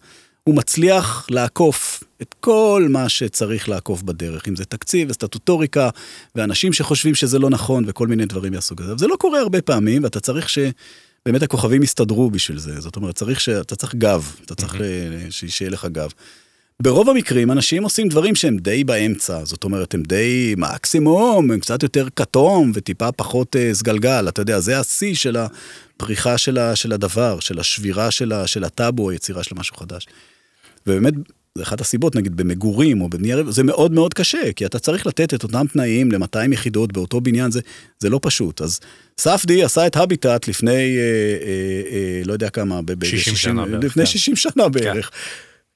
הוא 0.44 0.54
מצליח 0.54 1.26
לעקוף 1.30 2.04
את 2.22 2.34
כל 2.40 2.86
מה 2.90 3.08
שצריך 3.08 3.68
לעקוף 3.68 4.02
בדרך, 4.02 4.48
אם 4.48 4.56
זה 4.56 4.64
תקציב 4.64 5.10
וסטטוטוריקה, 5.10 5.90
ואנשים 6.34 6.72
שחושבים 6.72 7.14
שזה 7.14 7.38
לא 7.38 7.50
נכון 7.50 7.84
וכל 7.86 8.08
מיני 8.08 8.26
דברים 8.26 8.52
מהסוג 8.52 8.82
הזה. 8.82 8.92
זה 8.96 9.06
לא 9.06 9.16
קורה 9.18 9.40
הרבה 9.40 9.62
פעמים, 9.62 10.04
ואתה 10.04 10.20
צריך 10.20 10.48
שבאמת 11.24 11.42
הכוכבים 11.42 11.82
יסתדרו 11.82 12.30
בשביל 12.30 12.58
זה. 12.58 12.80
זאת 12.80 12.96
אומרת, 12.96 13.14
צריך 13.14 13.40
שאתה 13.40 13.76
צריך 13.76 13.94
גב, 13.94 14.36
אתה 14.44 14.54
צריך 14.54 14.74
שיהיה 15.30 15.70
לך 15.70 15.86
גב. 15.92 16.10
ברוב 16.82 17.10
המקרים 17.10 17.50
אנשים 17.50 17.82
עושים 17.82 18.08
דברים 18.08 18.34
שהם 18.34 18.58
די 18.58 18.84
באמצע, 18.84 19.44
זאת 19.44 19.64
אומרת, 19.64 19.94
הם 19.94 20.02
די 20.02 20.54
מקסימום, 20.56 21.50
הם 21.50 21.60
קצת 21.60 21.82
יותר 21.82 22.08
כתום 22.16 22.72
וטיפה 22.74 23.12
פחות 23.12 23.56
uh, 23.56 23.74
סגלגל, 23.74 24.28
אתה 24.28 24.42
יודע, 24.42 24.60
זה 24.60 24.80
השיא 24.80 25.14
של 25.14 25.36
הפריחה 25.36 26.38
של, 26.38 26.58
ה, 26.58 26.76
של 26.76 26.92
הדבר, 26.92 27.40
של 27.40 27.58
השבירה 27.58 28.10
של, 28.10 28.32
ה, 28.32 28.46
של 28.46 28.64
הטאבו, 28.64 29.10
היצירה 29.10 29.42
של 29.42 29.54
משהו 29.54 29.76
חדש. 29.76 30.06
ובאמת, 30.86 31.14
זה 31.60 31.64
אחת 31.64 31.80
הסיבות, 31.80 32.16
נגיד 32.16 32.36
במגורים 32.36 33.00
או 33.00 33.08
בבנייה, 33.08 33.36
זה 33.48 33.62
מאוד 33.62 33.92
מאוד 33.92 34.14
קשה, 34.14 34.52
כי 34.56 34.66
אתה 34.66 34.78
צריך 34.78 35.06
לתת 35.06 35.34
את 35.34 35.42
אותם 35.42 35.66
תנאים 35.72 36.12
ל-200 36.12 36.52
יחידות 36.52 36.92
באותו 36.92 37.20
בניין, 37.20 37.50
זה, 37.50 37.60
זה 37.98 38.08
לא 38.08 38.18
פשוט. 38.22 38.60
אז 38.60 38.80
ספדי 39.18 39.64
עשה 39.64 39.86
את 39.86 39.96
הביטט 39.96 40.48
לפני, 40.48 40.70
אה, 40.70 40.76
אה, 40.76 41.90
אה, 41.90 42.22
לא 42.24 42.32
יודע 42.32 42.50
כמה, 42.50 42.80
ב- 42.84 43.04
60 43.04 43.36
שנה 43.36 43.66
בערך. 43.66 43.84
לפני 43.84 44.02
כן. 44.02 44.10
60 44.10 44.36
שנה 44.36 44.68
בערך. 44.68 45.10
כן. 45.10 45.16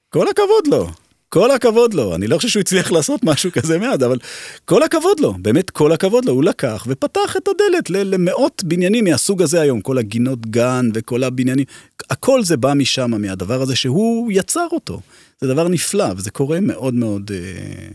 כל 0.09 0.27
הכבוד 0.29 0.67
לו, 0.67 0.91
כל 1.29 1.51
הכבוד 1.51 1.93
לו. 1.93 2.15
אני 2.15 2.27
לא 2.27 2.37
חושב 2.37 2.49
שהוא 2.49 2.61
הצליח 2.61 2.91
לעשות 2.91 3.23
משהו 3.23 3.51
כזה 3.51 3.79
מעט, 3.79 4.01
אבל 4.01 4.17
כל 4.65 4.83
הכבוד 4.83 5.19
לו, 5.19 5.33
באמת 5.39 5.69
כל 5.69 5.91
הכבוד 5.91 6.25
לו. 6.25 6.33
הוא 6.33 6.43
לקח 6.43 6.85
ופתח 6.89 7.37
את 7.37 7.47
הדלת 7.47 7.89
למאות 7.89 8.63
בניינים 8.63 9.03
מהסוג 9.03 9.41
הזה 9.41 9.61
היום, 9.61 9.81
כל 9.81 9.97
הגינות 9.97 10.45
גן 10.45 10.89
וכל 10.93 11.23
הבניינים, 11.23 11.65
הכל 12.09 12.43
זה 12.43 12.57
בא 12.57 12.73
משם, 12.73 13.21
מהדבר 13.21 13.61
הזה 13.61 13.75
שהוא 13.75 14.31
יצר 14.31 14.67
אותו. 14.71 15.01
זה 15.41 15.47
דבר 15.47 15.67
נפלא, 15.67 16.05
וזה 16.17 16.31
קורה 16.31 16.59
מאוד 16.59 16.93
מאוד 16.93 17.31
אה, 17.33 17.87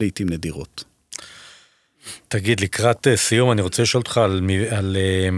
לעיתים 0.00 0.28
נדירות. 0.28 0.84
תגיד, 2.28 2.60
לקראת 2.60 3.06
אה, 3.06 3.16
סיום, 3.16 3.52
אני 3.52 3.62
רוצה 3.62 3.82
לשאול 3.82 4.00
אותך 4.00 4.18
על, 4.18 4.40
על 4.70 4.96
אה, 4.96 5.28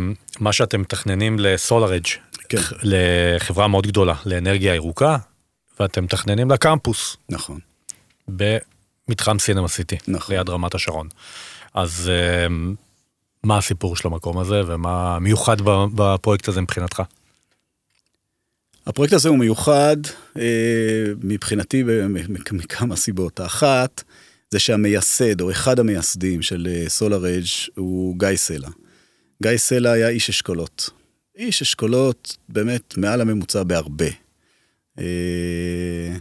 מה 0.40 0.52
שאתם 0.52 0.80
מתכננים 0.80 1.38
לסולארג', 1.38 2.06
כן. 2.48 2.58
לחברה 2.82 3.68
מאוד 3.68 3.86
גדולה, 3.86 4.14
לאנרגיה 4.26 4.74
ירוקה, 4.74 5.16
ואתם 5.80 6.04
מתכננים 6.04 6.50
לקמפוס. 6.50 7.16
נכון. 7.28 7.58
במתחם 8.28 9.38
סינמה 9.38 9.68
סיטי, 9.68 9.96
נכון. 10.08 10.34
ליד 10.34 10.48
רמת 10.48 10.74
השרון. 10.74 11.08
אז 11.74 12.10
אה, 12.10 12.46
מה 13.44 13.58
הסיפור 13.58 13.96
של 13.96 14.08
המקום 14.08 14.38
הזה, 14.38 14.62
ומה 14.66 15.18
מיוחד 15.18 15.56
בפרויקט 15.94 16.48
הזה 16.48 16.60
מבחינתך? 16.60 17.02
הפרויקט 18.86 19.12
הזה 19.12 19.28
הוא 19.28 19.38
מיוחד 19.38 19.96
אה, 20.38 21.04
מבחינתי 21.22 21.84
מכמה 22.52 22.96
סיבות. 22.96 23.40
האחת, 23.40 24.02
זה 24.50 24.58
שהמייסד, 24.58 25.40
או 25.40 25.50
אחד 25.50 25.78
המייסדים 25.78 26.42
של 26.42 26.68
סולאר 26.88 27.26
אג' 27.26 27.44
הוא 27.74 28.18
גיא 28.18 28.36
סלע. 28.36 28.68
גיא 29.42 29.56
סלע 29.56 29.90
היה 29.90 30.08
איש 30.08 30.28
אשכולות. 30.28 30.90
איש 31.36 31.62
אשכולות 31.62 32.36
באמת 32.48 32.94
מעל 32.96 33.20
הממוצע 33.20 33.62
בהרבה. 33.62 34.27
אה, 34.98 36.16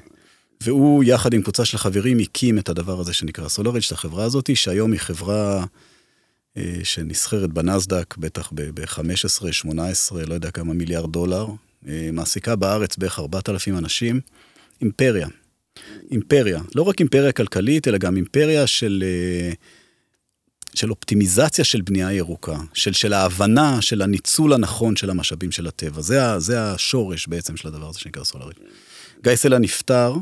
והוא, 0.62 1.04
יחד 1.04 1.34
עם 1.34 1.42
קבוצה 1.42 1.66
של 1.66 1.78
חברים, 1.78 2.20
הקים 2.20 2.60
את 2.60 2.70
הדבר 2.70 3.00
הזה 3.00 3.14
שנקרא 3.14 3.48
סולארג', 3.48 3.84
את 3.88 3.92
החברה 3.92 4.24
הזאת, 4.24 4.50
שהיום 4.56 4.92
היא 4.92 5.00
חברה 5.00 5.66
אה, 6.58 6.80
שנסחרת 6.84 7.54
בנסדק, 7.54 8.18
בטח 8.18 8.52
ב-15, 8.56 9.52
18, 9.52 10.26
לא 10.26 10.34
יודע 10.34 10.52
כמה 10.52 10.74
מיליארד 10.74 11.12
דולר. 11.12 11.48
אה, 11.88 12.10
מעסיקה 12.14 12.56
בארץ 12.56 12.98
בערך 12.98 13.20
4,000 13.20 13.78
אנשים. 13.78 14.20
אימפריה. 14.82 15.28
אימפריה. 16.12 16.62
לא 16.76 16.82
רק 16.82 17.00
אימפריה 17.00 17.32
כלכלית, 17.32 17.88
אלא 17.88 17.98
גם 17.98 18.16
אימפריה 18.16 18.68
של, 18.68 19.04
של 20.78 20.92
אופטימיזציה 20.92 21.66
של 21.66 21.82
בנייה 21.82 22.14
ירוקה, 22.14 22.58
של, 22.74 22.94
של 22.94 23.14
ההבנה 23.14 23.82
של 23.82 24.02
הניצול 24.02 24.54
הנכון 24.54 24.96
של 24.96 25.10
המשאבים 25.10 25.52
של 25.52 25.68
הטבע. 25.68 26.02
זה, 26.02 26.40
זה 26.40 26.64
השורש 26.64 27.28
בעצם 27.28 27.58
של 27.58 27.68
הדבר 27.68 27.90
הזה 27.90 28.00
שנקרא 28.00 28.24
סולארי. 28.24 28.54
גיא 29.24 29.36
סלע 29.36 29.58
נפטר, 29.58 30.16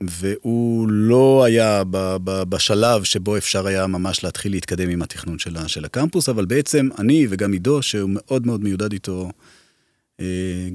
והוא 0.00 0.88
לא 0.88 1.44
היה 1.44 1.82
בשלב 2.24 3.04
שבו 3.04 3.36
אפשר 3.36 3.66
היה 3.66 3.86
ממש 3.86 4.24
להתחיל 4.24 4.52
להתקדם 4.52 4.90
עם 4.90 5.02
התכנון 5.02 5.38
של 5.66 5.84
הקמפוס, 5.84 6.28
אבל 6.28 6.44
בעצם 6.44 6.88
אני 6.98 7.26
וגם 7.30 7.52
עידו, 7.52 7.82
שהוא 7.82 8.10
מאוד 8.12 8.46
מאוד 8.46 8.62
מיודד 8.62 8.92
איתו 8.92 9.30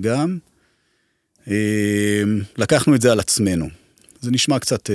גם, 0.02 0.38
לקחנו 2.58 2.96
את 2.96 3.02
זה 3.02 3.12
על 3.12 3.20
עצמנו. 3.20 3.87
זה 4.22 4.32
נשמע 4.32 4.60
קצת, 4.60 4.90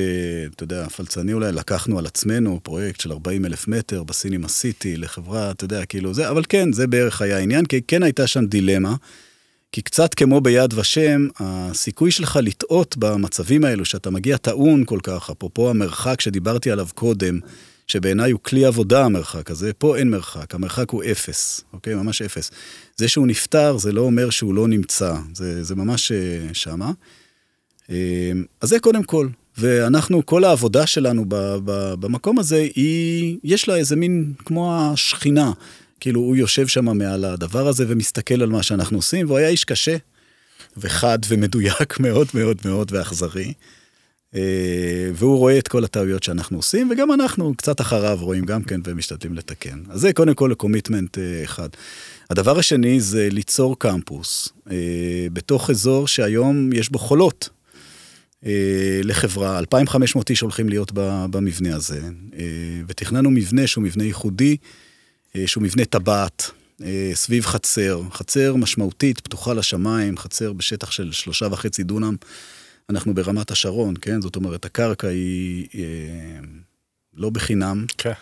אתה 0.55 0.65
יודע, 0.65 0.89
פלצני 0.89 1.33
אולי, 1.33 1.53
לקחנו 1.53 1.99
על 1.99 2.07
עצמנו 2.07 2.61
פרויקט 2.63 3.01
של 3.01 3.13
40 3.13 3.45
אלף 3.45 3.69
מטר 3.69 4.03
בסינימה 4.03 4.49
סיטי 4.49 4.97
לחברה, 4.97 5.51
אתה 5.51 5.65
יודע, 5.65 5.85
כאילו 5.85 6.15
זה, 6.15 6.29
אבל 6.29 6.43
כן, 6.49 6.73
זה 6.73 6.87
בערך 6.87 7.23
היה 7.23 7.37
העניין, 7.37 7.67
כי 7.67 7.81
כן 7.87 8.03
הייתה 8.03 8.27
שם 8.27 8.47
דילמה. 8.47 8.95
כי 9.73 9.83
קצת 9.83 10.15
כמו 10.15 10.41
ביד 10.41 10.75
ושם, 10.75 11.27
הסיכוי 11.41 12.11
שלך 12.11 12.39
לטעות 12.43 12.97
במצבים 12.99 13.65
האלו, 13.65 13.85
שאתה 13.85 14.11
מגיע 14.11 14.37
טעון 14.37 14.85
כל 14.85 14.99
כך, 15.03 15.31
אפרופו 15.31 15.71
המרחק 15.71 16.21
שדיברתי 16.21 16.71
עליו 16.71 16.89
קודם, 16.95 17.39
שבעיניי 17.87 18.31
הוא 18.31 18.41
כלי 18.43 18.65
עבודה 18.65 19.05
המרחק 19.05 19.51
הזה, 19.51 19.73
פה 19.73 19.97
אין 19.97 20.11
מרחק, 20.11 20.55
המרחק 20.55 20.91
הוא 20.91 21.03
אפס, 21.11 21.61
אוקיי? 21.73 21.95
ממש 21.95 22.23
אפס. 22.23 22.51
זה 22.97 23.09
שהוא 23.09 23.27
נפטר, 23.27 23.79
זה 23.79 23.93
לא 23.93 24.01
אומר 24.01 24.31
שהוא 24.31 24.55
לא 24.55 24.69
נמצא, 24.69 25.15
זה, 25.35 25.65
זה 25.65 25.75
ממש 25.75 26.13
שמה. 26.53 26.93
אז 27.89 28.69
זה 28.69 28.79
קודם 28.81 29.03
כל, 29.03 29.29
ואנחנו, 29.59 30.27
כל 30.27 30.45
העבודה 30.45 30.87
שלנו 30.87 31.25
במקום 32.01 32.39
הזה, 32.39 32.69
היא, 32.75 33.39
יש 33.45 33.69
לה 33.69 33.77
איזה 33.77 33.97
מין 33.97 34.33
כמו 34.45 34.77
השכינה. 34.77 35.53
כאילו, 36.01 36.21
הוא 36.21 36.37
יושב 36.37 36.67
שם 36.67 36.99
מעל 36.99 37.25
הדבר 37.25 37.69
הזה 37.69 37.85
ומסתכל 37.89 38.43
על 38.43 38.49
מה 38.49 38.63
שאנחנו 38.63 38.99
עושים, 38.99 39.27
והוא 39.27 39.39
היה 39.39 39.49
איש 39.49 39.65
קשה, 39.65 39.97
וחד 40.77 41.19
ומדויק 41.29 41.99
מאוד 42.01 42.29
מאוד 42.35 42.59
מאוד 42.65 42.93
ואכזרי. 42.93 43.53
והוא 45.15 45.39
רואה 45.39 45.59
את 45.59 45.69
כל 45.69 45.85
הטעויות 45.85 46.23
שאנחנו 46.23 46.57
עושים, 46.57 46.91
וגם 46.91 47.13
אנחנו 47.13 47.55
קצת 47.55 47.81
אחריו 47.81 48.19
רואים 48.21 48.45
גם 48.45 48.63
כן 48.63 48.81
ומשתדלים 48.85 49.35
לתקן. 49.35 49.79
אז 49.91 50.01
זה 50.01 50.13
קודם 50.13 50.35
כל 50.35 50.55
קומיטמנט 50.57 51.19
אחד. 51.45 51.69
הדבר 52.31 52.59
השני 52.59 53.01
זה 53.01 53.29
ליצור 53.31 53.79
קמפוס 53.79 54.49
בתוך 55.33 55.71
אזור 55.71 56.09
שהיום 56.09 56.73
יש 56.73 56.91
בו 56.91 56.99
חולות. 56.99 57.49
לחברה, 59.05 59.59
2,500 59.59 60.31
איש 60.31 60.41
הולכים 60.41 60.69
להיות 60.69 60.93
במבנה 61.31 61.77
הזה, 61.77 62.01
ותכננו 62.87 63.31
מבנה 63.31 63.67
שהוא 63.67 63.85
מבנה 63.85 64.05
ייחודי, 64.05 64.57
שהוא 65.47 65.63
מבנה 65.63 65.85
טבעת, 65.85 66.51
סביב 67.15 67.47
חצר, 67.47 68.03
חצר 68.13 68.57
משמעותית, 68.57 69.21
פתוחה 69.21 69.55
לשמיים, 69.55 70.19
חצר 70.19 70.53
בשטח 70.53 70.91
של 70.91 71.13
שלושה 71.13 71.47
וחצי 71.51 71.83
דונם. 71.83 72.17
אנחנו 72.91 73.15
ברמת 73.15 73.51
השרון, 73.51 73.95
כן? 74.01 74.21
זאת 74.21 74.37
אומרת, 74.37 74.65
הקרקע 74.65 75.09
היא 75.09 75.67
לא 77.15 77.31
בחינם. 77.31 77.87
כן. 77.99 78.13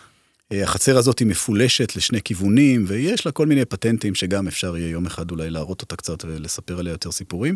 החצר 0.51 0.97
הזאת 0.97 1.19
היא 1.19 1.27
מפולשת 1.27 1.95
לשני 1.95 2.21
כיוונים, 2.21 2.85
ויש 2.87 3.25
לה 3.25 3.31
כל 3.31 3.47
מיני 3.47 3.65
פטנטים 3.65 4.15
שגם 4.15 4.47
אפשר 4.47 4.77
יהיה 4.77 4.89
יום 4.89 5.05
אחד 5.05 5.31
אולי 5.31 5.49
להראות 5.49 5.81
אותה 5.81 5.95
קצת 5.95 6.25
ולספר 6.25 6.79
עליה 6.79 6.91
יותר 6.91 7.11
סיפורים. 7.11 7.55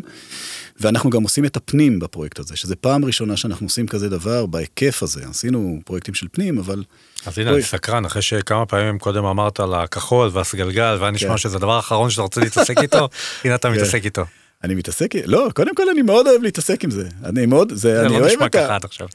ואנחנו 0.80 1.10
גם 1.10 1.22
עושים 1.22 1.44
את 1.44 1.56
הפנים 1.56 1.98
בפרויקט 1.98 2.38
הזה, 2.38 2.56
שזה 2.56 2.76
פעם 2.76 3.04
ראשונה 3.04 3.36
שאנחנו 3.36 3.66
עושים 3.66 3.86
כזה 3.86 4.08
דבר 4.08 4.46
בהיקף 4.46 5.02
הזה. 5.02 5.24
עשינו 5.30 5.80
פרויקטים 5.84 6.14
של 6.14 6.26
פנים, 6.32 6.58
אבל... 6.58 6.82
אז 7.26 7.38
הנה, 7.38 7.50
אני 7.50 7.62
סקרן, 7.62 8.04
אחרי 8.04 8.22
שכמה 8.22 8.66
פעמים 8.66 8.98
קודם 8.98 9.24
אמרת 9.24 9.60
על 9.60 9.74
הכחול 9.74 10.30
והסגלגל, 10.32 10.96
והיה 11.00 11.10
נשמע 11.10 11.38
שזה 11.38 11.56
הדבר 11.56 11.76
האחרון 11.76 12.10
שאתה 12.10 12.22
רוצה 12.22 12.40
להתעסק 12.40 12.78
איתו, 12.78 13.08
הנה 13.44 13.54
אתה 13.54 13.70
מתעסק 13.70 14.04
איתו. 14.04 14.24
אני 14.64 14.74
מתעסק, 14.74 15.14
לא, 15.26 15.48
קודם 15.54 15.74
כל 15.74 15.90
אני 15.90 16.02
מאוד 16.02 16.26
אוהב 16.26 16.42
להתעסק 16.42 16.84
עם 16.84 16.90
זה. 16.90 17.08
אני 17.24 17.46
מאוד, 17.46 17.72
זה, 17.74 18.00
אני 18.06 18.18
אוהב 18.18 18.24
את 18.24 18.24
ה... 18.24 18.28
זה 18.28 18.36
לא 18.40 18.46
נשמע 18.46 18.48
ככה 18.48 18.74
עד 18.74 18.84
עכשיו. 18.84 19.08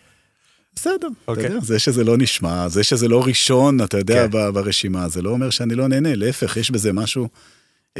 בסדר, 0.76 1.07
okay. 1.07 1.34
אתה 1.34 1.41
יודע, 1.41 1.59
זה 1.62 1.80
שזה 1.80 2.03
לא 2.03 2.18
נשמע, 2.18 2.68
זה 2.68 2.84
שזה 2.84 3.07
לא 3.07 3.24
ראשון, 3.24 3.84
אתה 3.84 3.97
יודע, 3.97 4.26
okay. 4.26 4.51
ברשימה, 4.51 5.09
זה 5.09 5.22
לא 5.22 5.30
אומר 5.30 5.49
שאני 5.49 5.76
לא 5.76 5.88
נהנה, 5.88 6.16
להפך, 6.16 6.57
יש 6.57 6.72
בזה 6.72 6.93
משהו 6.93 7.28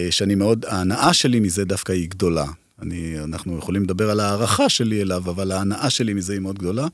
שאני 0.10 0.36
מאוד, 0.36 0.66
ההנאה 0.68 1.14
שלי 1.14 1.40
מזה 1.40 1.66
דווקא 1.66 1.92
היא 1.92 2.10
גדולה. 2.10 2.46
אני, 2.82 3.20
אנחנו 3.20 3.58
יכולים 3.58 3.84
לדבר 3.84 4.10
על 4.10 4.20
הערכה 4.20 4.70
שלי 4.70 5.02
אליו, 5.02 5.30
אבל 5.30 5.52
ההנאה 5.52 5.90
שלי 5.90 6.14
מזה 6.14 6.34
היא 6.34 6.42
מאוד 6.42 6.60
גדולה. 6.60 6.88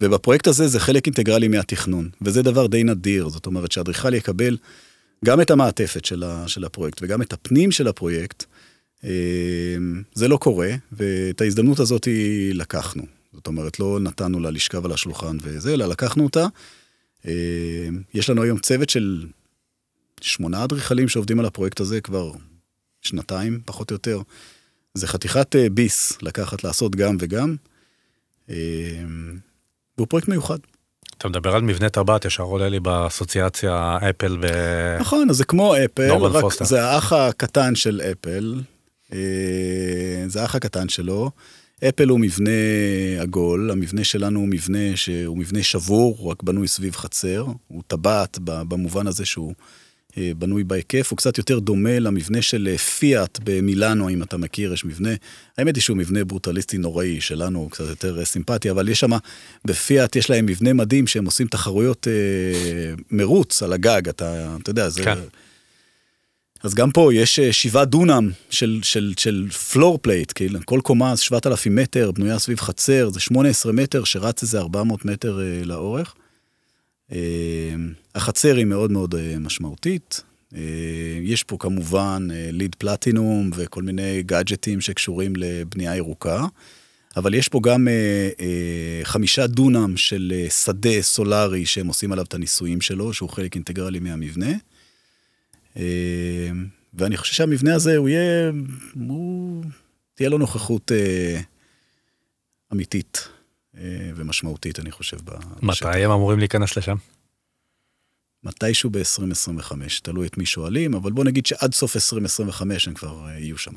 ובפרויקט 0.00 0.46
הזה 0.46 0.68
זה 0.68 0.80
חלק 0.80 1.06
אינטגרלי 1.06 1.48
מהתכנון, 1.48 2.08
וזה 2.22 2.42
דבר 2.42 2.66
די 2.66 2.84
נדיר, 2.84 3.28
זאת 3.28 3.46
אומרת 3.46 3.72
שאדריכל 3.72 4.14
יקבל 4.14 4.56
גם 5.24 5.40
את 5.40 5.50
המעטפת 5.50 6.04
של, 6.04 6.22
ה, 6.22 6.48
של 6.48 6.64
הפרויקט 6.64 6.98
וגם 7.02 7.22
את 7.22 7.32
הפנים 7.32 7.72
של 7.72 7.88
הפרויקט, 7.88 8.44
זה 10.14 10.28
לא 10.28 10.36
קורה, 10.36 10.70
ואת 10.92 11.40
ההזדמנות 11.40 11.80
הזאת 11.80 12.08
לקחנו. 12.52 13.02
זאת 13.32 13.46
אומרת, 13.46 13.80
לא 13.80 14.00
נתנו 14.00 14.40
לה 14.40 14.50
לשכב 14.50 14.84
על 14.84 14.92
השולחן 14.92 15.36
וזה, 15.42 15.74
אלא 15.74 15.86
לקחנו 15.86 16.24
אותה. 16.24 16.46
אה, 17.26 17.88
יש 18.14 18.30
לנו 18.30 18.42
היום 18.42 18.58
צוות 18.58 18.90
של 18.90 19.26
שמונה 20.20 20.64
אדריכלים 20.64 21.08
שעובדים 21.08 21.40
על 21.40 21.46
הפרויקט 21.46 21.80
הזה 21.80 22.00
כבר 22.00 22.32
שנתיים, 23.02 23.60
פחות 23.64 23.90
או 23.90 23.94
יותר. 23.94 24.20
זה 24.98 25.06
חתיכת 25.06 25.56
אה, 25.56 25.70
ביס 25.70 26.18
לקחת, 26.22 26.64
לעשות 26.64 26.96
גם 26.96 27.16
וגם. 27.20 27.56
אה, 28.50 28.56
והוא 29.98 30.06
פרויקט 30.08 30.28
מיוחד. 30.28 30.58
אתה 31.18 31.28
מדבר 31.28 31.54
על 31.54 31.62
מבנה 31.62 31.88
טבעת, 31.88 32.24
ישר 32.24 32.42
עולה 32.42 32.68
לי 32.68 32.80
באסוציאציה 32.80 33.98
אפל 34.10 34.38
ו... 34.42 34.46
נכון, 35.00 35.30
אז 35.30 35.36
זה 35.36 35.44
כמו 35.44 35.74
אפל, 35.84 36.12
רק 36.12 36.40
פוסטר. 36.40 36.64
זה 36.64 36.84
האח 36.84 37.12
הקטן 37.12 37.74
של 37.74 38.00
אפל. 38.12 38.54
אה, 39.12 40.24
זה 40.26 40.42
האח 40.42 40.54
הקטן 40.54 40.88
שלו. 40.88 41.30
אפל 41.88 42.08
הוא 42.08 42.20
מבנה 42.20 42.50
עגול, 43.20 43.70
המבנה 43.70 44.04
שלנו 44.04 44.40
הוא 44.40 44.48
מבנה 44.48 44.96
שהוא 44.96 45.38
מבנה 45.38 45.62
שבור, 45.62 46.16
הוא 46.18 46.30
רק 46.30 46.42
בנוי 46.42 46.68
סביב 46.68 46.96
חצר. 46.96 47.46
הוא 47.68 47.82
טבעת 47.86 48.38
במובן 48.42 49.06
הזה 49.06 49.24
שהוא 49.24 49.54
בנוי 50.38 50.64
בהיקף, 50.64 51.10
הוא 51.10 51.16
קצת 51.16 51.38
יותר 51.38 51.58
דומה 51.58 51.98
למבנה 51.98 52.42
של 52.42 52.68
אה, 52.70 52.78
פיאט 52.78 53.38
במילאנו, 53.44 54.08
אם 54.08 54.22
אתה 54.22 54.36
מכיר, 54.36 54.72
יש 54.72 54.84
מבנה, 54.84 55.10
האמת 55.58 55.76
היא 55.76 55.82
שהוא 55.82 55.96
מבנה 55.96 56.24
ברוטליסטי 56.24 56.78
נוראי, 56.78 57.20
שלנו 57.20 57.58
הוא 57.58 57.70
קצת 57.70 57.88
יותר 57.88 58.18
אה, 58.18 58.24
סימפטי, 58.24 58.70
אבל 58.70 58.88
יש 58.88 59.00
שם, 59.00 59.10
בפיאט 59.64 60.16
יש 60.16 60.30
להם 60.30 60.46
מבנה 60.46 60.72
מדהים 60.72 61.06
שהם 61.06 61.24
עושים 61.24 61.46
תחרויות 61.46 62.08
אה, 62.08 62.94
מרוץ 63.10 63.62
על 63.62 63.72
הגג, 63.72 64.08
אתה, 64.08 64.56
אתה 64.62 64.70
יודע, 64.70 64.88
זה... 64.88 65.04
כן. 65.04 65.18
אז 66.62 66.74
גם 66.74 66.90
פה 66.90 67.14
יש 67.14 67.38
אה, 67.38 67.52
שבעה 67.52 67.84
דונם 67.84 68.30
של, 68.50 68.80
של, 68.82 69.12
של 69.16 69.48
floor 69.72 69.98
plate, 70.02 70.32
כאילו, 70.34 70.58
כל 70.64 70.80
קומה 70.82 71.16
זה 71.16 71.22
7,000 71.22 71.74
מטר, 71.74 72.10
בנויה 72.10 72.38
סביב 72.38 72.60
חצר, 72.60 73.10
זה 73.10 73.20
18 73.20 73.72
מטר, 73.72 74.04
שרץ 74.04 74.42
איזה 74.42 74.58
400 74.58 75.04
מטר 75.04 75.40
אה, 75.40 75.64
לאורך. 75.64 76.14
אה, 77.12 77.74
החצר 78.14 78.56
היא 78.56 78.64
מאוד 78.64 78.92
מאוד 78.92 79.14
אה, 79.14 79.38
משמעותית. 79.38 80.22
אה, 80.54 80.60
יש 81.22 81.44
פה 81.44 81.56
כמובן 81.60 82.28
אה, 82.32 82.48
ליד 82.52 82.74
פלטינום 82.74 83.50
וכל 83.54 83.82
מיני 83.82 84.22
גאדג'טים 84.22 84.80
שקשורים 84.80 85.32
לבנייה 85.36 85.96
ירוקה, 85.96 86.46
אבל 87.16 87.34
יש 87.34 87.48
פה 87.48 87.60
גם 87.62 87.88
חמישה 89.02 89.46
דונם 89.46 89.96
של 89.96 90.32
שדה 90.64 91.02
סולארי 91.02 91.66
שהם 91.66 91.86
עושים 91.86 92.12
עליו 92.12 92.24
את 92.24 92.34
הניסויים 92.34 92.80
שלו, 92.80 93.12
שהוא 93.12 93.30
חלק 93.30 93.54
אינטגרלי 93.54 93.98
מהמבנה. 93.98 94.52
ואני 96.94 97.16
חושב 97.16 97.34
שהמבנה 97.34 97.74
הזה, 97.74 97.96
הוא 97.96 98.08
יהיה, 98.08 98.50
הוא, 99.08 99.64
תהיה 100.14 100.28
לו 100.28 100.38
נוכחות 100.38 100.92
אמיתית 102.72 103.28
ומשמעותית, 104.16 104.78
אני 104.78 104.90
חושב. 104.90 105.16
בשטח. 105.16 105.86
מתי 105.86 106.04
הם 106.04 106.10
אמורים 106.10 106.38
להיכנס 106.38 106.76
לשם? 106.76 106.96
מתישהו 108.44 108.90
ב-2025, 108.90 109.72
תלוי 110.02 110.26
את 110.26 110.38
מי 110.38 110.46
שואלים, 110.46 110.94
אבל 110.94 111.12
בוא 111.12 111.24
נגיד 111.24 111.46
שעד 111.46 111.74
סוף 111.74 111.96
2025 111.96 112.88
הם 112.88 112.94
כבר 112.94 113.26
אה, 113.26 113.38
יהיו 113.38 113.58
שם. 113.58 113.72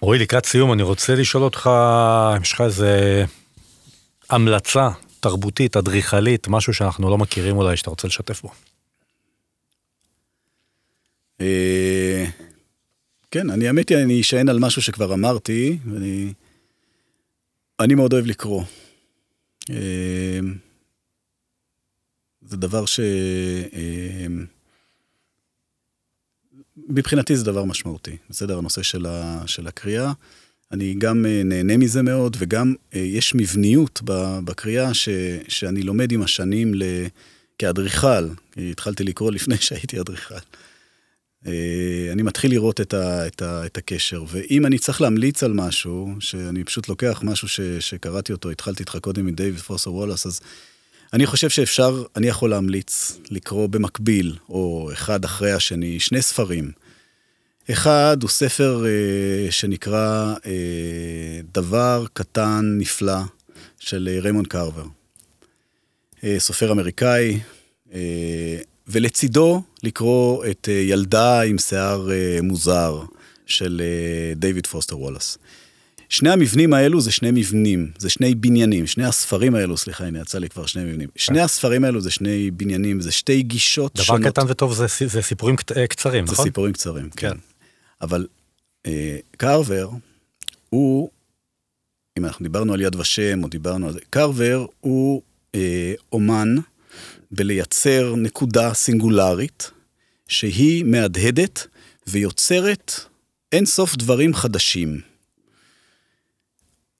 רועי, 0.00 0.18
לקראת 0.18 0.46
סיום, 0.46 0.72
אני 0.72 0.82
רוצה 0.82 1.14
לשאול 1.14 1.42
אותך, 1.42 1.70
אם 2.36 2.42
יש 2.42 2.52
לך 2.52 2.60
איזה 2.60 3.24
המלצה 4.30 4.88
תרבותית, 5.20 5.76
אדריכלית, 5.76 6.48
משהו 6.48 6.74
שאנחנו 6.74 7.10
לא 7.10 7.18
מכירים 7.18 7.56
אולי, 7.56 7.76
שאתה 7.76 7.90
רוצה 7.90 8.08
לשתף 8.08 8.42
בו. 8.42 8.50
אה, 11.40 12.24
כן, 13.30 13.50
אני 13.50 13.66
האמת 13.66 13.88
היא, 13.88 13.98
אני 13.98 14.20
אשען 14.20 14.48
על 14.48 14.58
משהו 14.58 14.82
שכבר 14.82 15.14
אמרתי, 15.14 15.78
ואני 15.92 16.32
אני 17.82 17.94
מאוד 17.94 18.12
אוהב 18.12 18.26
לקרוא. 18.26 18.62
אה, 19.70 20.40
זה 22.42 22.56
דבר 22.56 22.86
ש... 22.86 23.00
אה, 23.72 24.26
מבחינתי 26.76 27.36
זה 27.36 27.44
דבר 27.44 27.64
משמעותי, 27.64 28.16
בסדר? 28.30 28.58
הנושא 28.58 28.82
של, 28.82 29.06
ה, 29.06 29.42
של 29.46 29.66
הקריאה. 29.66 30.12
אני 30.72 30.94
גם 30.98 31.26
אה, 31.26 31.42
נהנה 31.44 31.76
מזה 31.76 32.02
מאוד, 32.02 32.36
וגם 32.40 32.74
יש 32.92 33.34
מבניות 33.34 34.00
בקריאה 34.44 34.94
ש, 34.94 35.08
שאני 35.48 35.82
לומד 35.82 36.12
עם 36.12 36.22
השנים 36.22 36.74
ל, 36.74 36.82
כאדריכל. 37.58 38.28
התחלתי 38.56 39.04
לקרוא 39.04 39.32
לפני 39.32 39.56
שהייתי 39.56 40.00
אדריכל. 40.00 40.34
אה, 41.46 41.52
אני 42.12 42.22
מתחיל 42.22 42.50
לראות 42.50 42.80
את, 42.80 42.94
ה, 42.94 43.26
את, 43.26 43.42
ה, 43.42 43.66
את 43.66 43.78
הקשר, 43.78 44.24
ואם 44.28 44.66
אני 44.66 44.78
צריך 44.78 45.00
להמליץ 45.00 45.42
על 45.42 45.52
משהו, 45.52 46.14
שאני 46.20 46.64
פשוט 46.64 46.88
לוקח 46.88 47.20
משהו 47.24 47.48
ש, 47.48 47.60
שקראתי 47.60 48.32
אותו, 48.32 48.50
התחלתי 48.50 48.82
איתך 48.82 48.96
קודם 49.00 49.28
עם 49.28 49.34
דיוויד 49.34 49.58
פוסר 49.58 49.92
וולאס, 49.92 50.26
אז 50.26 50.40
אני 51.12 51.26
חושב 51.26 51.48
שאפשר, 51.48 52.04
אני 52.16 52.26
יכול 52.26 52.50
להמליץ 52.50 53.18
לקרוא 53.30 53.66
במקביל, 53.66 54.36
או 54.48 54.90
אחד 54.92 55.24
אחרי 55.24 55.52
השני, 55.52 56.00
שני 56.00 56.22
ספרים. 56.22 56.72
אחד 57.70 58.16
הוא 58.22 58.30
ספר 58.30 58.84
אה, 58.86 59.50
שנקרא 59.50 60.34
אה, 60.46 61.40
דבר 61.54 62.04
קטן 62.12 62.74
נפלא 62.78 63.18
של 63.78 64.08
אה, 64.12 64.20
ריימון 64.20 64.44
קרבר. 64.44 64.84
אה, 66.24 66.36
סופר 66.38 66.72
אמריקאי, 66.72 67.40
אה, 67.94 68.58
ולצידו 68.92 69.62
לקרוא 69.82 70.44
את 70.44 70.68
אה, 70.68 70.74
ילדה 70.74 71.40
עם 71.42 71.58
שיער 71.58 72.10
אה, 72.12 72.38
מוזר 72.42 73.02
של 73.46 73.82
אה, 73.84 74.34
דיוויד 74.34 74.66
פוסטר 74.66 74.98
וולאס. 74.98 75.38
שני 76.08 76.30
המבנים 76.30 76.72
האלו 76.72 77.00
זה 77.00 77.12
שני 77.12 77.30
מבנים, 77.30 77.90
זה 77.98 78.10
שני 78.10 78.34
בניינים, 78.34 78.86
שני 78.86 79.04
הספרים 79.04 79.54
האלו, 79.54 79.76
סליחה, 79.76 80.04
הנה 80.04 80.20
יצא 80.20 80.38
לי 80.38 80.48
כבר 80.48 80.66
שני 80.66 80.84
מבנים. 80.84 81.08
שני 81.16 81.40
הספרים 81.40 81.84
האלו 81.84 82.00
זה 82.00 82.10
שני 82.10 82.50
בניינים, 82.50 83.00
זה 83.00 83.12
שתי 83.12 83.42
גישות 83.42 83.94
דבר 83.94 84.04
שונות. 84.04 84.26
קטן 84.26 84.42
וטוב 84.48 84.74
זה, 84.74 84.86
זה 85.06 85.22
סיפורים 85.22 85.56
קצרים, 85.88 86.26
זה 86.26 86.32
נכון? 86.32 86.44
סיפורים 86.44 86.72
קצרים, 86.72 87.10
כן. 87.10 87.30
כן. 87.30 87.36
אבל 88.00 88.26
אה, 88.86 89.18
קרבר, 89.36 89.88
הוא, 90.70 91.10
אם 92.18 92.24
אנחנו 92.24 92.42
דיברנו 92.42 92.74
על 92.74 92.80
יד 92.80 92.96
ושם, 92.96 93.42
או 93.42 93.48
דיברנו 93.48 93.86
על 93.86 93.92
זה, 93.92 94.00
קרבר 94.10 94.66
הוא 94.80 95.22
אה, 95.54 95.94
אומן 96.12 96.54
בלייצר 97.32 98.14
נקודה 98.16 98.74
סינגולרית, 98.74 99.70
שהיא 100.28 100.84
מהדהדת 100.84 101.66
ויוצרת 102.06 102.92
אין 103.52 103.66
סוף 103.66 103.96
דברים 103.96 104.34
חדשים. 104.34 105.00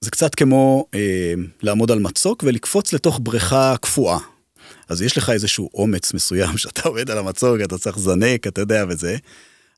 זה 0.01 0.11
קצת 0.11 0.35
כמו 0.35 0.87
אה, 0.95 1.35
לעמוד 1.63 1.91
על 1.91 1.99
מצוק 1.99 2.45
ולקפוץ 2.47 2.93
לתוך 2.93 3.21
בריכה 3.23 3.75
קפואה. 3.81 4.19
אז 4.89 5.03
יש 5.03 5.19
לך 5.19 5.31
איזשהו 5.31 5.71
אומץ 5.75 6.15
מסוים 6.15 6.59
שאתה 6.63 6.89
עומד 6.89 7.11
על 7.11 7.19
המצוק, 7.19 7.57
אתה 7.65 7.79
צריך 7.79 7.99
זנק, 7.99 8.47
אתה 8.47 8.61
יודע 8.61 8.85
וזה, 8.89 9.17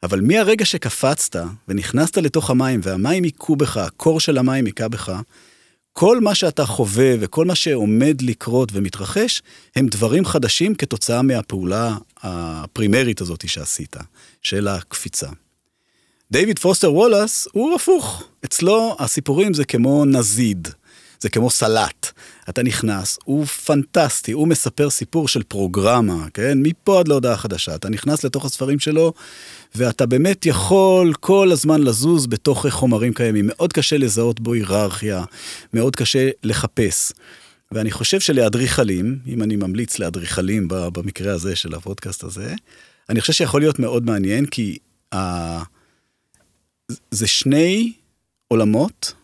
אבל 0.03 0.21
מהרגע 0.21 0.65
שקפצת 0.65 1.37
ונכנסת 1.69 2.19
לתוך 2.19 2.51
המים 2.51 2.81
והמים 2.83 3.25
היכו 3.25 3.57
בך, 3.57 3.77
הקור 3.77 4.21
של 4.21 4.39
המים 4.39 4.67
היכה 4.67 4.89
בך, 4.89 5.21
כל 5.97 6.21
מה 6.21 6.35
שאתה 6.35 6.67
חווה 6.67 7.15
וכל 7.21 7.45
מה 7.45 7.55
שעומד 7.55 8.23
לקרות 8.23 8.69
ומתרחש, 8.73 9.43
הם 9.77 9.87
דברים 9.87 10.25
חדשים 10.25 10.75
כתוצאה 10.75 11.23
מהפעולה 11.23 11.97
הפרימרית 12.23 13.21
הזאת 13.21 13.49
שעשית, 13.49 13.97
של 14.43 14.69
הקפיצה. 14.69 15.29
דיוויד 16.31 16.59
פוסטר 16.59 16.93
וולאס 16.93 17.49
הוא 17.53 17.75
הפוך. 17.75 18.23
אצלו 18.45 18.97
הסיפורים 18.99 19.55
זה 19.55 19.65
כמו 19.65 20.05
נזיד, 20.05 20.69
זה 21.21 21.29
כמו 21.29 21.51
סלט. 21.51 22.11
אתה 22.49 22.63
נכנס, 22.63 23.19
הוא 23.25 23.45
פנטסטי, 23.45 24.33
הוא 24.33 24.49
מספר 24.49 24.91
סיפור 24.91 25.29
של 25.29 25.43
פרוגרמה, 25.43 26.27
כן? 26.35 26.59
מפה 26.63 27.01
עד 27.01 27.09
להודעה 27.09 27.37
חדשה. 27.37 27.75
אתה 27.75 27.89
נכנס 27.89 28.25
לתוך 28.25 28.45
הספרים 28.45 28.79
שלו, 28.79 29.13
ואתה 29.75 30.07
באמת 30.07 30.47
יכול 30.47 31.13
כל 31.21 31.53
הזמן 31.53 31.83
לזוז 31.83 32.27
בתוך 32.27 32.67
חומרים 32.69 33.15
קיימים. 33.15 33.47
מאוד 33.47 33.73
קשה 33.73 33.99
לזהות 33.99 34.41
בו 34.41 34.53
היררכיה, 34.53 35.25
מאוד 35.75 35.97
קשה 35.97 36.31
לחפש. 36.43 37.13
ואני 37.73 37.91
חושב 37.91 38.21
שלאדריכלים, 38.21 39.19
אם 39.27 39.43
אני 39.43 39.57
ממליץ 39.57 39.99
לאדריכלים 39.99 40.69
במקרה 40.69 41.33
הזה 41.33 41.57
של 41.57 41.75
הפודקאסט 41.75 42.25
הזה, 42.25 42.55
אני 43.09 43.21
חושב 43.21 43.33
שיכול 43.33 43.61
להיות 43.61 43.79
מאוד 43.79 44.07
מעניין, 44.07 44.47
כי 44.47 44.79
ה... 45.15 45.63
זה 47.11 47.27
שני 47.27 47.93
עולמות 48.49 49.15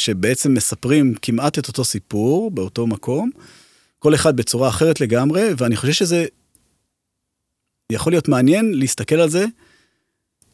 שבעצם 0.00 0.54
מספרים 0.54 1.14
כמעט 1.22 1.58
את 1.58 1.68
אותו 1.68 1.84
סיפור 1.84 2.50
באותו 2.50 2.86
מקום, 2.86 3.30
כל 3.98 4.14
אחד 4.14 4.36
בצורה 4.36 4.68
אחרת 4.68 5.00
לגמרי, 5.00 5.48
ואני 5.58 5.76
חושב 5.76 5.92
שזה 5.92 6.26
יכול 7.92 8.12
להיות 8.12 8.28
מעניין 8.28 8.72
להסתכל 8.74 9.14
על 9.14 9.30
זה 9.30 9.44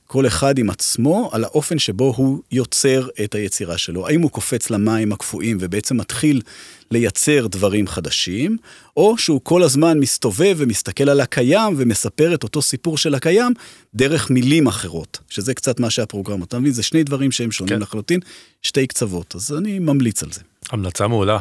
כל 0.07 0.27
אחד 0.27 0.59
עם 0.59 0.71
עצמו, 0.71 1.31
על 1.33 1.45
האופן 1.45 1.79
שבו 1.79 2.15
הוא 2.17 2.43
יוצר 2.53 3.09
את 3.25 3.35
היצירה 3.35 3.79
שלו. 3.79 4.07
האם 4.07 4.23
הוא 4.23 4.31
קופץ 4.31 4.71
למים 4.71 5.13
הקפואים 5.13 5.59
ובעצם 5.61 5.97
מתחיל 5.97 6.43
לייצר 6.91 7.47
דברים 7.47 7.87
חדשים, 7.87 8.57
או 8.97 9.19
שהוא 9.19 9.41
כל 9.43 9.63
הזמן 9.63 9.99
מסתובב 9.99 10.55
ומסתכל 10.59 11.09
על 11.09 11.21
הקיים 11.21 11.75
ומספר 11.77 12.35
את 12.35 12.43
אותו 12.43 12.63
סיפור 12.63 12.99
של 12.99 13.15
הקיים 13.15 13.53
דרך 13.95 14.31
מילים 14.31 14.67
אחרות, 14.67 15.19
שזה 15.29 15.55
קצת 15.55 15.81
מה 15.81 15.91
שהפרוגרמה, 15.91 16.45
אתה 16.45 16.59
מבין? 16.59 16.73
זה 16.73 16.83
שני 16.83 17.05
דברים 17.05 17.33
שהם 17.33 17.53
שונים 17.53 17.75
כן. 17.75 17.83
לחלוטין, 17.83 18.21
שתי 18.63 18.87
קצוות, 18.87 19.35
אז 19.35 19.53
אני 19.53 19.79
ממליץ 19.79 20.23
על 20.23 20.33
זה. 20.33 20.41
המלצה 20.71 21.09
מעולה. 21.09 21.39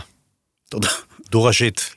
תודה. 0.69 0.87
דו-ראשית. 1.31 1.95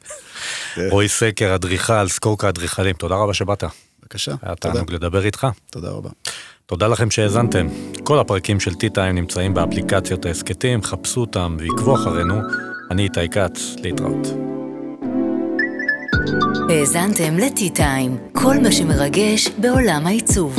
רועי 0.91 1.09
סקר, 1.09 1.55
אדריכל, 1.55 2.09
סקורקה 2.09 2.49
אדריכלים, 2.49 2.97
תודה 2.97 3.15
רבה 3.15 3.35
שבאת. 3.35 3.65
בבקשה. 4.03 4.35
היה 4.43 4.55
תענוג 4.55 4.93
לדבר 4.93 5.25
איתך. 5.25 5.47
תודה 5.71 5.89
רבה. 5.89 6.11
תודה 6.67 6.89
לכם 6.89 7.11
שהאזנתם. 7.11 7.67
כל 8.05 8.19
הפרקים 8.19 8.61
של 8.61 8.71
T-Time 8.71 9.13
נמצאים 9.13 9.55
באפליקציות 9.55 10.27
ההסכתים, 10.27 10.83
חפשו 10.83 11.21
אותם 11.21 11.57
ועקבו 11.61 11.95
אחרינו. 11.95 12.35
אני 12.91 13.03
איתי 13.03 13.29
כץ, 13.29 13.77
להתראות. 13.83 14.27
האזנתם 16.69 17.37
ל-T-Time, 17.37 18.33
כל 18.33 18.55
מה 18.63 18.73
שמרגש 18.73 19.49
בעולם 19.49 20.07
העיצוב. 20.07 20.57